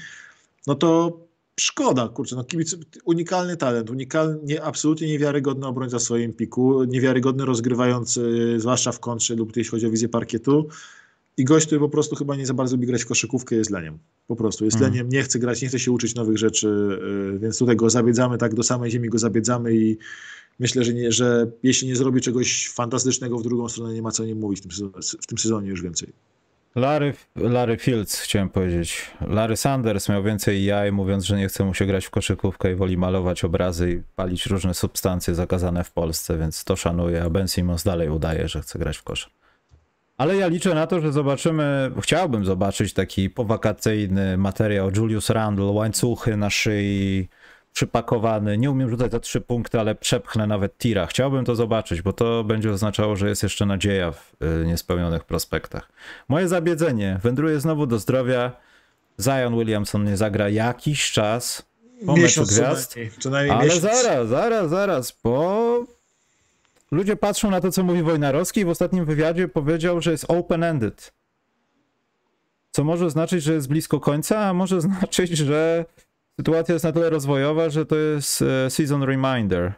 [0.66, 1.18] no to
[1.60, 7.44] szkoda, kurczę, no kibic, unikalny talent, unikalny, nie, absolutnie niewiarygodny obrońca w swoim piku, niewiarygodny
[7.44, 10.68] rozgrywający, zwłaszcza w kontrze lub jeśli chodzi o wizję parkietu
[11.36, 13.98] i gość, który po prostu chyba nie za bardzo lubi grać w koszykówkę, jest leniem.
[14.26, 14.92] Po prostu jest Mhm.
[14.92, 16.98] leniem, nie chce grać, nie chce się uczyć nowych rzeczy,
[17.32, 19.98] yy, więc tutaj go zabiedzamy, tak do samej ziemi go zabiedzamy i
[20.58, 24.22] myślę, że, nie, że jeśli nie zrobi czegoś fantastycznego w drugą stronę, nie ma co
[24.22, 24.92] o nim mówić w tym sezonie,
[25.22, 26.12] w tym sezonie już więcej.
[26.74, 29.10] Larry, Larry Fields, chciałem powiedzieć.
[29.20, 32.74] Larry Sanders miał więcej jaj, mówiąc, że nie chce mu się grać w koszykówkę i
[32.74, 37.48] woli malować obrazy i palić różne substancje zakazane w Polsce, więc to szanuję, a Ben
[37.48, 39.30] Simmons dalej udaje, że chce grać w kosz.
[40.16, 46.36] Ale ja liczę na to, że zobaczymy, chciałbym zobaczyć taki powakacyjny materiał Julius Randle, łańcuchy
[46.36, 47.28] na szyi,
[47.72, 48.58] przypakowany.
[48.58, 51.06] Nie umiem rzucać za trzy punkty, ale przepchnę nawet tira.
[51.06, 55.88] Chciałbym to zobaczyć, bo to będzie oznaczało, że jest jeszcze nadzieja w y, niespełnionych prospektach.
[56.28, 58.52] Moje zabiedzenie wędruje znowu do zdrowia.
[59.20, 61.62] Zion Williamson nie zagra jakiś czas
[62.06, 62.94] po meczu Miesiąc co gwiazd.
[63.20, 63.82] co najmniej Ale miesiąc.
[63.82, 65.84] zaraz, zaraz, zaraz, bo
[66.90, 71.10] ludzie patrzą na to, co mówi Wojnarowski i w ostatnim wywiadzie powiedział, że jest open-ended.
[72.70, 75.84] Co może znaczyć, że jest blisko końca, a może znaczyć, że
[76.40, 79.72] sytuacja jest na tyle rozwojowa, że to jest e, season reminder.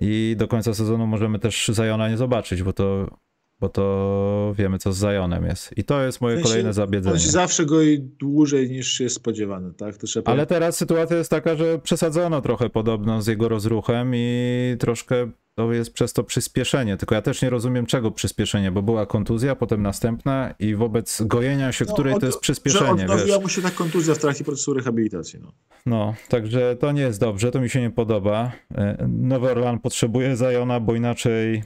[0.00, 3.18] I do końca sezonu możemy też Zajona nie zobaczyć, bo to,
[3.60, 5.78] bo to wiemy, co z Zajonem jest.
[5.78, 7.18] I to jest moje W sensie kolejne zabiedzenie.
[7.18, 9.94] Zawsze goi dłużej niż jest spodziewany, tak?
[10.24, 15.72] Ale teraz sytuacja jest taka, że przesadzono trochę podobno z jego rozruchem i troszkę to
[15.72, 16.96] jest przez to przyspieszenie.
[16.96, 21.72] Tylko ja też nie rozumiem czego przyspieszenie, bo była kontuzja, potem następna i wobec gojenia
[21.72, 23.42] się, No, której od- to jest że przyspieszenie, odnowiła wiesz.
[23.42, 25.38] mu się ta kontuzja w trakcie procesu rehabilitacji.
[25.42, 25.52] No.
[25.86, 28.52] No, także to nie jest dobrze, to mi się nie podoba.
[28.74, 31.62] E, Nowy Orlan potrzebuje Zajona, bo inaczej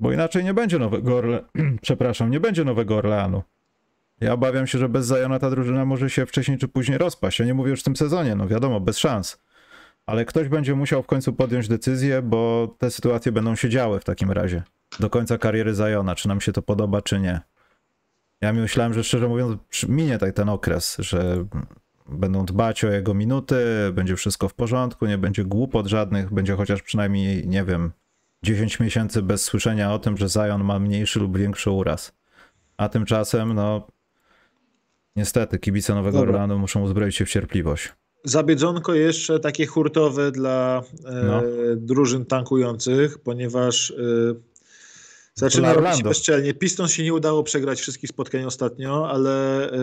[0.00, 1.44] bo inaczej nie będzie nowego Orle...
[1.82, 3.42] przepraszam, nie będzie nowego Orleanu.
[4.20, 7.38] Ja obawiam się, że bez Zajona ta drużyna może się wcześniej czy później rozpaść.
[7.38, 9.40] Ja nie mówię już w tym sezonie, no wiadomo, bez szans.
[10.06, 14.04] Ale ktoś będzie musiał w końcu podjąć decyzję, bo te sytuacje będą się działy w
[14.04, 14.62] takim razie.
[15.00, 17.40] Do końca kariery Zajona, czy nam się to podoba, czy nie.
[18.40, 19.58] Ja myślałem, że szczerze mówiąc
[19.88, 21.46] minie tak ten okres, że
[22.08, 23.56] będą dbać o jego minuty,
[23.92, 27.92] będzie wszystko w porządku, nie będzie głupot żadnych, będzie chociaż przynajmniej, nie wiem,
[28.42, 32.12] 10 miesięcy bez słyszenia o tym, że Zion ma mniejszy lub większy uraz.
[32.76, 33.86] A tymczasem, no,
[35.16, 36.20] niestety, kibice Nowego.
[36.20, 37.92] Orlanu muszą uzbroić się w cierpliwość.
[38.24, 41.42] Zabiedzonko jeszcze takie hurtowe dla e, No.
[41.76, 43.94] drużyn tankujących, ponieważ e,
[45.34, 46.54] zaczyna robić bezczelnie.
[46.54, 49.76] Pistons się nie udało przegrać wszystkich spotkań ostatnio, ale e,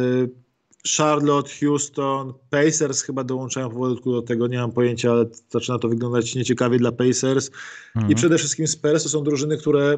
[0.98, 6.36] Charlotte, Houston, Pacers chyba dołączają powolutku do tego, nie mam pojęcia, ale zaczyna to wyglądać
[6.36, 7.52] nieciekawie dla Pacers.
[7.96, 8.12] Mhm.
[8.12, 9.98] I przede wszystkim Spurs to są drużyny, które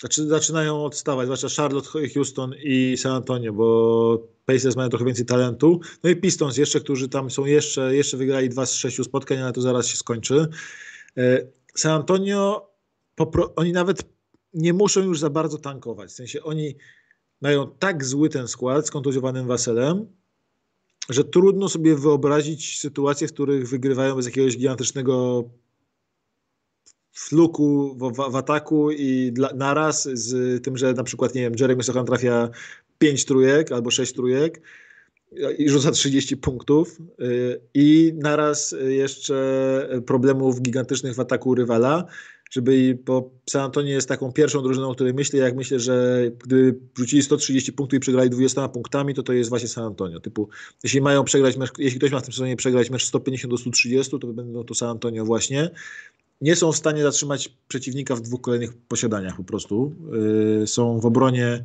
[0.00, 5.80] znaczy, zaczynają odstawać, zwłaszcza Charlotte, Houston i San Antonio, bo Pacers mają trochę więcej talentu.
[6.02, 9.52] No i Pistons jeszcze, którzy tam są jeszcze, jeszcze wygrali dwa z sześciu spotkań, ale
[9.52, 10.48] to zaraz się skończy.
[11.16, 12.70] E, San Antonio,
[13.56, 14.02] oni nawet
[14.54, 16.10] nie muszą już za bardzo tankować.
[16.10, 16.76] W sensie oni
[17.40, 20.06] mają tak zły ten skład z kontuzjowanym Waselem,
[21.08, 25.44] że trudno sobie wyobrazić sytuacje, w których wygrywają bez jakiegoś gigantycznego
[27.18, 27.30] w,
[27.96, 32.06] w, w ataku i dla, naraz z tym, że na przykład, nie wiem, Jeremy Sochan
[32.06, 32.48] trafia
[32.98, 34.60] 5 trójek albo 6 trójek
[35.58, 42.04] i rzuca 30 punktów y, i naraz jeszcze problemów gigantycznych w ataku rywala,
[42.50, 46.78] żeby, bo San Antonio jest taką pierwszą drużyną, o której myślę, jak myślę, że gdy
[46.98, 50.20] rzucili 130 punktów i przegrali 20 punktami, to to jest właśnie San Antonio.
[50.20, 50.48] Typu,
[50.84, 54.26] jeśli mają przegrać jeśli ktoś ma w tym sezonie przegrać mecz 150 do 130, to
[54.26, 55.70] będą to San Antonio właśnie.
[56.40, 59.94] Nie są w stanie zatrzymać przeciwnika w dwóch kolejnych posiadaniach po prostu.
[60.60, 61.64] Yy, są w obronie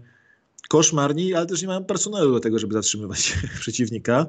[0.70, 4.26] koszmarni, ale też nie mają personelu do tego, żeby zatrzymywać przeciwnika.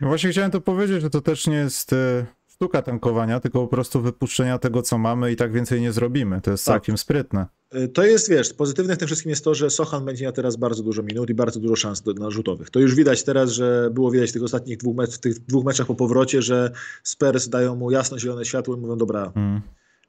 [0.00, 3.68] No właśnie chciałem to powiedzieć, że to też nie jest e, sztuka tankowania, tylko po
[3.68, 6.40] prostu wypuszczenia tego, co mamy i tak więcej nie zrobimy.
[6.40, 6.74] To jest Tak.
[6.74, 7.46] całkiem sprytne.
[7.74, 10.56] Y, To jest, wiesz, pozytywne w tym wszystkim jest to, że Sochan będzie miał teraz
[10.56, 12.70] bardzo dużo minut i bardzo dużo szans do, na rzutowych.
[12.70, 15.86] To już widać teraz, że było widać w tych ostatnich dwóch, mecz, tych dwóch meczach
[15.86, 16.72] po powrocie, że
[17.02, 19.60] Spurs dają mu jasno zielone światło i mówią, dobra, Mm.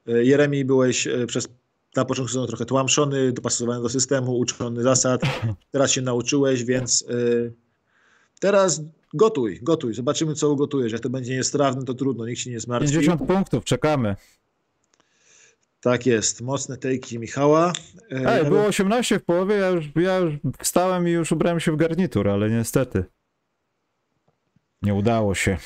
[0.10, 1.48] Y, Jeremi byłeś y, przez
[1.96, 5.22] na początku sezonu trochę tłamszony, dopasowany do systemu, uczony zasad,
[5.72, 7.54] teraz się nauczyłeś, więc y,
[8.40, 8.82] teraz
[9.14, 10.92] gotuj, gotuj, zobaczymy co ugotujesz.
[10.92, 12.94] Jak to będzie niestrawne, to trudno, nikt się nie zmartwi.
[12.94, 14.16] 50 punktów, czekamy.
[15.80, 17.74] Tak jest, mocne tejki Michała.
[18.10, 21.76] Ej, było 18 w połowie, ja już, ja już wstałem i już ubrałem się w
[21.76, 23.04] garnitur, ale niestety
[24.82, 25.58] nie udało się.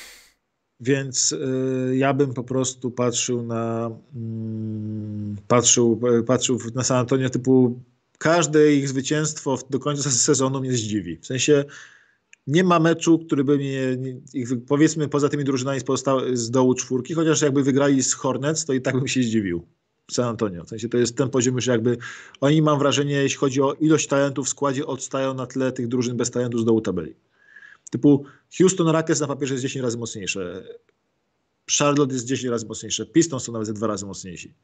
[0.82, 7.30] Więc y, ja bym po prostu patrzył na mm, patrzył, y, patrzył na San Antonio
[7.30, 7.80] typu
[8.18, 11.16] każde ich zwycięstwo do końca sezonu mnie zdziwi.
[11.16, 11.64] W sensie
[12.46, 15.84] nie ma meczu, który by mnie, nie- ich, powiedzmy poza tymi drużynami z,
[16.38, 19.66] z dołu czwórki, chociaż jakby wygrali z Hornets, to i tak bym się zdziwił.
[20.10, 20.64] San Antonio.
[20.64, 21.96] W sensie to jest ten poziom już jakby,
[22.40, 26.16] oni mam wrażenie, jeśli chodzi o ilość talentów w składzie, odstają na tle tych drużyn
[26.16, 27.14] bez talentu z dołu tabeli.
[27.92, 28.24] Typu
[28.58, 30.64] Houston Rockets na papierze jest 10 razy mocniejsze.
[31.78, 33.06] Charlotte jest 10 razy mocniejsze.
[33.06, 34.54] Pistons są nawet dwa razy mocniejsi.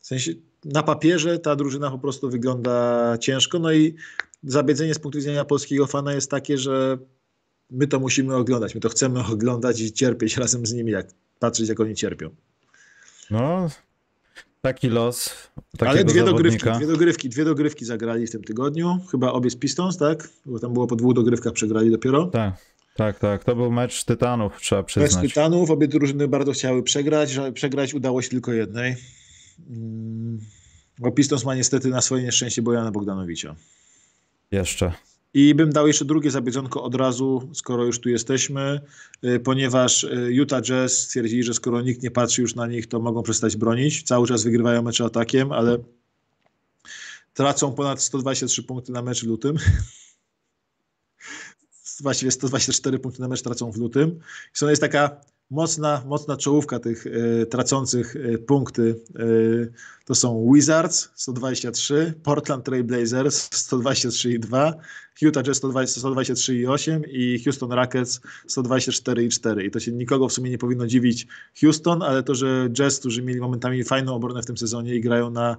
[0.00, 0.32] W sensie
[0.64, 3.58] na papierze ta drużyna po prostu wygląda ciężko.
[3.58, 3.94] No i
[4.44, 6.98] zabiedzenie z punktu widzenia polskiego fana jest takie, że
[7.70, 8.74] my to musimy oglądać.
[8.74, 11.06] My to chcemy oglądać i cierpieć razem z nimi, jak
[11.38, 12.30] patrzeć, jak oni cierpią.
[13.30, 13.70] No,
[14.60, 15.30] taki los
[15.78, 18.98] Ale dwie dogrywki, dwie dogrywki, dwie dogrywki zagrali w tym tygodniu.
[19.10, 20.28] Chyba obie z Pistons, tak?
[20.46, 22.26] Bo tam było po dwóch dogrywkach przegrali dopiero.
[22.26, 22.54] Tak,
[22.96, 23.44] tak, tak.
[23.44, 25.28] To był mecz tytanów, trzeba przyznać.
[25.28, 28.96] Tytanów obie drużyny bardzo chciały przegrać, że przegrać udało się tylko jednej.
[29.70, 30.38] Mm,
[30.98, 33.56] Bo Pistons ma niestety na swoje nieszczęście Bojana Bogdanowicza.
[34.50, 34.92] Jeszcze.
[35.34, 38.80] I bym dał jeszcze drugie zabiedzonko od razu, skoro już tu jesteśmy,
[39.24, 43.00] y, ponieważ y, Utah Jazz stwierdzili, że skoro nikt nie patrzy już na nich, to
[43.00, 44.02] mogą przestać bronić.
[44.02, 45.78] Cały czas wygrywają mecze atakiem, ale
[47.34, 49.56] tracą ponad 123 punkty na mecz w lutym.
[52.00, 54.20] Właściwie 124 punkty na mecz tracą w lutym.
[54.62, 55.20] I jest taka
[55.50, 59.00] mocna, mocna czołówka tych y, tracących y, punkty.
[59.20, 59.72] Y,
[60.04, 64.72] to są Wizards 123, Portland Trail Blazers 123,2,
[65.20, 69.64] Utah Jazz 120 123,8 i Houston Rockets 124,4.
[69.64, 71.26] I to się nikogo w sumie nie powinno dziwić
[71.60, 75.30] Houston, ale to, że Jazz, którzy mieli momentami fajną obronę w tym sezonie i grają
[75.30, 75.56] na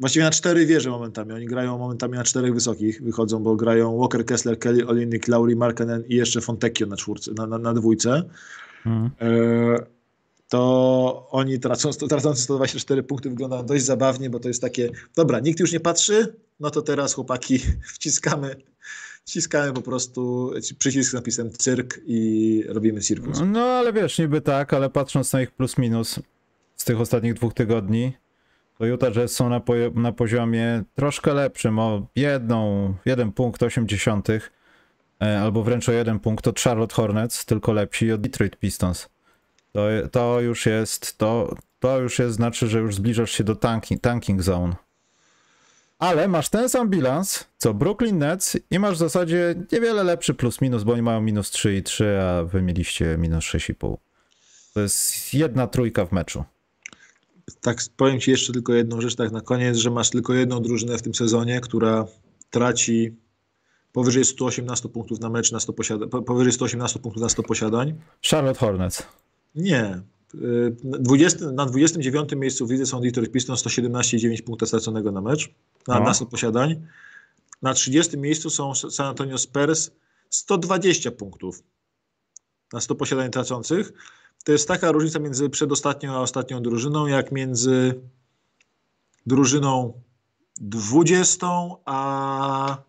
[0.00, 1.32] Właściwie na cztery wieże momentami.
[1.32, 3.02] Oni grają momentami na czterech wysokich.
[3.02, 7.46] Wychodzą, bo grają Walker, Kessler, Kelly, Olinik, Lauri, Markkanen i jeszcze Fontecchio na, czwórce, na,
[7.46, 8.22] na, na dwójce.
[8.86, 9.10] Mhm.
[9.20, 10.00] E,
[10.48, 15.60] to oni tracą, tracący 124 punkty wygląda dość zabawnie, bo to jest takie, dobra, nikt
[15.60, 17.58] już nie patrzy, no to teraz chłopaki
[17.94, 18.56] wciskamy,
[19.24, 23.40] wciskamy po prostu przycisk z napisem cyrk i robimy cirkus.
[23.46, 26.20] No ale wiesz, niby tak, ale patrząc na ich plus minus
[26.76, 28.12] z tych ostatnich dwóch tygodni,
[28.80, 34.28] to Utah Jazz są na, po, na poziomie troszkę lepszym, o jedną, jeden punkt 80,
[34.30, 39.08] e, albo wręcz o jeden punkt od Charlotte Hornets, tylko lepsi od Detroit Pistons.
[39.72, 39.80] To,
[40.12, 44.42] to już jest, to, to już jest, znaczy, że już zbliżasz się do tanking, tanking
[44.42, 44.74] zone.
[45.98, 50.60] Ale masz ten sam bilans, co Brooklyn Nets i masz w zasadzie niewiele lepszy plus
[50.60, 53.96] minus, bo oni mają minus 3,3, a wy mieliście minus 6,5.
[54.74, 56.44] To jest jedna trójka w meczu.
[57.60, 60.98] Tak, powiem Ci jeszcze tylko jedną rzecz tak na koniec, że masz tylko jedną drużynę
[60.98, 62.06] w tym sezonie, która
[62.50, 63.16] traci
[63.92, 67.94] powyżej 118 punktów na mecz na 100 posiadań, powyżej 118 punktów na 100 posiadań.
[68.30, 69.02] Charlotte Hornets.
[69.54, 70.02] Nie.
[70.34, 75.54] Y, 20, na 29 miejscu w lidze są Detroit Pistons 117,9 punktów straconego na mecz,
[75.88, 76.04] na, No.
[76.04, 76.86] na 100 posiadań.
[77.62, 79.90] Na 30 miejscu są San Antonio Spurs
[80.30, 81.62] 120 punktów
[82.72, 83.92] na 100 posiadań tracących.
[84.44, 88.00] To jest taka różnica między przedostatnią a ostatnią drużyną, jak między
[89.26, 90.02] drużyną
[90.60, 91.46] 20
[91.84, 92.82] a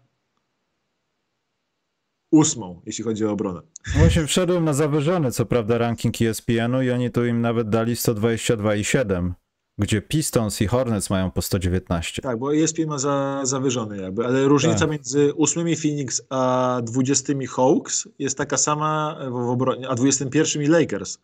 [2.32, 3.62] 8, jeśli chodzi o obronę.
[3.96, 9.32] Właśnie wszedłem na zawyżony, co prawda, ranking ESPN-u i oni tu im nawet dali 122,7,
[9.78, 12.22] gdzie Pistons i Hornets mają po 119.
[12.22, 14.90] Tak, bo ESPN ma za, zawyżony jakby, ale różnica Tak.
[14.90, 21.18] między 8 Phoenix a 20 Hawks jest taka sama w, w obronie, a 21 Lakers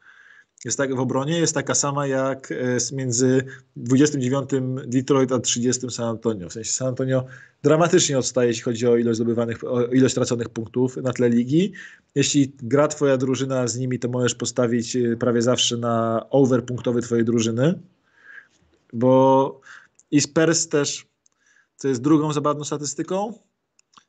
[0.67, 2.55] jest tak, w obronie jest taka sama jak e,
[2.95, 3.45] między
[3.75, 4.49] 29
[4.87, 6.49] Detroit a 30 San Antonio.
[6.49, 7.25] W sensie San Antonio
[7.63, 11.73] dramatycznie odstaje, jeśli chodzi o ilość zdobywanych, o ilość traconych punktów na tle ligi.
[12.15, 17.01] Jeśli gra twoja drużyna z nimi, to możesz postawić e, prawie zawsze na over punktowy
[17.01, 17.79] twojej drużyny,
[18.93, 19.61] bo
[20.11, 21.07] i Spurs też
[21.75, 23.33] co jest drugą zabawną statystyką.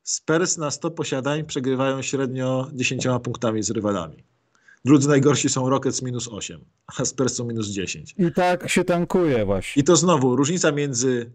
[0.03, 4.25] Spurs na 100 posiadań przegrywają średnio 10 punktami z rywalami.
[4.85, 8.15] Drudzy najgorsi są Rockets minus 8, a Spurs są minus 10.
[8.19, 9.81] I tak się tankuje właśnie.
[9.81, 11.33] I to znowu różnica między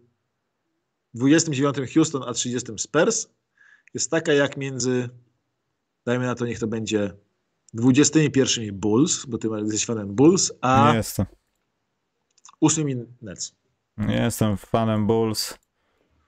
[1.13, 3.27] 29 Houston a 30 Spurs
[3.93, 5.09] jest taka jak między,
[6.05, 7.13] dajmy na to, niech to będzie
[7.73, 11.25] 21 Bulls, bo ty jesteś fanem Bulls, a Nie jestem.
[12.61, 13.55] 8 Nets.
[13.97, 15.57] Nie jestem fanem Bulls.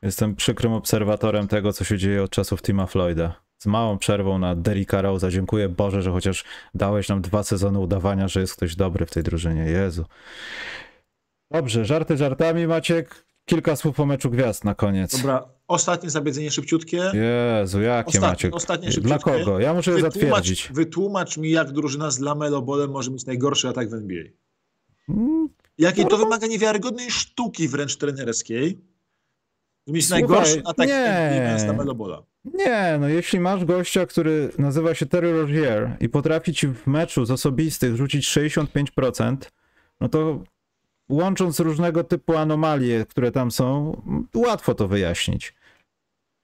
[0.02, 3.45] Jestem przykrym obserwatorem tego, co się dzieje od czasów Tima Floyda.
[3.58, 5.32] Z małą przerwą na Derricka Rose'a.
[5.32, 6.44] Dziękuję Boże, że chociaż
[6.76, 9.62] dałeś nam dwa sezony udawania, że jest ktoś dobry w tej drużynie.
[9.66, 10.06] Jezu.
[11.52, 13.26] Dobrze, żarty żartami, Maciek.
[13.46, 15.18] Kilka słów o meczu gwiazd na koniec.
[15.18, 17.12] Dobra, ostatnie zabiedzenie szybciutkie.
[17.62, 18.56] Jezu, jakie Ostatnie- Maciek?
[18.56, 19.46] ostatnie Dla szybciutkie.
[19.46, 19.60] kogo?
[19.60, 20.70] Ja muszę je zatwierdzić.
[20.74, 24.24] wytłumacz mi, jak drużyna z Lamelo Bolem może mieć najgorszy atak w NBA.
[25.10, 28.80] Mm, Jakiej to Normal- wymaga niewiarygodnej sztuki wręcz trenerskiej.
[29.88, 30.94] Mieć najgorszy atak nie.
[30.94, 32.24] w NBA z Lamelo Bola.
[32.46, 37.26] Nie, no jeśli masz gościa, który nazywa się Terry Rozier i potrafi ci w meczu
[37.26, 39.38] z osobistych rzucić 65%,
[40.02, 40.44] no to
[41.10, 44.02] łącząc różnego typu anomalie, które tam są,
[44.36, 45.54] łatwo to wyjaśnić.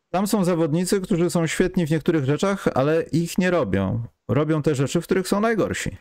[0.09, 4.03] Tam są zawodnicy, którzy są świetni w niektórych rzeczach, ale ich nie robią.
[4.27, 5.97] Robią te rzeczy, w których są najgorsi.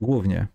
[0.00, 0.46] Głównie.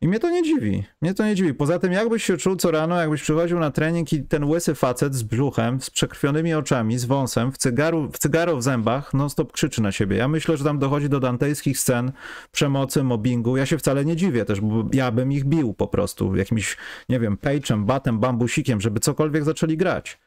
[0.00, 0.84] I mnie to nie dziwi.
[1.02, 1.54] Mnie to nie dziwi.
[1.54, 5.14] Poza tym, jakbyś się czuł co rano, jakbyś przychodził na trening i ten łysy facet
[5.14, 9.52] z brzuchem, z przekrwionymi oczami, z wąsem, w, cygaru, w cygaro w zębach, non stop
[9.52, 10.16] krzyczy na siebie.
[10.16, 12.12] Ja myślę, że tam dochodzi do dantejskich scen
[12.52, 13.56] przemocy, mobbingu.
[13.56, 16.76] Ja się wcale nie dziwię też, bo ja bym ich bił po prostu jakimś,
[17.08, 20.18] nie wiem, pejczem, batem, bambusikiem, żeby cokolwiek zaczęli grać.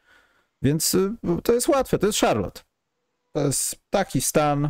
[0.62, 1.12] Więc y,
[1.44, 2.62] to jest łatwe, to jest Charlotte.
[3.36, 4.70] To jest taki stan,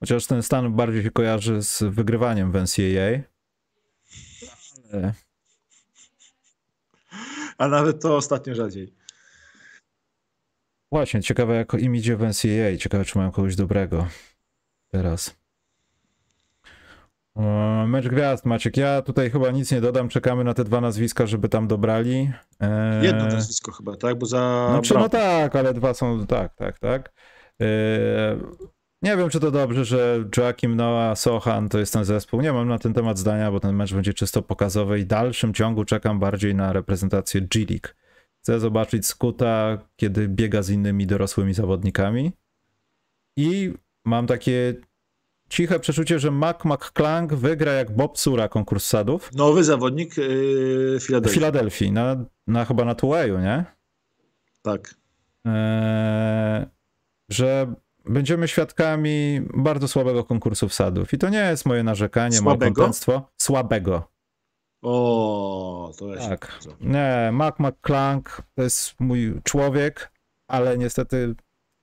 [0.00, 3.33] chociaż ten stan bardziej się kojarzy z wygrywaniem w NCAA.
[7.58, 8.94] A nawet to ostatnio rzadziej.
[10.92, 14.06] Właśnie, ciekawe jak im idzie w NCAA, ciekawe czy mają kogoś dobrego
[14.88, 15.36] teraz.
[17.86, 18.76] Mecz gwiazd, Maciek.
[18.76, 22.32] Ja tutaj chyba nic nie dodam, czekamy na te dwa nazwiska, żeby tam dobrali.
[22.60, 24.18] E, Jedno nazwisko chyba, tak?
[24.18, 25.10] Bo za Znaczy, no Brown.
[25.10, 27.12] tak, ale dwa są, tak, tak, tak.
[27.60, 27.66] E,
[29.04, 32.40] Nie wiem, czy to dobrze, że Joakim Noah, Sohan to jest ten zespół.
[32.40, 35.54] Nie mam na ten temat zdania, bo ten mecz będzie czysto pokazowy i w dalszym
[35.54, 37.88] ciągu czekam bardziej na reprezentację G-League.
[38.42, 42.32] Chcę zobaczyć Skuta, kiedy biega z innymi dorosłymi zawodnikami.
[43.36, 43.74] I
[44.04, 44.74] mam takie
[45.48, 50.98] ciche przeczucie, że Mac McClung wygra jak Bob Sura konkurs sadów Nowy zawodnik yy.
[51.28, 53.64] Filadelfii, na, na chyba na Tueju, nie?
[54.62, 54.94] Tak.
[55.44, 56.66] Eee,
[57.28, 57.74] że
[58.04, 61.12] będziemy świadkami bardzo słabego konkursu wsadów.
[61.12, 62.74] I to nie jest moje narzekanie, moje Słabego?
[62.74, 63.22] kontenstwo.
[63.36, 64.08] Słabego.
[64.82, 66.58] O, to ja się Tak.
[66.80, 70.10] Nie, Mac McClung to jest mój człowiek,
[70.48, 71.34] ale niestety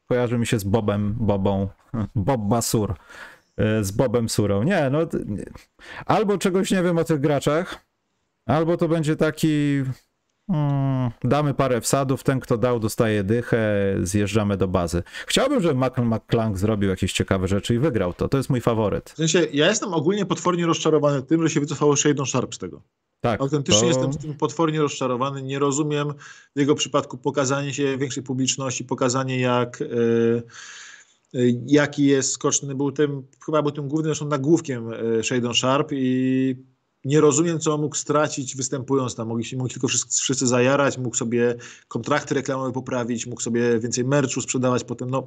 [0.09, 1.67] kojarzy mi się z Bobem, Bobą,
[2.15, 2.95] Bob Basur,
[3.57, 4.63] e, z Bobem Surą.
[4.63, 4.99] Nie, no
[6.05, 7.85] albo czegoś nie wiem o tych graczach,
[8.45, 9.83] albo to będzie taki
[10.51, 15.03] mm, damy parę wsadów, ten kto dał dostaje dychę, zjeżdżamy do bazy.
[15.27, 18.29] Chciałbym, żeby Mac McClung zrobił jakieś ciekawe rzeczy i wygrał to.
[18.29, 19.09] To jest mój faworyt.
[19.09, 22.81] W sensie, ja jestem ogólnie potwornie rozczarowany tym, że się wycofało Shadon Sharp z tego.
[23.21, 23.87] Tak, Autentycznie to...
[23.87, 25.41] jestem z tym potwornie rozczarowany.
[25.41, 26.13] Nie rozumiem
[26.55, 29.79] w jego przypadku pokazanie się większej publiczności, pokazanie jak,
[31.33, 32.75] yy, jaki jest skoczny.
[32.75, 36.55] Był tym, chyba był tym głównym zresztą nagłówkiem yy, Shadon Sharp i
[37.05, 39.27] nie rozumiem, co on mógł stracić występując tam.
[39.27, 41.55] Mógł, się, mógł tylko wszyscy, wszyscy zajarać, mógł sobie
[41.87, 45.09] kontrakty reklamowe poprawić, mógł sobie więcej merchu sprzedawać potem.
[45.09, 45.25] No,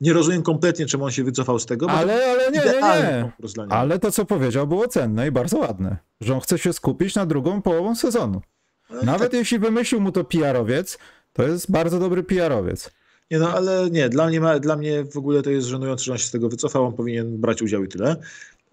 [0.00, 1.90] nie rozumiem kompletnie, czemu on się wycofał z tego.
[1.90, 3.72] Ale, ale nie, nie, nie.
[3.72, 5.96] Ale to, co powiedział, było cenne i bardzo ładne.
[6.20, 8.42] Że on chce się skupić na drugą połową sezonu.
[8.88, 10.98] Ale Nawet jeśli wymyślił mu to PR-owiec,
[11.32, 12.90] to jest bardzo dobry PR-owiec.
[13.30, 16.18] Nie no, ale nie, dla mnie, dla mnie w ogóle to jest żenujące, że on
[16.18, 18.16] się z tego wycofał, on powinien brać udział i tyle.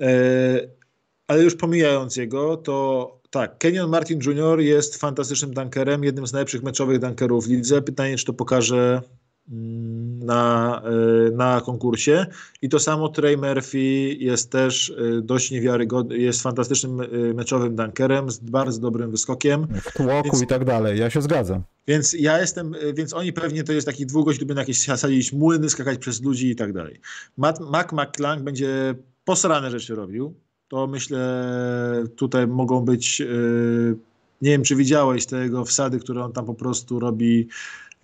[0.02, 0.81] E,
[1.32, 4.60] ale już pomijając jego, to tak, Kenyon Martin Jr.
[4.60, 7.82] jest fantastycznym dunkerem, jednym z najlepszych meczowych dunkerów w lidze.
[7.82, 9.02] Pytanie, czy to pokaże
[9.52, 10.82] mm, na,
[11.28, 12.26] e, na konkursie.
[12.62, 18.32] I to samo Trey Murphy jest też e, dość niewiarygodny, jest fantastycznym e, meczowym dunkerem
[18.32, 19.68] z bardzo dobrym wyskokiem.
[19.82, 21.00] W tłoku Więc- i tak dalej.
[21.00, 21.64] Ja się zgadzam.
[21.88, 25.70] Więc ja jestem, więc oni pewnie to jest taki dwugość, lubią na jakieś sadzić młyny,
[25.70, 27.00] skakać przez ludzi i tak dalej.
[27.38, 28.96] Mac McClung będzie
[29.26, 30.36] posrane rzeczy robił.
[30.72, 31.20] To myślę,
[32.16, 33.96] tutaj mogą być, y,
[34.42, 37.48] nie wiem czy widziałeś te jego wsady, które on tam po prostu robi,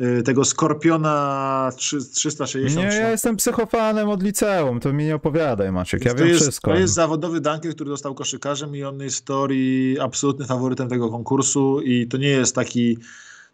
[0.01, 2.75] y, tego Skorpiona trzy- 360.
[2.91, 6.05] Nie, ja jestem psychofanem od liceum, to mi nie opowiadaj, Maciek.
[6.05, 6.71] Ja to wiem jest, wszystko.
[6.71, 11.81] To jest zawodowy dunker, który został koszykarzem i on jest teorii absolutnym faworytem tego konkursu
[11.81, 12.97] i to nie jest taki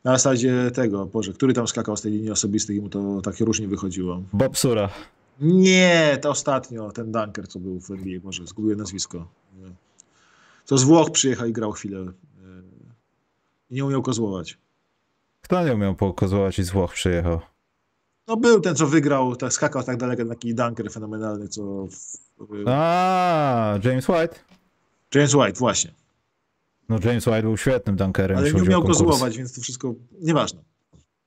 [0.03, 3.39] na zasadzie tego, Boże, który tam skakał z tej linii osobistej i mu to tak
[3.39, 4.21] różnie wychodziło.
[4.33, 4.89] Bob Sura.
[5.39, 9.27] Nie, to ostatnio, ten dunker, co był w NBA, może zgubiłem nazwisko.
[10.65, 11.99] Co z Włoch przyjechał i grał chwilę.
[11.99, 12.11] e,
[13.69, 14.57] I nie umiał kozłować.
[15.41, 17.39] Kto nie umiał pokozłować i z Włoch przyjechał?
[18.27, 21.87] No był ten, co wygrał, tak skakał tak daleko, taki dunker fenomenalny, co...
[22.67, 24.35] A, James White?
[25.15, 25.93] James White, właśnie.
[26.89, 28.37] No James White był świetnym dunkerem.
[28.37, 30.61] Ale nie umiał kozłować, więc to wszystko nieważne.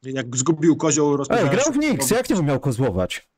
[0.02, 3.28] Jak zgubił kozioł, Ej, grał w Knicks, jak nie umiał kozłować?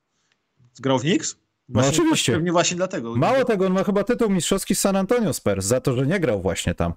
[0.80, 1.36] Grał w Knicks?
[1.68, 2.32] No oczywiście.
[2.32, 3.16] Pewnie właśnie dlatego.
[3.16, 6.20] Mało tego, on ma chyba tytuł mistrzowski z San Antonio Spurs za to, że nie
[6.20, 6.92] grał właśnie tam.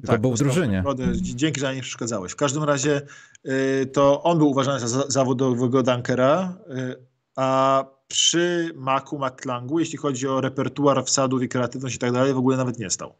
[0.00, 0.76] tylko był w drużynie.
[0.76, 1.04] nagrodę.
[1.14, 2.32] Dzięki, że nie przeszkadzałeś.
[2.32, 3.02] W każdym razie
[3.46, 6.96] y, to on był uważany za za- zawodowego dunkera, y,
[7.36, 12.38] a przy Macu McClangu, jeśli chodzi o repertuar wsadów i kreatywność i tak dalej, w
[12.38, 13.14] ogóle nawet nie stał.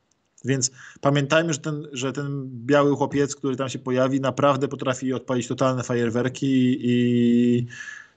[0.44, 0.70] Więc
[1.00, 5.82] pamiętajmy, że ten, że ten biały chłopiec, który tam się pojawi, naprawdę potrafi odpalić totalne
[5.82, 7.66] fajerwerki i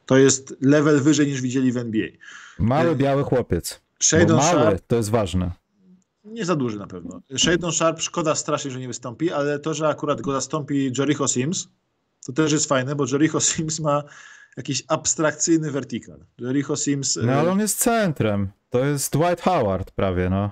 [0.06, 2.08] to jest level wyżej niż widzieli w NBA.
[2.60, 3.82] Mały Y, biały chłopiec.
[4.04, 5.52] Shadon mały, Sharp to jest ważne.
[6.24, 7.22] Nie za duży na pewno.
[7.38, 11.68] Shadon Sharp szkoda strasznie, że nie wystąpi, ale to, że akurat go zastąpi Jericho Sims,
[12.26, 14.04] to też jest fajne, bo Jericho Sims ma
[14.58, 16.26] jakiś abstrakcyjny vertikal.
[16.38, 18.50] Jericho Sims, No ale e, on jest centrem.
[18.70, 20.52] To jest Dwight Howard prawie, no.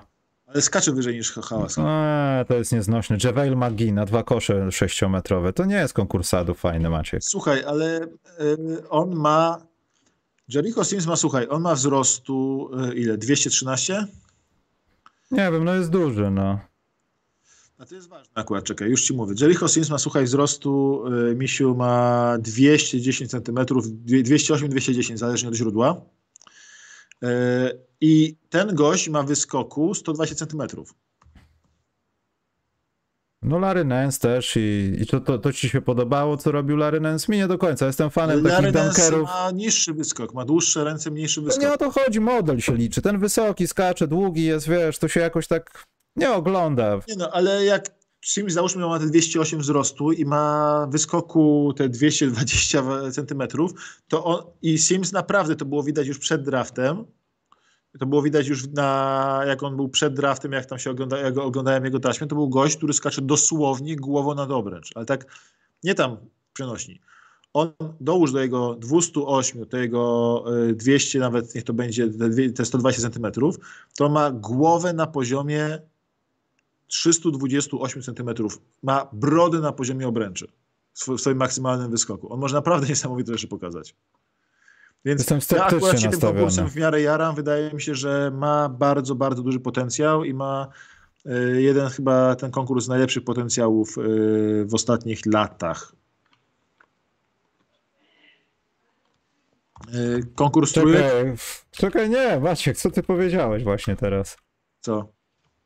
[0.54, 1.78] Ale skacze wyżej niż Hałas.
[1.78, 3.16] Eee, to jest nieznośne.
[3.24, 5.52] JaVale McGee na dwa kosze sześciometrowe.
[5.52, 7.24] To nie jest konkursadu fajny, Maciek.
[7.24, 8.08] Słuchaj, ale e,
[8.90, 9.66] on ma
[10.48, 13.18] Jericho Sims ma, słuchaj, on ma wzrostu e, ile?
[13.18, 14.06] 213?
[15.30, 16.58] Nie wiem, no jest duży, no.
[17.78, 19.34] A to jest ważne akurat, czekaj, już ci mówię.
[19.40, 26.00] Jericho Sims ma, słuchaj, wzrostu, y, Misiu ma 210 cm, 208-210, zależnie od źródła.
[27.24, 27.26] Y,
[28.06, 30.62] I ten gość ma wyskoku 120 cm.
[33.42, 37.00] No Larry Nance też i, i to, to, to ci się podobało, co robił Larry
[37.00, 37.32] Nance?
[37.32, 39.28] Mi nie do końca, jestem fanem Larry takich Nance dunkerów.
[39.28, 41.62] ma niższy wyskok, ma dłuższe ręce, mniejszy To wyskok.
[41.62, 43.02] nie o to chodzi, model się liczy.
[43.02, 45.84] Ten wysoki skacze, długi jest, wiesz, to się jakoś tak
[46.16, 47.00] nie ogląda.
[47.08, 47.90] Nie no, ale jak
[48.24, 52.82] Sims załóżmy ma te 208 wzrostu i ma wyskoku te 220
[53.12, 53.42] cm,
[54.08, 57.04] to on, i Sims naprawdę to było widać już przed draftem.
[57.98, 61.38] To było widać już na, jak on był przed draftem, jak tam się ogląda, jak
[61.38, 65.26] oglądałem jego taśmę, to był gość, który skacze dosłownie głową na obręcz, ale tak
[65.84, 66.16] nie tam
[66.52, 67.00] przenośni.
[67.52, 72.52] On dołóż do jego 208, do jego y, 200, nawet niech to będzie te dwie-
[72.52, 73.26] te 120 cm,
[73.96, 75.78] to ma głowę na poziomie
[76.86, 78.30] 328 cm.
[78.82, 80.48] Ma brodę na poziomie obręczy
[80.94, 82.32] w swoim maksymalnym wyskoku.
[82.32, 83.94] On może naprawdę niesamowite rzeczy pokazać.
[85.04, 87.34] Więc Jestem ja akurat się tym konkursem w miarę jaram.
[87.34, 90.68] Wydaje mi się, że ma bardzo, bardzo duży potencjał i ma
[91.26, 95.92] y, jeden chyba ten konkurs z najlepszych potencjałów y, w ostatnich latach.
[99.94, 101.04] Y, Konkurs trójek?
[101.70, 104.36] Czekaj, nie, Maciek, co ty powiedziałeś właśnie teraz?
[104.80, 105.12] Co?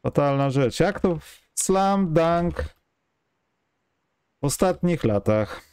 [0.03, 0.81] Fatalna rzecz.
[0.81, 1.19] Jak to
[1.55, 2.65] slam dunk
[4.43, 5.68] w ostatnich latach?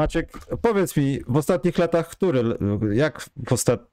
[0.00, 0.32] Maciek,
[0.62, 2.42] powiedz mi, w ostatnich latach który,
[2.92, 3.90] jak w ostat...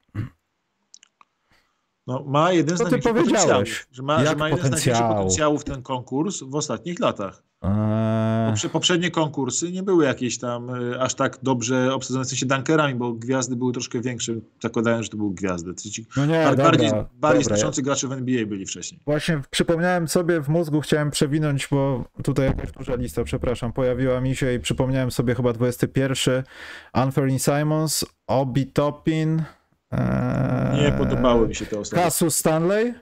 [2.08, 3.38] No, ma jeden z największych powiedziałeś?
[3.40, 3.86] potencjałów.
[3.92, 7.42] Że ma, że ma jeden z największych potencjałów ten konkurs w ostatnich latach.
[7.62, 12.46] Eee, Poprze, poprzednie konkursy nie były jakieś tam y, aż tak dobrze obsadzone, w sensie
[12.46, 14.32] dunkerami, bo gwiazdy były troszkę większe,
[14.62, 15.74] zakładając, że to były gwiazdy.
[15.74, 19.00] Ci- no nie, bar- dobra, bardziej bardziej znaczący gracze w NBA byli wcześniej.
[19.06, 24.36] Właśnie przypomniałem sobie w mózgu, chciałem przewinąć, bo tutaj jakaś duża lista, przepraszam, pojawiła mi
[24.36, 26.42] się i przypomniałem sobie chyba 21.
[26.92, 29.42] Anthony Simons, Obi Toppin.
[29.90, 32.04] Eee, Nie podobały mi się te ostatnie.
[32.04, 32.94] Cassius Stanley.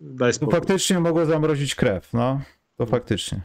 [0.00, 0.54] Daj To spokój.
[0.54, 2.40] faktycznie mogło zamrozić krew, no.
[2.76, 3.40] To faktycznie.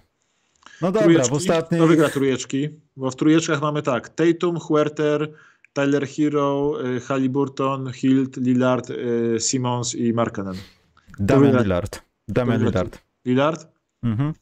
[0.82, 1.30] No dobra, Trójeczki?
[1.30, 1.82] w ostatniej...
[1.82, 2.70] Kto wygra trójeczki?
[2.98, 5.32] Bo w trójeczkach mamy tak, Tatum, Huerter,
[5.74, 10.56] Tyler Hero, y, Halliburton, Hilt, Lillard, y, Simmons i Markkanen.
[11.20, 12.02] Damian wygra- Lillard.
[12.28, 13.00] Damian Lillard.
[13.26, 13.68] Lillard?
[14.04, 14.34] Mhm.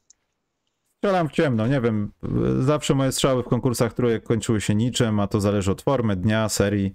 [0.97, 2.11] Strzelam w ciemno, nie wiem.
[2.59, 6.49] Zawsze moje strzały w konkursach trójek kończyły się niczym, a to zależy od formy, dnia,
[6.49, 6.93] serii.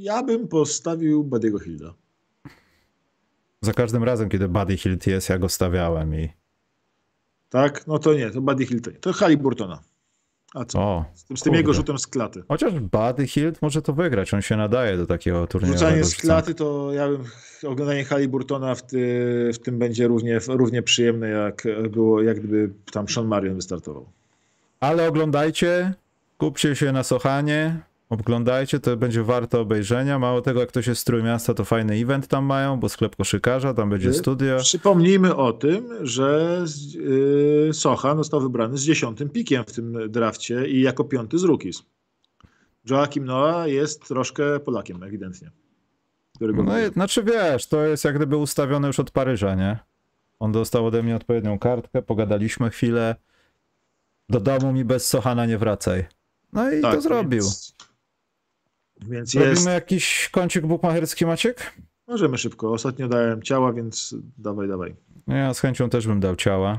[0.00, 1.94] Ja bym postawił Buddy'ego Hilda.
[3.60, 6.28] Za każdym razem, kiedy Buddy Hilt jest, ja go stawiałem i...
[7.50, 7.86] Tak?
[7.86, 9.00] No to nie, to Buddy Hilt.
[9.00, 9.80] To Halliburtona.
[10.54, 10.78] A co?
[10.80, 12.42] O, Z tym, z tym jego rzutem z klaty.
[12.48, 15.72] chociaż Buddy Hilt może to wygrać, on się nadaje do takiego turnieju.
[15.74, 17.24] Rzucanie z klaty to ja bym,
[17.66, 23.08] oglądanie Halliburtona w, ty, w tym będzie równie, równie przyjemne jak było, jak gdyby tam
[23.08, 24.08] Sean Marion wystartował.
[24.80, 25.94] Ale oglądajcie,
[26.38, 27.80] kupcie się na Sochanie,
[28.10, 30.18] oglądajcie, to będzie warto obejrzenia.
[30.18, 33.74] Mało tego, jak ktoś jest z Trójmiasta, to fajny event tam mają, bo sklep koszykarza,
[33.74, 34.58] tam będzie Y, studio.
[34.58, 36.60] Przypomnijmy o tym, że
[36.94, 41.82] yy, Socha został wybrany z dziesiątym pikiem w tym drafcie i jako piąty z rookies.
[42.90, 45.50] Joakim Noah jest troszkę Polakiem, ewidentnie.
[46.34, 49.78] Którego No i, znaczy wiesz, to jest jak gdyby ustawione już od Paryża, nie?
[50.38, 53.16] On dostał ode mnie odpowiednią kartkę, pogadaliśmy chwilę.
[54.28, 56.06] Do domu mi bez Sochana nie wracaj.
[56.52, 57.42] No i Tak, to zrobił.
[57.42, 57.74] Więc,
[59.08, 59.66] więc Robimy jest.
[59.66, 61.72] jakiś kącik bukmacherski, Maciek?
[62.08, 62.72] Możemy szybko.
[62.72, 64.96] Ostatnio dałem ciała, więc dawaj, dawaj.
[65.26, 66.78] No Ja z chęcią też bym dał ciała.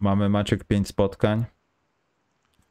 [0.00, 1.44] Mamy Maciek 5 spotkań,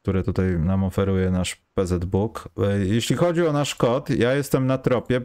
[0.02, 2.48] które tutaj nam oferuje nasz PZ Book.
[2.58, 5.20] E, Jeśli chodzi o nasz kod, ja jestem na tropie.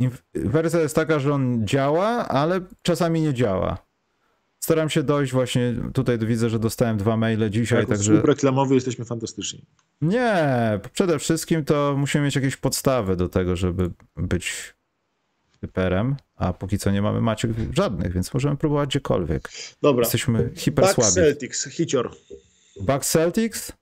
[0.00, 3.78] Inf- Wersja jest taka, że on działa, ale czasami nie działa.
[4.64, 8.12] Staram się dojść właśnie, tutaj widzę, że dostałem dwa maile dzisiaj, Jako także...
[8.12, 9.64] słup reklamowy jesteśmy fantastyczni.
[10.00, 14.74] Nie, przede wszystkim to musimy mieć jakieś podstawy do tego, żeby być
[15.60, 19.48] typerem, a póki co nie mamy Maciek żadnych, więc możemy próbować gdziekolwiek.
[19.82, 20.02] Dobra.
[20.02, 21.12] Jesteśmy hiper Bucks słabi.
[21.12, 22.10] Celtics, hicior.
[22.80, 23.72] Bucks Celtics?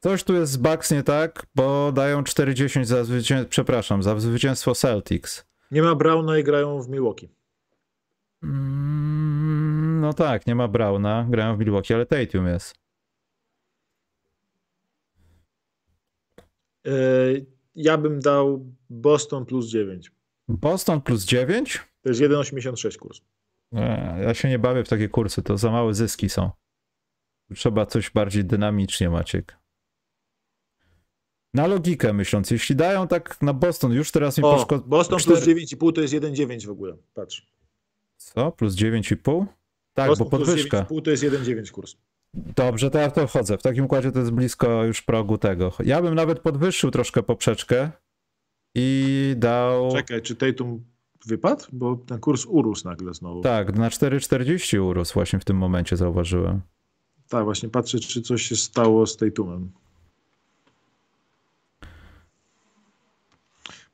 [0.00, 4.74] Coś tu jest z Bucks nie tak, bo dają 4-10 za zwycięstwo, przepraszam, za zwycięstwo
[4.74, 5.44] Celtics.
[5.70, 7.28] Nie ma Browna i grają w Milwaukee.
[8.42, 12.74] Mm, no tak, nie ma Browna, grają w Milwaukee, ale Tatum jest.
[16.86, 16.92] E,
[17.74, 20.12] Ja bym dał Boston plus 9.
[20.48, 21.80] Boston plus 9?
[22.02, 23.20] To jest 1,86 kurs.
[24.22, 26.50] Ja się nie bawię w takie kursy, to za małe zyski są.
[27.54, 29.58] Trzeba coś bardziej dynamicznie, Maciek.
[31.54, 34.78] Na logikę myśląc, jeśli dają tak na Boston, już teraz mi O, poszko...
[34.78, 36.96] Boston cztery- plus 9,5 to jest 1,9 w ogóle.
[37.14, 37.52] Patrz.
[38.24, 38.52] Co?
[38.52, 39.46] Plus 9,5?
[39.94, 40.82] Tak, bo plus podwyżka.
[40.82, 41.96] 9,5 to jest 1,9 kurs.
[42.34, 43.58] Dobrze, to ja w to wchodzę.
[43.58, 45.72] W takim układzie to jest blisko już progu tego.
[45.84, 47.90] Ja bym nawet podwyższył troszkę poprzeczkę
[48.74, 49.92] i dał...
[49.92, 50.84] Czekaj, czy Tatum
[51.26, 51.64] wypadł?
[51.72, 53.40] Bo ten kurs urósł nagle znowu.
[53.42, 56.60] Tak, Tak, na 4,40 urósł właśnie w tym momencie, zauważyłem.
[57.28, 59.72] Tak, właśnie patrzę, czy coś się stało z Tatumem.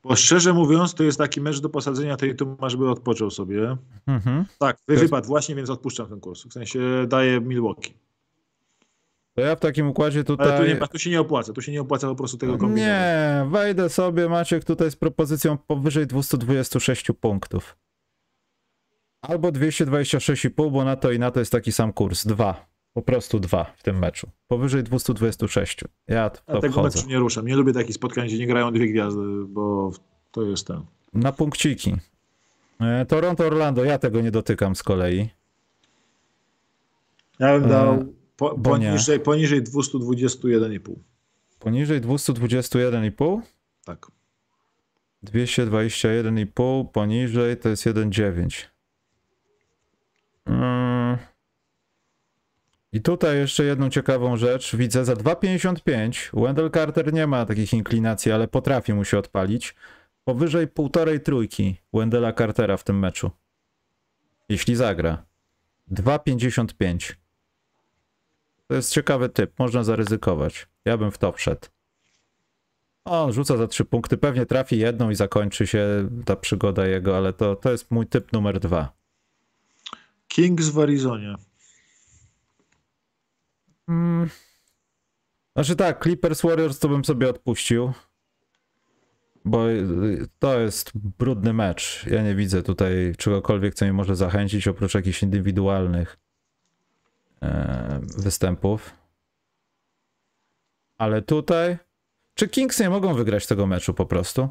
[0.09, 3.77] Bo szczerze mówiąc, to jest taki mecz do posadzenia Tatuma, żeby odpoczął sobie.
[4.07, 4.45] Mhm.
[4.59, 6.45] Tak, jest- wypadł właśnie, więc odpuszczam ten kurs.
[6.45, 7.95] W sensie daję Milwaukee.
[9.35, 10.49] To ja w takim układzie tutaj...
[10.49, 12.79] Ale tu, nie, tu się nie opłaca, tu się nie opłaca po prostu tego kombinować.
[12.89, 17.77] Nie, wejdę sobie, Maciek, tutaj z propozycją powyżej 226 punktów.
[19.23, 22.27] Albo 226,5, bo na to i na to jest taki sam kurs.
[22.27, 22.68] Dwa.
[22.99, 24.31] Po prostu dwa w tym meczu.
[24.49, 25.81] Powyżej 226.
[26.09, 26.99] Ja w Ja to tego wchodzę.
[26.99, 27.47] meczu nie ruszam.
[27.47, 29.91] Nie lubię takich spotkań, gdzie nie grają dwie gwiazdy, bo
[30.33, 30.83] to jest ten.
[31.15, 31.97] Na punkciki.
[32.81, 35.29] E, Toronto-Orlando, ja tego nie dotykam z kolei.
[37.39, 38.05] Ja bym E, dał
[38.37, 40.95] po, poniżej, poniżej 221,5.
[41.59, 43.41] Poniżej 221,5?
[43.85, 44.07] Tak.
[45.25, 48.65] 221,5 poniżej to jest 1,9.
[52.93, 56.43] I tutaj jeszcze jedną ciekawą rzecz widzę za 2,55.
[56.43, 59.75] Wendell Carter nie ma takich inklinacji, ale potrafi mu się odpalić.
[60.25, 63.31] Powyżej półtorej trójki Wendella Cartera w tym meczu.
[64.49, 65.25] Jeśli zagra.
[65.93, 67.15] 2,55.
[68.67, 70.69] To jest ciekawy typ, można zaryzykować.
[70.85, 71.69] Ja bym w to wszedł.
[73.05, 77.33] On rzuca za trzy punkty, pewnie trafi jedną i zakończy się ta przygoda jego, ale
[77.33, 78.93] to, to jest mój typ numer dwa.
[80.29, 81.35] Kings w Arizonie.
[83.89, 84.29] Mm.
[85.57, 87.93] Znaczy tak, Clippers Warriors to bym sobie odpuścił.
[89.45, 89.65] Bo
[90.39, 92.07] to jest brudny mecz.
[92.07, 96.19] Ja nie widzę tutaj czegokolwiek, co mi może zachęcić, oprócz jakichś indywidualnych
[97.43, 98.95] e, występów.
[100.99, 101.79] Ale tutaj.
[102.35, 104.49] Czy Kings nie mogą wygrać tego meczu po prostu?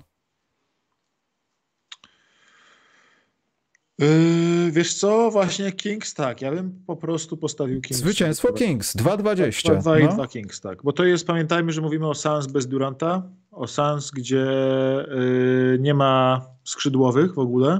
[3.99, 7.99] Yy, wiesz co, właśnie Kings tak, ja bym po prostu postawił Kings.
[7.99, 9.80] Zwycięstwo Kings, 2-20.
[9.82, 10.14] 2 i no.
[10.14, 10.84] 2 Kings, tak.
[10.84, 14.45] Bo to jest, pamiętajmy, że mówimy o Suns bez Duranta, o Suns, gdzie
[15.07, 17.80] yy, nie ma skrzydłowych w ogóle,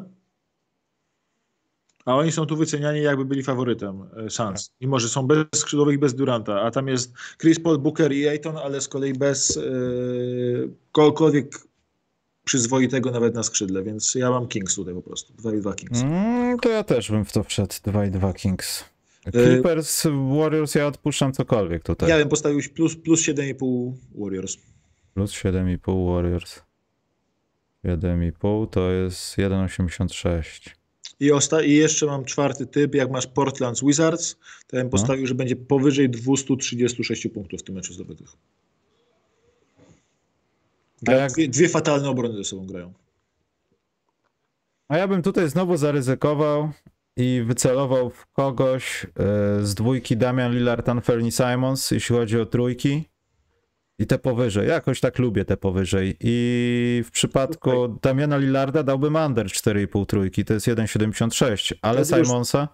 [2.06, 4.72] a oni są tu wyceniani jakby byli faworytem yy, Suns.
[4.82, 8.58] Mimo, że są bez skrzydłowych bez Duranta, a tam jest Chris Paul, Booker i Ayton,
[8.58, 11.67] ale z kolei bez yy, kogokolwiek
[12.48, 16.02] przyzwoitego nawet na skrzydle, więc ja mam Kings tutaj po prostu, 2 i 2 Kings.
[16.02, 18.84] Mm, to ja też bym w to wszedł, 2-2 Kings.
[19.28, 20.04] Y- Clippers,
[20.38, 22.10] Warriors, ja odpuszczam cokolwiek tutaj.
[22.10, 24.58] Ja bym postawił plus, plus 7,5 Warriors.
[25.14, 26.62] Plus 7,5 Warriors.
[27.86, 30.70] 7,5 to jest 1,86.
[31.20, 34.36] I, osta- I jeszcze mam czwarty typ, jak masz Portland Wizards,
[34.68, 38.28] to ja bym postawił, że będzie powyżej 236 punktów w tym meczu zdobytych.
[41.02, 42.94] Jak- dwie, dwie fatalne obrony ze sobą grają.
[44.90, 46.72] A ja bym tutaj znowu zaryzykował
[47.18, 49.10] i wycelował w kogoś e,
[49.66, 53.10] z dwójki Damian Lillard, Anthony Simons, jeśli chodzi o trójki.
[54.00, 54.68] I te powyżej.
[54.68, 56.18] Jakoś tak lubię te powyżej.
[56.20, 60.46] I w przypadku Damiana Lillarda dałbym under 4,5 trójki.
[60.46, 61.74] To jest 1,76.
[61.82, 62.68] Ale Simonsa?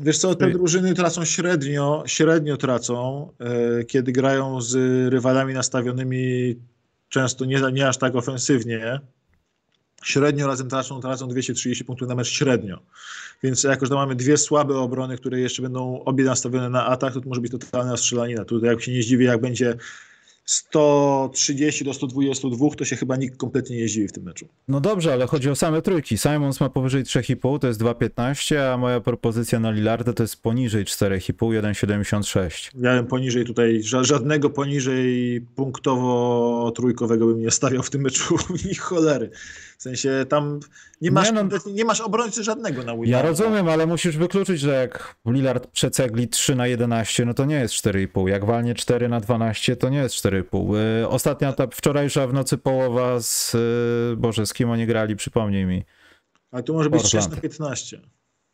[0.00, 3.28] Wiesz co, te drużyny tracą średnio, średnio tracą,
[3.80, 4.74] e, kiedy grają z
[5.12, 6.54] rywalami nastawionymi
[7.08, 9.00] często nie, nie aż tak ofensywnie.
[10.02, 12.80] Średnio razem tracą, tracą 230 punktów na mecz średnio.
[13.42, 17.20] Więc jako, że mamy dwie słabe obrony, które jeszcze będą obie nastawione na atak, to,
[17.20, 18.44] to może być totalna strzelanina.
[18.44, 19.76] Tutaj jak się nie zdziwię, jak będzie
[20.50, 24.48] 130 do 122, to się chyba nikt kompletnie nie zdziwi w tym meczu.
[24.68, 26.18] No dobrze, ale chodzi o same trójki.
[26.18, 30.84] Simons ma powyżej 3,5, to jest 2,15, a moja propozycja na Lillarda to jest poniżej
[30.84, 32.70] 4,5, 1,76.
[32.80, 38.36] Ja poniżej tutaj, ża- żadnego poniżej punktowo trójkowego bym nie stawiał w tym meczu,
[38.68, 39.30] ni cholery.
[39.78, 40.60] W sensie tam
[41.00, 41.48] nie masz, Nie no.
[41.72, 43.28] nie masz obrońcy żadnego na Ja Willarda.
[43.28, 47.74] rozumiem, ale musisz wykluczyć, że jak Lillard przecegli 3 na 11, no to nie jest
[47.74, 48.28] 4,5.
[48.28, 50.74] Jak walnie 4 na 12, to nie jest 4,5.
[51.00, 53.54] Yy, Ostatnia ta wczorajsza w nocy połowa z...
[54.10, 55.84] yy, Boże, z kim oni grali, przypomnij mi.
[56.50, 57.34] Ale tu może być 6 Portland.
[57.34, 58.00] na 15.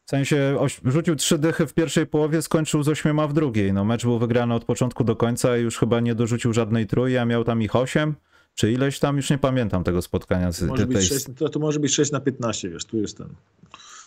[0.06, 3.72] W sensie rzucił trzy dychy w pierwszej połowie, skończył z ośmioma w drugiej.
[3.72, 7.18] No mecz był wygrany od początku do końca i już chyba nie dorzucił żadnej trój,
[7.18, 8.14] a miał tam ich 8,
[8.54, 10.52] czy ileś tam, już nie pamiętam tego spotkania.
[10.52, 13.18] Z, Może tej, być 6, to, to może być 6 na 15, wiesz, tu jest
[13.18, 13.28] ten.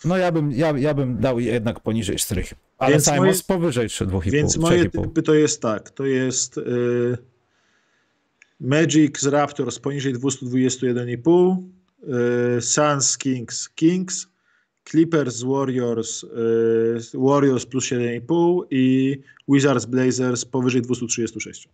[0.04, 2.44] No ja bym, ja, ja bym dał jednak poniżej 4.
[2.78, 4.30] Ale Więc Simons moje- powyżej 2,5.
[4.30, 5.02] Więc moje 3,5.
[5.02, 6.62] typy to jest tak, to jest y,
[8.60, 11.62] Magic z Raptors poniżej 221,5,
[12.58, 14.26] y, Suns Kings Kings,
[14.90, 16.28] Clippers z Warriors y,
[17.14, 19.18] Warriors plus 7,5 i
[19.48, 21.68] Wizards Blazers powyżej 236.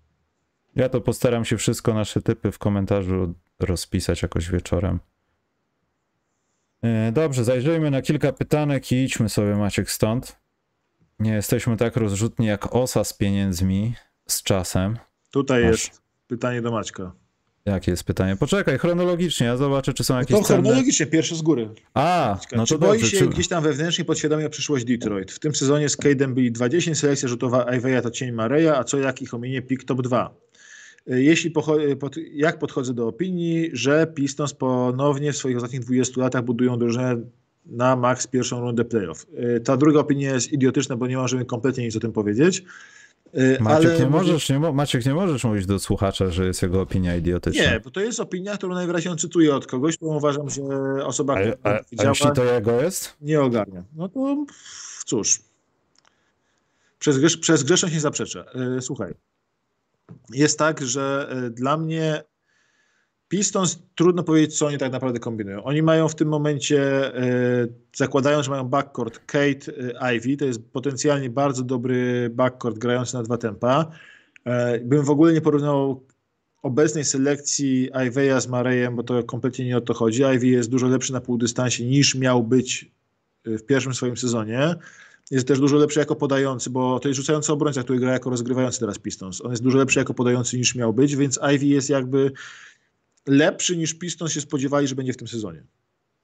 [0.77, 5.01] Ja to postaram się wszystko nasze typy w komentarzu rozpisać jakoś wieczorem.
[6.83, 10.37] E, Dobrze, zajrzyjmy na kilka pytanek i idźmy sobie Maciek stąd.
[11.19, 13.95] Nie jesteśmy tak rozrzutni jak osa z pieniędzmi,
[14.29, 14.99] z czasem.
[15.31, 15.71] Tutaj Masz.
[15.71, 17.13] jest pytanie do Maćka.
[17.65, 18.37] Jakie jest pytanie?
[18.37, 20.63] Poczekaj, chronologicznie, ja zobaczę, czy są No jakieś to cenne...
[20.63, 21.69] chronologicznie, pierwsze z góry.
[21.95, 23.11] A, no czy to boi dobrze.
[23.11, 23.27] się Czy...
[23.29, 25.33] gdzieś tam wewnętrznie podświadomie o przyszłość Detroit?
[25.33, 28.99] W tym sezonie z Cade'em byli 20, selekcja rzutowa Iveya to cień Mareya, a co
[28.99, 30.35] jak ich ominie pik top 2.
[31.07, 36.45] Jeśli pocho- pod, jak podchodzę do opinii, że Pistons ponownie w swoich ostatnich 20 latach
[36.45, 37.17] budują drużynę
[37.67, 39.27] na max pierwszą rundę playoff.
[39.57, 42.65] Y, Ta druga opinia jest idiotyczna, bo nie możemy kompletnie nic o tym powiedzieć.
[43.61, 44.59] Maciek, ale nie możesz, nie.
[44.59, 47.63] Maciek, nie możesz mówić do słuchacza, że jest jego opinia idiotyczna.
[47.63, 50.63] Nie, bo to jest opinia, którą najwyraźniej on cytuje od kogoś, bo uważam, że
[51.07, 51.69] osoba, która a,
[51.99, 53.17] a jeśli to jego jest?
[53.21, 53.85] nie ogarnia.
[53.97, 54.45] No to
[55.05, 55.43] cóż.
[56.99, 58.45] Przez, przez grzeszność nie zaprzeczę.
[58.77, 59.15] E, Słuchaj.
[60.31, 62.23] Jest tak, że e, dla mnie
[63.29, 65.65] Pistons trudno powiedzieć, co oni tak naprawdę kombinują.
[65.65, 67.67] Oni mają w tym momencie, e,
[67.97, 73.23] zakładając, że mają backcourt Kate, e, Ivy, to jest potencjalnie bardzo dobry backcourt grający na
[73.23, 73.91] dwa tempa.
[74.83, 76.07] Bym w ogóle nie porównał
[76.63, 80.23] obecnej selekcji Iveya z Marejem, bo to kompletnie nie o to chodzi.
[80.23, 82.91] Ivy jest dużo lepszy na półdystansie niż miał być
[83.45, 84.75] w pierwszym swoim sezonie.
[85.31, 88.81] Jest też dużo lepszy jako podający, bo to jest rzucający obrońca, który gra jako rozgrywający
[88.81, 89.41] teraz Pistons.
[89.41, 92.33] On jest dużo lepszy jako podający niż miał być, więc Ivy jest jakby
[93.27, 95.63] lepszy niż Pistons się spodziewali, że będzie w tym sezonie.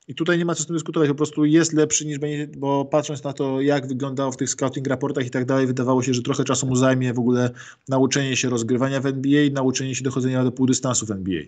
[0.09, 2.85] I tutaj nie ma co z tym dyskutować, po prostu jest lepszy niż będzie, bo
[2.85, 6.23] patrząc na to, jak wyglądało w tych scouting raportach i tak dalej, wydawało się, że
[6.23, 7.51] trochę czasu mu zajmie w ogóle
[7.89, 11.43] nauczenie się rozgrywania w NBA nauczenie się dochodzenia do półdystansu w NBA.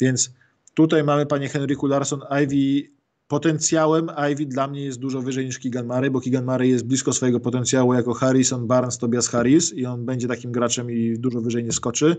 [0.00, 0.30] Więc
[0.74, 2.90] tutaj mamy, panie Henryku Larson, Ivy
[3.30, 7.12] potencjałem Ivy dla mnie jest dużo wyżej niż Keegan Murray, bo Keegan Murray jest blisko
[7.12, 11.64] swojego potencjału jako Harrison Barnes, Tobias Harris i on będzie takim graczem i dużo wyżej
[11.64, 12.16] nie skoczy.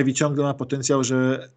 [0.00, 1.48] Ivy ciągle ma potencjał, że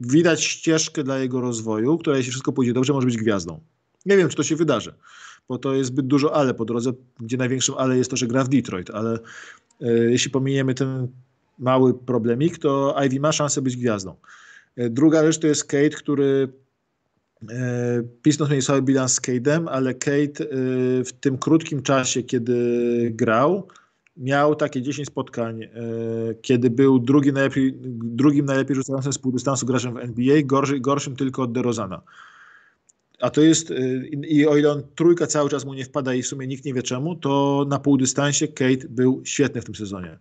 [0.00, 3.60] widać ścieżkę dla jego rozwoju, która jeśli wszystko pójdzie dobrze, może być gwiazdą.
[4.06, 4.94] Nie wiem, czy to się wydarzy,
[5.48, 8.44] bo to jest zbyt dużo ale po drodze, gdzie największym ale jest to, że gra
[8.44, 9.18] w Detroit, ale
[9.80, 11.08] e, jeśli pominiemy ten
[11.58, 14.14] mały problemik, to Ivy ma szansę być gwiazdą.
[14.76, 16.61] E, druga rzecz to jest Kate, który
[18.22, 20.46] Pistons mieli słaby bilans z Cade'em, ale Kate
[21.04, 23.68] w tym krótkim czasie, kiedy grał,
[24.16, 25.68] miał takie 10 spotkań, e,
[26.42, 31.42] kiedy był drugi najlepiej, drugim najlepiej rzucającym z półdystansu graczem w NBA, gorszy, gorszym tylko
[31.42, 32.02] od DeRozana.
[33.20, 33.74] A to jest, e,
[34.06, 36.74] i o ile on trójka cały czas mu nie wpada i w sumie nikt nie
[36.74, 40.18] wie czemu, to na półdystansie Kate był świetny w tym sezonie.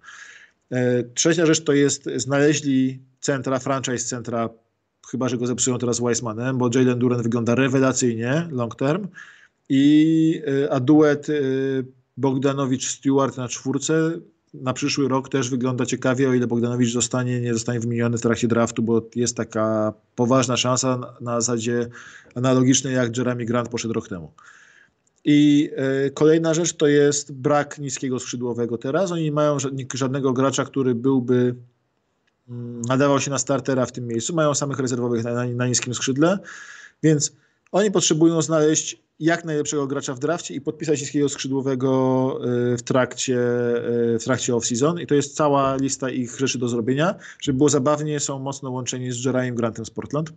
[0.72, 4.50] E, trzecia rzecz to jest, znaleźli centra, franchise centra,
[5.12, 9.08] chyba że go zepsują teraz Weissmanem, bo Jalen Duran wygląda rewelacyjnie long term,
[9.70, 11.28] i, a duet
[12.18, 14.12] Bogdanowicz-Stewart na czwórce
[14.54, 18.48] na przyszły rok też wygląda ciekawie, o ile Bogdanowicz zostanie, nie zostanie wymieniony w trakcie
[18.48, 21.88] draftu, bo jest taka poważna szansa na zasadzie
[22.36, 24.32] analogicznej jak Jeremy Grant poszedł rok temu.
[25.26, 25.70] I
[26.08, 29.12] y, kolejna rzecz to jest brak niskiego skrzydłowego teraz.
[29.12, 29.58] Oni nie mają
[29.94, 31.56] żadnego gracza, który byłby
[32.88, 34.36] nadawał się na startera w tym miejscu.
[34.36, 36.40] Mają samych rezerwowych na, na, na niskim skrzydle,
[37.04, 37.34] więc
[37.72, 42.40] oni potrzebują znaleźć jak najlepszego gracza w drafcie i podpisać niskiego skrzydłowego
[42.74, 43.38] y, w trakcie,
[44.16, 45.02] y, w trakcie off-season.
[45.02, 47.16] I to jest cała lista ich rzeczy do zrobienia.
[47.40, 50.34] Żeby było zabawnie, są mocno łączeni z Jerayem Grantem z Portland.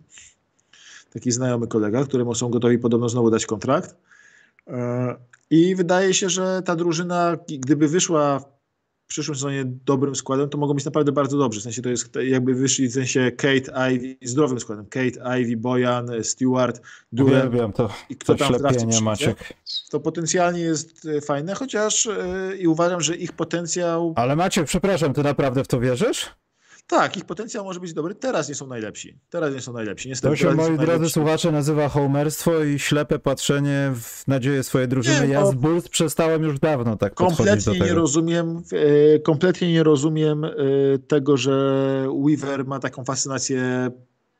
[1.13, 3.91] Taki znajomy kolega, któremu są gotowi podobno znowu dać kontrakt.
[3.91, 4.71] Y,
[5.49, 8.54] I wydaje się, że ta drużyna, gdyby wyszła
[9.05, 11.59] w przyszłym sezonie dobrym składem, to mogą być naprawdę bardzo dobrzy.
[11.59, 14.85] W sensie to jest jakby wyszli w sensie Kate, Ivy, zdrowym składem.
[14.85, 19.53] Kate, Ivy, Bojan, Stewart, Durant wiem, to, i kto to tam w Maciek.
[19.89, 24.13] To potencjalnie jest e, fajne, chociaż yy, i uważam, że ich potencjał...
[24.15, 26.35] Ale Maciek, przepraszam, ty naprawdę w to wierzysz?
[26.87, 28.15] Tak, ich potencjał może być dobry.
[28.15, 29.19] Teraz nie są najlepsi.
[29.29, 30.09] Teraz nie są najlepsi.
[30.09, 35.27] Niestety, to się, moi drodzy słuchacze, nazywa homerstwo i ślepe patrzenie w nadzieję swojej drużyny.
[35.27, 40.45] Nie, ja z Bulls przestałem już dawno tak kompletnie nie rozumiem, e, Kompletnie nie rozumiem
[40.45, 40.49] e,
[41.07, 43.91] tego, że Weaver ma taką fascynację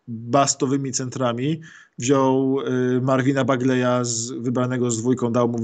[0.07, 1.61] bastowymi centrami.
[1.97, 5.57] Wziął e, Marvina Bagleya z, wybranego z dwójką, dał mu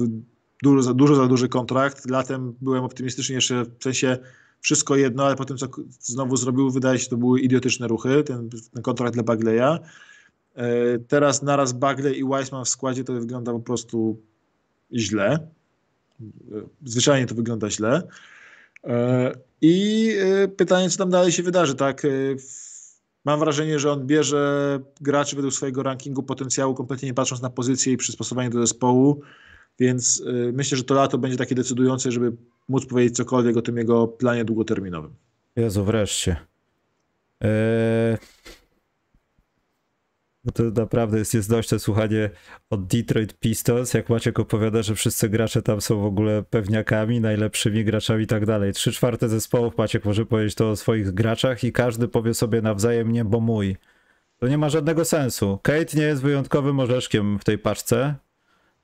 [0.64, 2.10] dużo, dużo za duży kontrakt.
[2.10, 4.18] Latem byłem optymistyczny jeszcze w sensie
[4.62, 5.68] wszystko jedno, ale po tym, co
[6.00, 9.80] znowu zrobił, wydaje się, to były idiotyczne ruchy, ten, ten kontrakt dla Bagleya.
[10.56, 14.22] E, teraz naraz Bagley i Weissman w składzie to wygląda po prostu
[14.94, 15.48] źle.
[16.22, 16.28] E,
[16.86, 18.02] zwyczajnie to wygląda źle.
[18.84, 19.32] E,
[19.62, 20.16] I
[20.58, 22.08] pytanie, co tam dalej się wydarzy, tak?
[23.26, 27.94] Mam wrażenie, że on bierze graczy według swojego rankingu potencjału, kompletnie nie patrząc na pozycję
[27.94, 29.22] i przystosowanie do zespołu,
[29.80, 30.24] więc
[30.54, 32.34] myślę, że to lato będzie takie decydujące, żeby
[32.68, 35.14] móc powiedzieć cokolwiek o tym jego planie długoterminowym.
[35.56, 36.36] Jezu, wreszcie.
[37.42, 38.18] Eee...
[40.54, 42.30] To naprawdę jest nieznośne słuchanie
[42.70, 47.86] od Detroit Pistons, jak Maciek opowiada, że wszyscy gracze tam są w ogóle pewniakami, najlepszymi
[47.86, 48.74] graczami i tak dalej.
[48.74, 53.12] Trzy czwarte zespołów Maciek może powiedzieć to o swoich graczach i każdy powie sobie nawzajem
[53.12, 53.78] nie, bo mój.
[54.38, 55.60] To nie ma żadnego sensu.
[55.64, 58.16] Kate nie jest wyjątkowym orzeszkiem w tej paczce.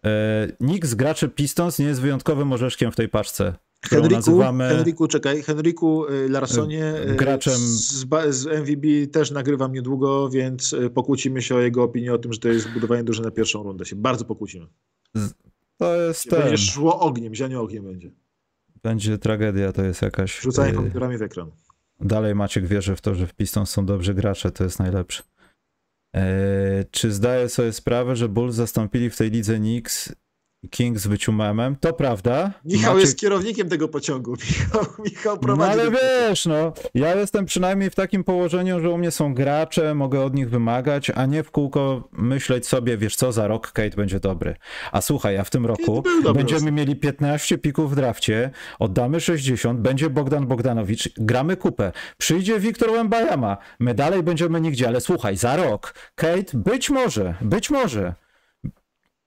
[0.03, 3.53] Eee, nikt z graczy Pistons nie jest wyjątkowym orzeszkiem w tej paczce.
[3.81, 4.69] Henryku, nazywamy...
[4.69, 10.89] Henryku, czekaj, Henryku y, Larsonie y, graczem z, z MVB też nagrywam niedługo, więc y,
[10.89, 13.85] pokłócimy się o jego opinię o tym, że to jest budowanie duże na pierwszą rundę.
[13.85, 14.67] Się bardzo pokłócimy.
[15.77, 16.57] To jest Będzie ten...
[16.57, 18.11] szło ogniem, zianie ogniem będzie.
[18.83, 20.39] Będzie tragedia, to jest jakaś...
[20.39, 21.51] Rzucanie komputerami w ekran.
[21.99, 25.23] Dalej Maciek wierzy w to, że w Pistons są dobrzy gracze, to jest najlepsze.
[26.13, 30.15] Eee, czy zdaje sobie sprawę, że Bulls zastąpili w tej lidze Knicks
[30.71, 32.51] Kings byciu memem, to prawda.
[32.65, 33.07] Michał Maciek...
[33.07, 34.35] jest kierownikiem tego pociągu.
[34.49, 35.77] Michał, Michał prowadzi.
[35.77, 39.95] No ale wiesz, no, ja jestem przynajmniej w takim położeniu, że u mnie są gracze,
[39.95, 43.95] mogę od nich wymagać, a nie w kółko myśleć sobie, wiesz co, za rok Kate
[43.95, 44.55] będzie dobry.
[44.91, 46.03] A słuchaj, a w tym roku
[46.33, 51.91] będziemy mieli 15 pików w drafcie, oddamy 60, będzie Bogdan Bogdanowicz, gramy kupę.
[52.17, 57.69] Przyjdzie Wiktor Łębajama, my dalej będziemy nigdzie, ale słuchaj, za rok Kate być może, być
[57.69, 58.13] może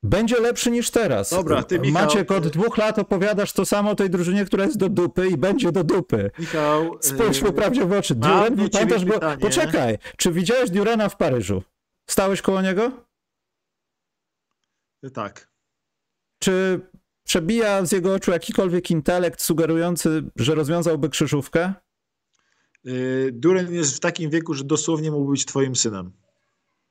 [0.02, 1.30] Będzie lepszy niż teraz.
[1.30, 4.76] Dobra, ty, Michał, Maciek, od dwóch lat opowiadasz to samo o tej drużynie, która jest
[4.76, 6.30] do dupy i będzie do dupy.
[6.38, 8.14] Michał, Spójrz yy, mu prawdzie w oczy.
[8.14, 9.20] Duran, pamiętasz go?
[9.40, 11.62] Poczekaj, czy widziałeś Durana w Paryżu?
[12.10, 12.92] Stałeś koło niego?
[15.14, 15.50] tak.
[16.38, 16.80] Czy
[17.24, 21.74] przebija z jego oczu jakikolwiek intelekt sugerujący, że rozwiązałby krzyżówkę?
[22.84, 26.12] Yy, Duren jest w takim wieku, że dosłownie mógł być twoim synem.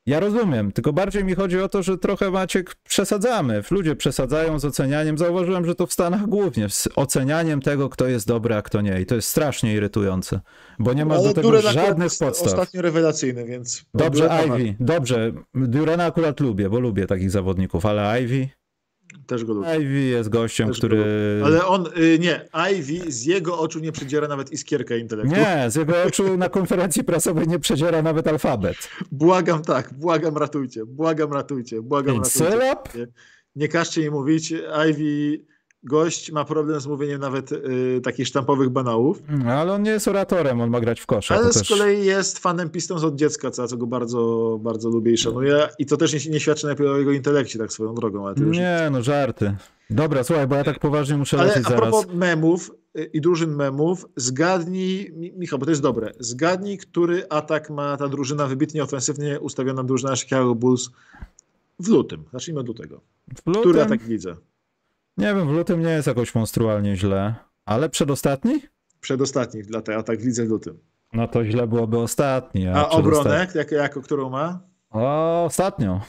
[0.06, 3.64] Ja rozumiem, tylko bardziej mi chodzi o to, że trochę Maciek przesadzamy.
[3.72, 5.18] Ludzie przesadzają z ocenianiem.
[5.18, 9.02] Zauważyłem, że to w Stanach głównie, z ocenianiem tego, kto jest dobry, a kto nie.
[9.02, 10.40] I to jest strasznie irytujące,
[10.80, 12.48] bo nie ma do tego Duren akurat żadnych podstaw.
[12.48, 13.86] Ostatnio rewelacyjny, więc...
[13.94, 15.32] Dobrze, Durena Ivy, dobrze.
[15.54, 18.50] Durena akurat lubię, bo lubię takich zawodników, ale Ivy,
[19.28, 19.76] Też go lubię.
[19.82, 21.06] Ivy jest gościem, Też który...
[21.46, 25.36] Ale on, y, nie, Ivy z jego oczu nie przedziera nawet iskierka intelektu.
[25.36, 28.90] Nie, z jego oczu na konferencji prasowej nie przedziera nawet alfabet.
[29.12, 32.52] Błagam tak, błagam ratujcie, błagam ratujcie, błagam Pięć ratujcie.
[32.52, 32.96] sylab?
[32.96, 33.08] Nie,
[33.56, 34.54] nie każcie mi mówić,
[34.90, 35.42] Ivy,
[35.84, 40.08] gość ma problem z mówieniem nawet y, takich sztampowych banałów, Mm, Ale on nie jest
[40.08, 41.36] oratorem, on ma grać w kosza.
[41.36, 41.70] ale z też...
[41.70, 45.86] kolei jest fanem Pistons od dziecka, co, co go bardzo, bardzo lubię i szanuję i
[45.86, 48.58] to też nie, nie świadczy najpierw o jego intelekcie, tak swoją drogą, ale już...
[48.58, 49.56] Nie, no żarty.
[49.90, 51.82] Dobra, słuchaj, bo ja tak poważnie muszę Ale lecieć a zaraz.
[51.90, 57.30] propos memów y, i drużyn memów, zgadnij, Mi- Michał, bo to jest dobre, zgadnij, który
[57.30, 60.90] atak ma ta drużyna wybitnie ofensywnie ustawiona drużyna Chicago Bulls
[61.80, 62.24] w lutym.
[62.34, 63.02] Zacznijmy od lutego.
[63.38, 64.36] W Który lutym, atak widzę?
[65.20, 67.36] Nie wiem, w lutym nie jest jakoś monstrualnie źle,
[67.66, 68.62] ale przedostatni?
[69.02, 70.80] Przedostatni dla tej atak widzę w lutym.
[71.14, 72.68] No to źle byłoby ostatni.
[72.68, 74.60] A, A obronę, jako, jako którą ma?
[74.90, 76.00] O, ostatnią.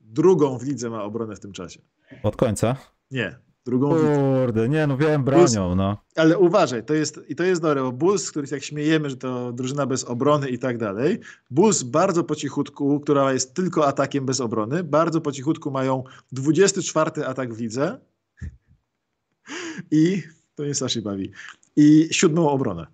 [0.00, 1.80] Drugą w lidze ma obronę w tym czasie.
[2.22, 2.76] Od końca.
[3.10, 3.90] Nie, drugą.
[3.90, 5.96] Kurde, nie, no wiem, bronią, no.
[6.16, 9.52] Ale uważaj, to jest, i to jest dobre, bo Bulls, których jak śmiejemy, że to
[9.52, 11.20] drużyna bez obrony i tak dalej,
[11.50, 17.26] Bulls bardzo po cichutku, która jest tylko atakiem bez obrony, bardzo po cichutku mają 24
[17.26, 18.00] atak w lidze
[19.90, 20.22] i
[20.54, 21.30] to mnie strasznie bawi,
[21.76, 22.86] i siódmą obronę.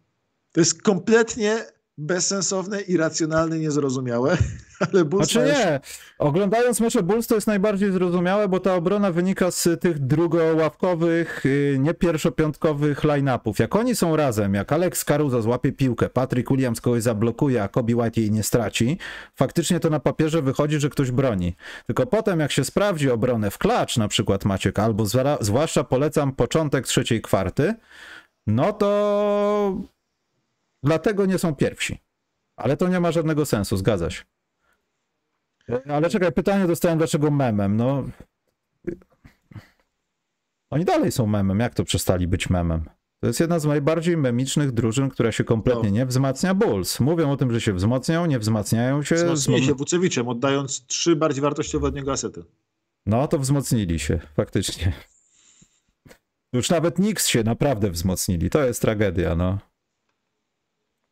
[0.52, 1.64] To jest kompletnie
[1.98, 4.36] bezsensowne, irracjonalne, niezrozumiałe,
[4.92, 5.80] ale Bulls Znaczy nie,
[6.18, 11.76] oglądając mecze Bulls to jest najbardziej zrozumiałe, bo ta obrona wynika z tych drugoławkowych, y,
[11.80, 13.58] nie pierwszopiątkowych line-upów.
[13.58, 17.96] Jak oni są razem, jak Alex Caruso złapie piłkę, Patrick Williams kogoś zablokuje, a Kobe
[17.96, 18.98] White jej nie straci,
[19.34, 21.56] faktycznie to na papierze wychodzi, że ktoś broni.
[21.86, 25.04] Tylko potem jak się sprawdzi obronę w klacz na przykład Maciek, albo
[25.40, 27.74] zwłaszcza polecam początek trzeciej kwarty,
[28.46, 29.91] no to
[30.82, 31.98] dlatego nie są pierwsi.
[32.56, 34.22] Ale to nie ma żadnego sensu, zgadza się.
[35.88, 37.76] Ale czekaj, pytanie dostałem, dlaczego memem?
[37.76, 38.04] No.
[40.70, 41.60] Oni dalej są memem.
[41.60, 42.84] Jak to przestali być memem?
[43.20, 45.94] To jest jedna z najbardziej memicznych drużyn, która się kompletnie No.
[45.96, 46.54] nie wzmacnia.
[46.54, 47.00] Bulls.
[47.00, 49.14] Mówią o tym, że się wzmocnią, nie wzmacniają się.
[49.14, 52.44] wzmocnili Zmo- się Wucewiczem, oddając trzy bardziej wartościowe od niego asety.
[53.06, 54.92] No to wzmocnili się, faktycznie.
[56.52, 58.50] Już nawet Knicks się naprawdę wzmocnili.
[58.50, 59.58] To jest tragedia, no.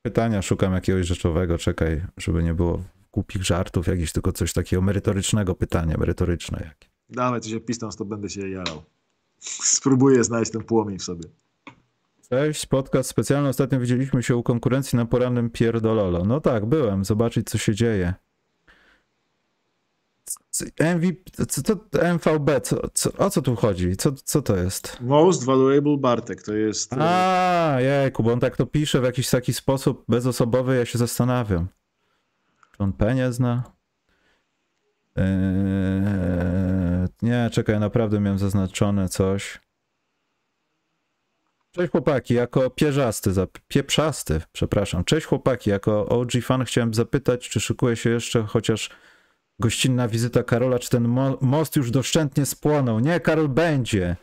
[0.03, 2.83] Pytania szukam jakiegoś rzeczowego, czekaj, żeby nie było
[3.13, 6.89] głupich żartów, jakieś tylko coś takiego merytorycznego pytania, merytoryczne jakie.
[7.09, 8.83] Dawaj, co się Pistons, to będę się jarał.
[9.39, 11.29] Spróbuję znaleźć ten płomień w sobie.
[12.31, 13.49] Cześć, podcast specjalny.
[13.49, 16.25] Ostatnio widzieliśmy się u konkurencji na porannym Pierdololo.
[16.25, 18.15] No tak, byłem, zobaczyć co się dzieje.
[20.97, 21.75] MVP, co to
[22.15, 23.97] MVB, co, co, o co tu chodzi?
[23.97, 24.97] Co, co to jest?
[25.01, 26.93] Most Valuable Bartek to jest.
[26.93, 30.99] e, A, jejku, bo on tak to pisze w jakiś taki sposób bezosobowy, ja się
[30.99, 31.69] zastanawiam.
[32.77, 33.63] Czy on P nie zna?
[35.17, 39.61] Eee, nie, czekaj, naprawdę miałem zaznaczone coś.
[41.73, 45.05] Cześć chłopaki, jako pierzasty, zap- pieprzasty, przepraszam.
[45.05, 48.91] Cześć chłopaki, jako OG fan chciałem zapytać, czy szykuje się jeszcze chociaż
[49.61, 53.01] gościnna wizyta Karola, czy ten mo- most już doszczętnie spłonął?
[53.01, 54.17] Nie, Karol będzie.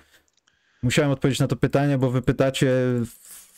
[0.84, 2.72] Musiałem odpowiedzieć na to pytanie, bo wy pytacie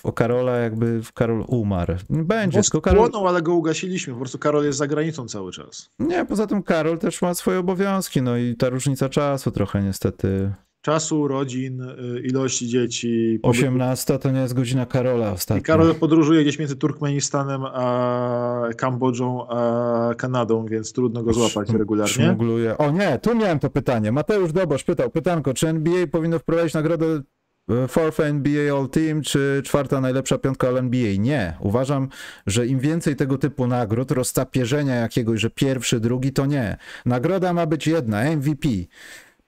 [0.03, 1.95] o Karola, jakby Karol umarł.
[2.09, 3.09] Będzie, Most tylko Karol...
[3.09, 4.13] płonął, ale go ugasiliśmy.
[4.13, 5.89] Po prostu Karol jest za granicą cały czas.
[5.99, 10.51] Nie, poza tym Karol też ma swoje obowiązki, no i ta różnica czasu trochę niestety.
[10.81, 13.39] Czasu, rodzin, y, ilości dzieci.
[13.41, 13.59] pobytu.
[13.65, 15.59] 18 to nie jest godzina Karola ostatnio.
[15.59, 22.13] I Karol podróżuje gdzieś między Turkmenistanem a Kambodżą, a Kanadą, więc trudno go złapać regularnie.
[22.13, 22.77] Szmugluje.
[22.77, 24.11] O nie, tu miałem to pytanie.
[24.11, 27.21] Mateusz Dobosz pytał, pytanko, czy NBA powinno wprowadzić nagrodę
[27.69, 31.09] e, Fourth NBA All Team, czy czwarta najlepsza piątka All NBA?
[31.19, 31.53] Nie.
[31.59, 32.07] Uważam,
[32.47, 36.77] że im więcej tego typu nagród, roztapierzenia jakiegoś, że pierwszy, drugi, to nie.
[37.05, 38.67] Nagroda ma być jedna, MVP.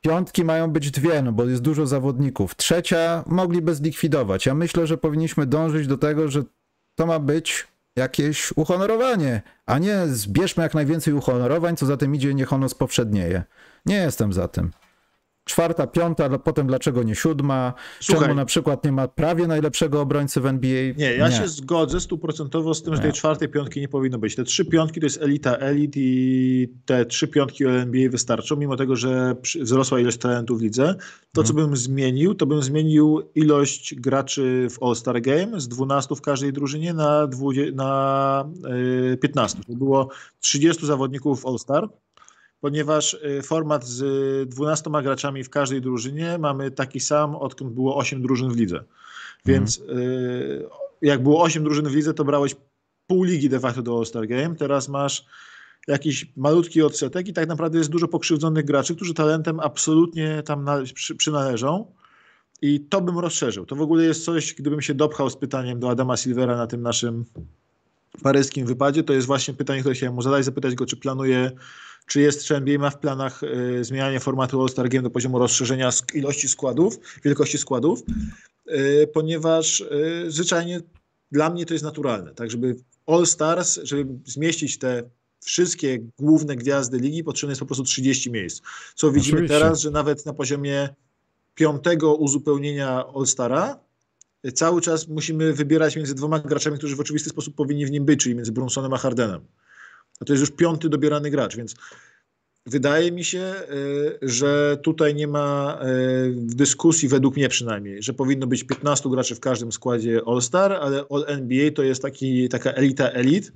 [0.01, 2.55] Piątki mają być dwie, no bo jest dużo zawodników.
[2.55, 4.45] Trzecia mogliby zlikwidować.
[4.45, 6.43] Ja myślę, że powinniśmy dążyć do tego, że
[6.95, 12.33] to ma być jakieś uhonorowanie, a nie zbierzmy jak najwięcej uhonorowań, co za tym idzie,
[12.33, 13.43] niech ono spowszednieje.
[13.85, 14.71] Nie jestem za tym.
[15.45, 17.73] Czwarta, piąta, potem dlaczego nie siódma?
[17.99, 18.23] Słuchaj.
[18.23, 20.93] Czemu na przykład nie ma prawie najlepszego obrońcy w NBA?
[20.97, 23.13] Nie, ja się zgodzę stuprocentowo z tym, że tej Nie.
[23.13, 24.35] czwartej piątki nie powinno być.
[24.35, 28.95] Te trzy piątki to jest elita elit i te trzy piątki NBA wystarczą, mimo tego,
[28.95, 30.95] że wzrosła ilość talentów w lidze.
[31.33, 36.21] To, co bym zmienił, to bym zmienił ilość graczy w All-Star Game z 12 w
[36.21, 38.49] każdej drużynie na, 20, na
[39.13, 39.59] y, 15.
[39.67, 40.09] To było
[40.39, 41.89] 30 zawodników w All-Star,
[42.61, 48.21] ponieważ y, format z 12 graczami w każdej drużynie mamy taki sam, odkąd było 8
[48.21, 48.83] drużyn w lidze.
[49.45, 50.65] Więc y,
[51.01, 52.55] jak było 8 drużyn w lidze, to brałeś
[53.07, 54.55] pół ligi de facto do All-Star Game.
[54.55, 55.25] Teraz masz
[55.87, 60.77] jakiś malutki odsetek i tak naprawdę jest dużo pokrzywdzonych graczy, którzy talentem absolutnie tam na,
[60.93, 61.85] przy, przynależą.
[62.61, 63.65] I to bym rozszerzył.
[63.65, 66.81] To w ogóle jest coś, gdybym się dopchał z pytaniem do Adama Silvera na tym
[66.81, 67.25] naszym
[68.23, 71.51] paryskim wypadzie, to jest właśnie pytanie, które chciałem mu zadać, zapytać go, czy planuje,
[72.05, 75.89] czy jest, czy NBA ma w planach y, zmienianie formatu All-Star Game do poziomu rozszerzenia
[76.13, 78.03] ilości składów, wielkości składów,
[78.67, 80.81] y, ponieważ y, zwyczajnie
[81.31, 82.75] dla mnie to jest naturalne, tak, żeby
[83.07, 85.03] All Stars, żeby zmieścić te
[85.43, 88.61] wszystkie główne gwiazdy ligi, potrzebne jest po prostu 30 miejsc.
[88.95, 89.59] Co widzimy Oczywiście.
[89.59, 90.89] teraz, że nawet na poziomie
[91.55, 93.79] piątego uzupełnienia All Stara
[94.45, 98.05] y, cały czas musimy wybierać między dwoma graczami, którzy w oczywisty sposób powinni w nim
[98.05, 99.41] być, czyli między Brunsonem a Hardenem.
[100.21, 101.75] A to jest już piąty dobierany gracz, więc
[102.65, 108.47] wydaje mi się, y, że tutaj nie ma y, dyskusji, według mnie przynajmniej, że powinno
[108.47, 113.51] być 15 graczy w każdym składzie All-Star, ale All-NBA to jest taki, taka elita elit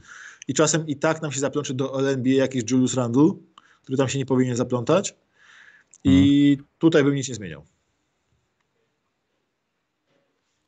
[0.48, 3.30] i czasem i tak nam się zaplączy do All-NBA jakiś Julius Randle,
[3.84, 5.16] który tam się nie powinien zaplątać
[6.04, 7.66] i tutaj bym nic nie zmieniał.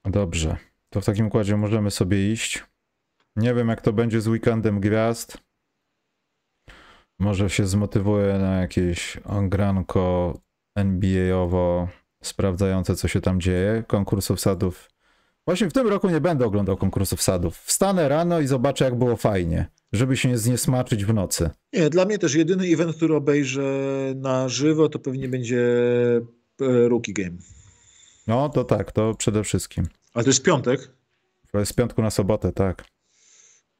[0.05, 0.57] Dobrze.
[0.89, 2.63] To w takim układzie możemy sobie iść.
[3.35, 5.46] Nie wiem, jak to będzie z weekendem gwiazd.
[7.19, 10.33] Może się zmotywuję na jakieś granko
[10.75, 11.87] NBA-owo
[12.23, 13.83] sprawdzające, co się tam dzieje.
[13.87, 14.89] Konkursów sadów.
[15.45, 17.57] Właśnie w tym roku nie będę oglądał konkursów sadów.
[17.57, 19.67] Wstanę rano i zobaczę, jak było fajnie.
[19.93, 21.49] Żeby się nie zniesmaczyć w nocy.
[21.73, 23.63] Nie, dla mnie też jedyny event, który obejrzę
[24.15, 25.61] na żywo, to pewnie będzie
[26.61, 27.37] e, Rookie Game.
[28.27, 29.87] No to tak, to przede wszystkim.
[30.13, 30.91] Ale to jest piątek,
[31.51, 32.85] To jest z piątku na sobotę, tak.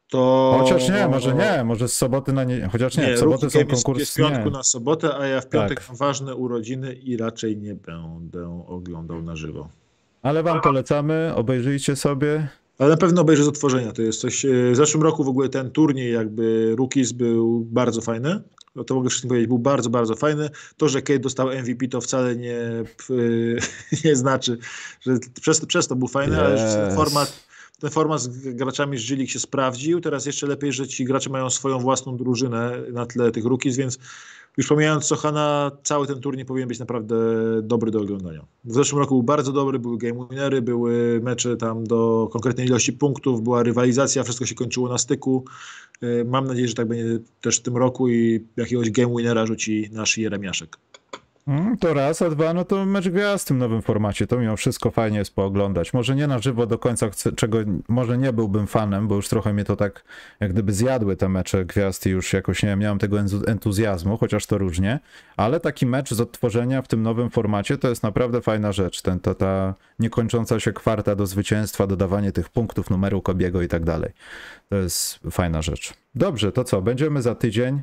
[0.09, 0.55] To...
[0.59, 2.69] Chociaż nie, może nie, może z soboty na nie.
[2.71, 3.99] Chociaż nie, w soboty są konkursy.
[3.99, 4.51] Jest w piątku Nie.
[4.51, 5.87] na sobotę, a ja w piątek Tak.
[5.87, 9.69] mam ważne urodziny i raczej nie będę oglądał na żywo.
[10.23, 12.47] Ale wam polecamy, obejrzyjcie sobie.
[12.79, 13.91] Ale na pewno obejrzę z otworzenia.
[13.91, 14.45] To jest coś.
[14.45, 18.41] e, W zeszłym roku w ogóle ten turniej, jakby Rookies, był bardzo fajny.
[18.75, 20.49] No to mogę wszystkim powiedzieć, był bardzo, bardzo fajny.
[20.77, 22.57] To, że Kate dostał MVP, to wcale nie,
[23.07, 23.13] p-
[24.05, 24.57] nie znaczy,
[25.01, 26.55] że przez, przez to był fajny, ale
[26.89, 26.95] Yes.
[26.95, 27.46] format,
[27.79, 30.01] ten format z graczami z G-League się sprawdził.
[30.01, 33.99] Teraz jeszcze lepiej, że ci gracze mają swoją własną drużynę na tle tych Rookies, więc
[34.57, 37.15] już pomijając Sochana, cały ten turniej powinien być naprawdę
[37.63, 38.45] dobry do oglądania.
[38.65, 42.93] W zeszłym roku był bardzo dobry, były game winery, były mecze tam do konkretnej ilości
[42.93, 45.45] punktów, była rywalizacja, wszystko się kończyło na styku.
[46.01, 49.89] Yy, Mam nadzieję, że tak będzie też w tym roku i jakiegoś game winera rzuci
[49.91, 50.77] nasz Jeremiaszek.
[51.47, 54.27] Mm, To raz, a dwa, no to mecz gwiazd w tym nowym formacie.
[54.27, 55.93] To mimo wszystko fajnie jest pooglądać.
[55.93, 57.57] Może nie na żywo do końca, czego
[57.87, 60.03] może nie byłbym fanem, bo już trochę mnie to tak
[60.39, 64.57] jak gdyby zjadły te mecze gwiazd i już jakoś nie miałem tego entuzjazmu, chociaż to
[64.57, 64.99] różnie.
[65.37, 69.01] Ale taki mecz z odtworzenia w tym nowym formacie to jest naprawdę fajna rzecz.
[69.01, 73.83] Ten, ta, ta niekończąca się kwarta do zwycięstwa, dodawanie tych punktów, numeru Kobiego i tak
[73.83, 74.11] dalej.
[74.69, 75.93] To jest fajna rzecz.
[76.15, 76.81] Dobrze, to co?
[76.81, 77.81] Będziemy za tydzień.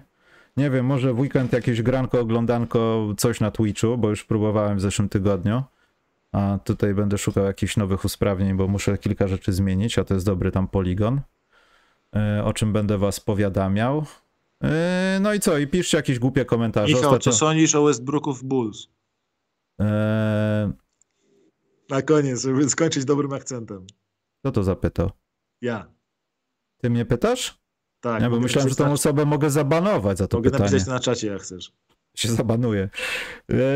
[0.57, 4.81] Nie wiem, może w weekend jakieś granko, oglądanko, coś na Twitchu, bo już próbowałem w
[4.81, 5.63] zeszłym tygodniu.
[6.33, 10.27] A tutaj będę szukał jakichś nowych usprawnień, bo muszę kilka rzeczy zmienić, a to jest
[10.27, 11.21] dobry tam poligon,
[12.17, 14.05] e, o czym będę was powiadamiał.
[14.65, 15.59] E, No i co?
[15.59, 16.87] I piszcie jakieś głupie komentarze.
[16.95, 18.89] Michał, co Ostatnio, sądzisz o Westbrooków Bulls?
[19.81, 20.73] e,
[21.91, 23.87] Na koniec, żeby skończyć dobrym akcentem.
[24.41, 25.11] kto to zapytał?
[25.61, 25.87] Ja.
[26.79, 27.59] Ty mnie pytasz?
[28.05, 28.23] Tak.
[28.23, 30.65] Ja bo mogę myślałem, że napisać tą na- osobę mogę zabanować za to Mogę pytanie.
[30.71, 31.73] napisać to na czacie, jak chcesz.
[32.17, 32.89] się zabanuje.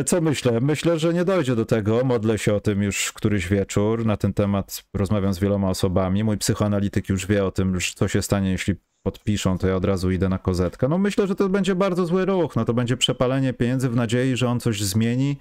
[0.06, 0.60] Co myślę?
[0.60, 2.04] Myślę, że nie dojdzie do tego.
[2.04, 4.06] Modlę się o tym już któryś wieczór.
[4.06, 6.24] Na ten temat rozmawiam z wieloma osobami.
[6.24, 10.10] Mój psychoanalityk już wie o tym, co się stanie, jeśli podpiszą, to ja od razu
[10.10, 10.88] idę na kozetkę.
[10.88, 12.56] No myślę, że to będzie bardzo zły ruch.
[12.56, 15.36] No to będzie przepalenie pieniędzy w nadziei, że on coś zmieni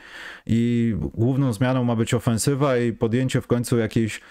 [0.45, 4.21] i główną zmianą ma być ofensywa i podjęcie w końcu jakiejś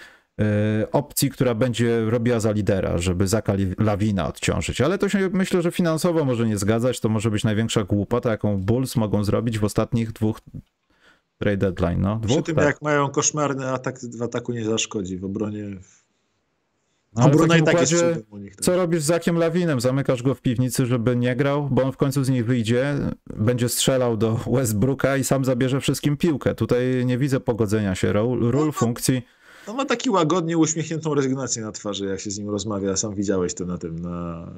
[0.92, 4.80] opcji, która będzie robiła za lidera, żeby Zaka Lawina odciążyć.
[4.80, 7.00] Ale to się myślę, że finansowo może nie zgadzać.
[7.00, 10.40] To może być największa głupota, jaką Bulls mogą zrobić w ostatnich dwóch
[11.38, 12.00] trade deadline.
[12.00, 12.64] No, Przy dwóch, tym, tak.
[12.64, 15.64] jak mają koszmarny atak, w ataku nie zaszkodzi, w obronie
[17.14, 18.56] A Ale w Bruna i tak jest układzie, cudem u nich.
[18.56, 18.64] tak.
[18.64, 19.80] co robisz z Zakiem Lawinem?
[19.80, 22.94] Zamykasz go w piwnicy, żeby nie grał, bo on w końcu z nich wyjdzie,
[23.36, 26.54] będzie strzelał do Westbrooka i sam zabierze wszystkim piłkę.
[26.54, 29.22] Tutaj nie widzę pogodzenia się ról, ról funkcji.
[29.66, 32.96] No ma taki łagodnie uśmiechniętą rezygnację na twarzy, jak się z nim rozmawia.
[32.96, 34.50] Sam widziałeś to na tym, na,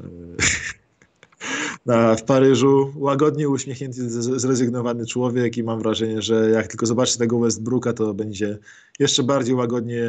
[1.87, 2.93] na, w Paryżu.
[2.97, 4.11] Łagodnie uśmiechnięty,
[4.41, 8.59] zrezygnowany człowiek i mam wrażenie, że jak tylko zobaczy tego Westbrooka, to będzie
[8.99, 10.05] jeszcze bardziej łagodnie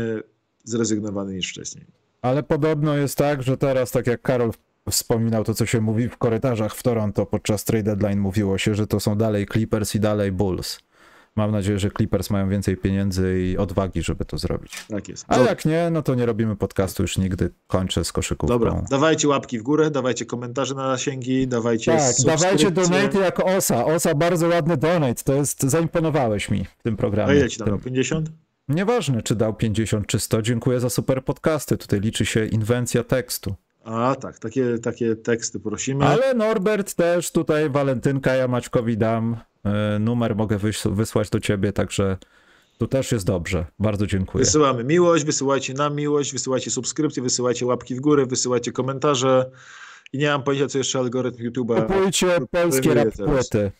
[0.63, 1.85] zrezygnowany niż wcześniej.
[2.21, 4.51] Ale podobno jest tak, że teraz, tak jak Karol
[4.89, 8.88] wspominał to, co się mówi w korytarzach w Toronto podczas trade deadline, mówiło się, że
[8.88, 10.80] to są dalej Clippers i dalej Bulls.
[11.40, 14.86] Mam nadzieję, że Clippers mają więcej pieniędzy i odwagi, żeby to zrobić.
[14.90, 15.26] Tak jest.
[15.28, 17.49] A jak nie, no to nie robimy podcastu już nigdy.
[17.68, 18.60] Kończę z koszykówką.
[18.60, 23.86] Dobra, dawajcie łapki w górę, dawajcie komentarze na zasięgi, dawajcie Tak, dawajcie donate jak Osa.
[23.86, 25.24] Osa, bardzo ładny donate.
[25.24, 27.36] To jest, zaimponowałeś mi w tym A programie.
[27.36, 27.80] ile ci Tym- dał?
[27.80, 28.30] 50?
[28.70, 30.41] Nieważne, czy dał 50 czy 100.
[30.41, 31.78] Dziękuję za super podcasty.
[31.78, 33.56] Tutaj liczy się inwencja tekstu.
[33.90, 36.06] A tak, takie, takie teksty prosimy.
[36.06, 39.38] Ale Norbert też tutaj, walentynka, ja Maćkowi dam.
[39.66, 42.18] e, Numer mogę wys- wysłać do ciebie, także
[42.78, 43.66] tu też jest dobrze.
[43.80, 44.45] Bardzo dziękuję.
[44.45, 49.52] Wysyłamy miłość, wysyłajcie nam miłość, wysyłajcie subskrypcje, wysyłajcie łapki w górę, wysyłajcie komentarze.
[50.14, 51.88] I nie mam pojęcia, co jeszcze algorytm YouTube'a.
[51.88, 53.72] Kupujcie polskie rap płyty.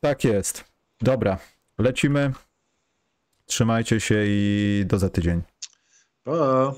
[0.00, 0.64] Tak jest.
[1.00, 1.38] Dobra,
[1.78, 2.32] lecimy.
[3.46, 5.42] Trzymajcie się i do za tydzień.
[6.24, 6.74] Pa!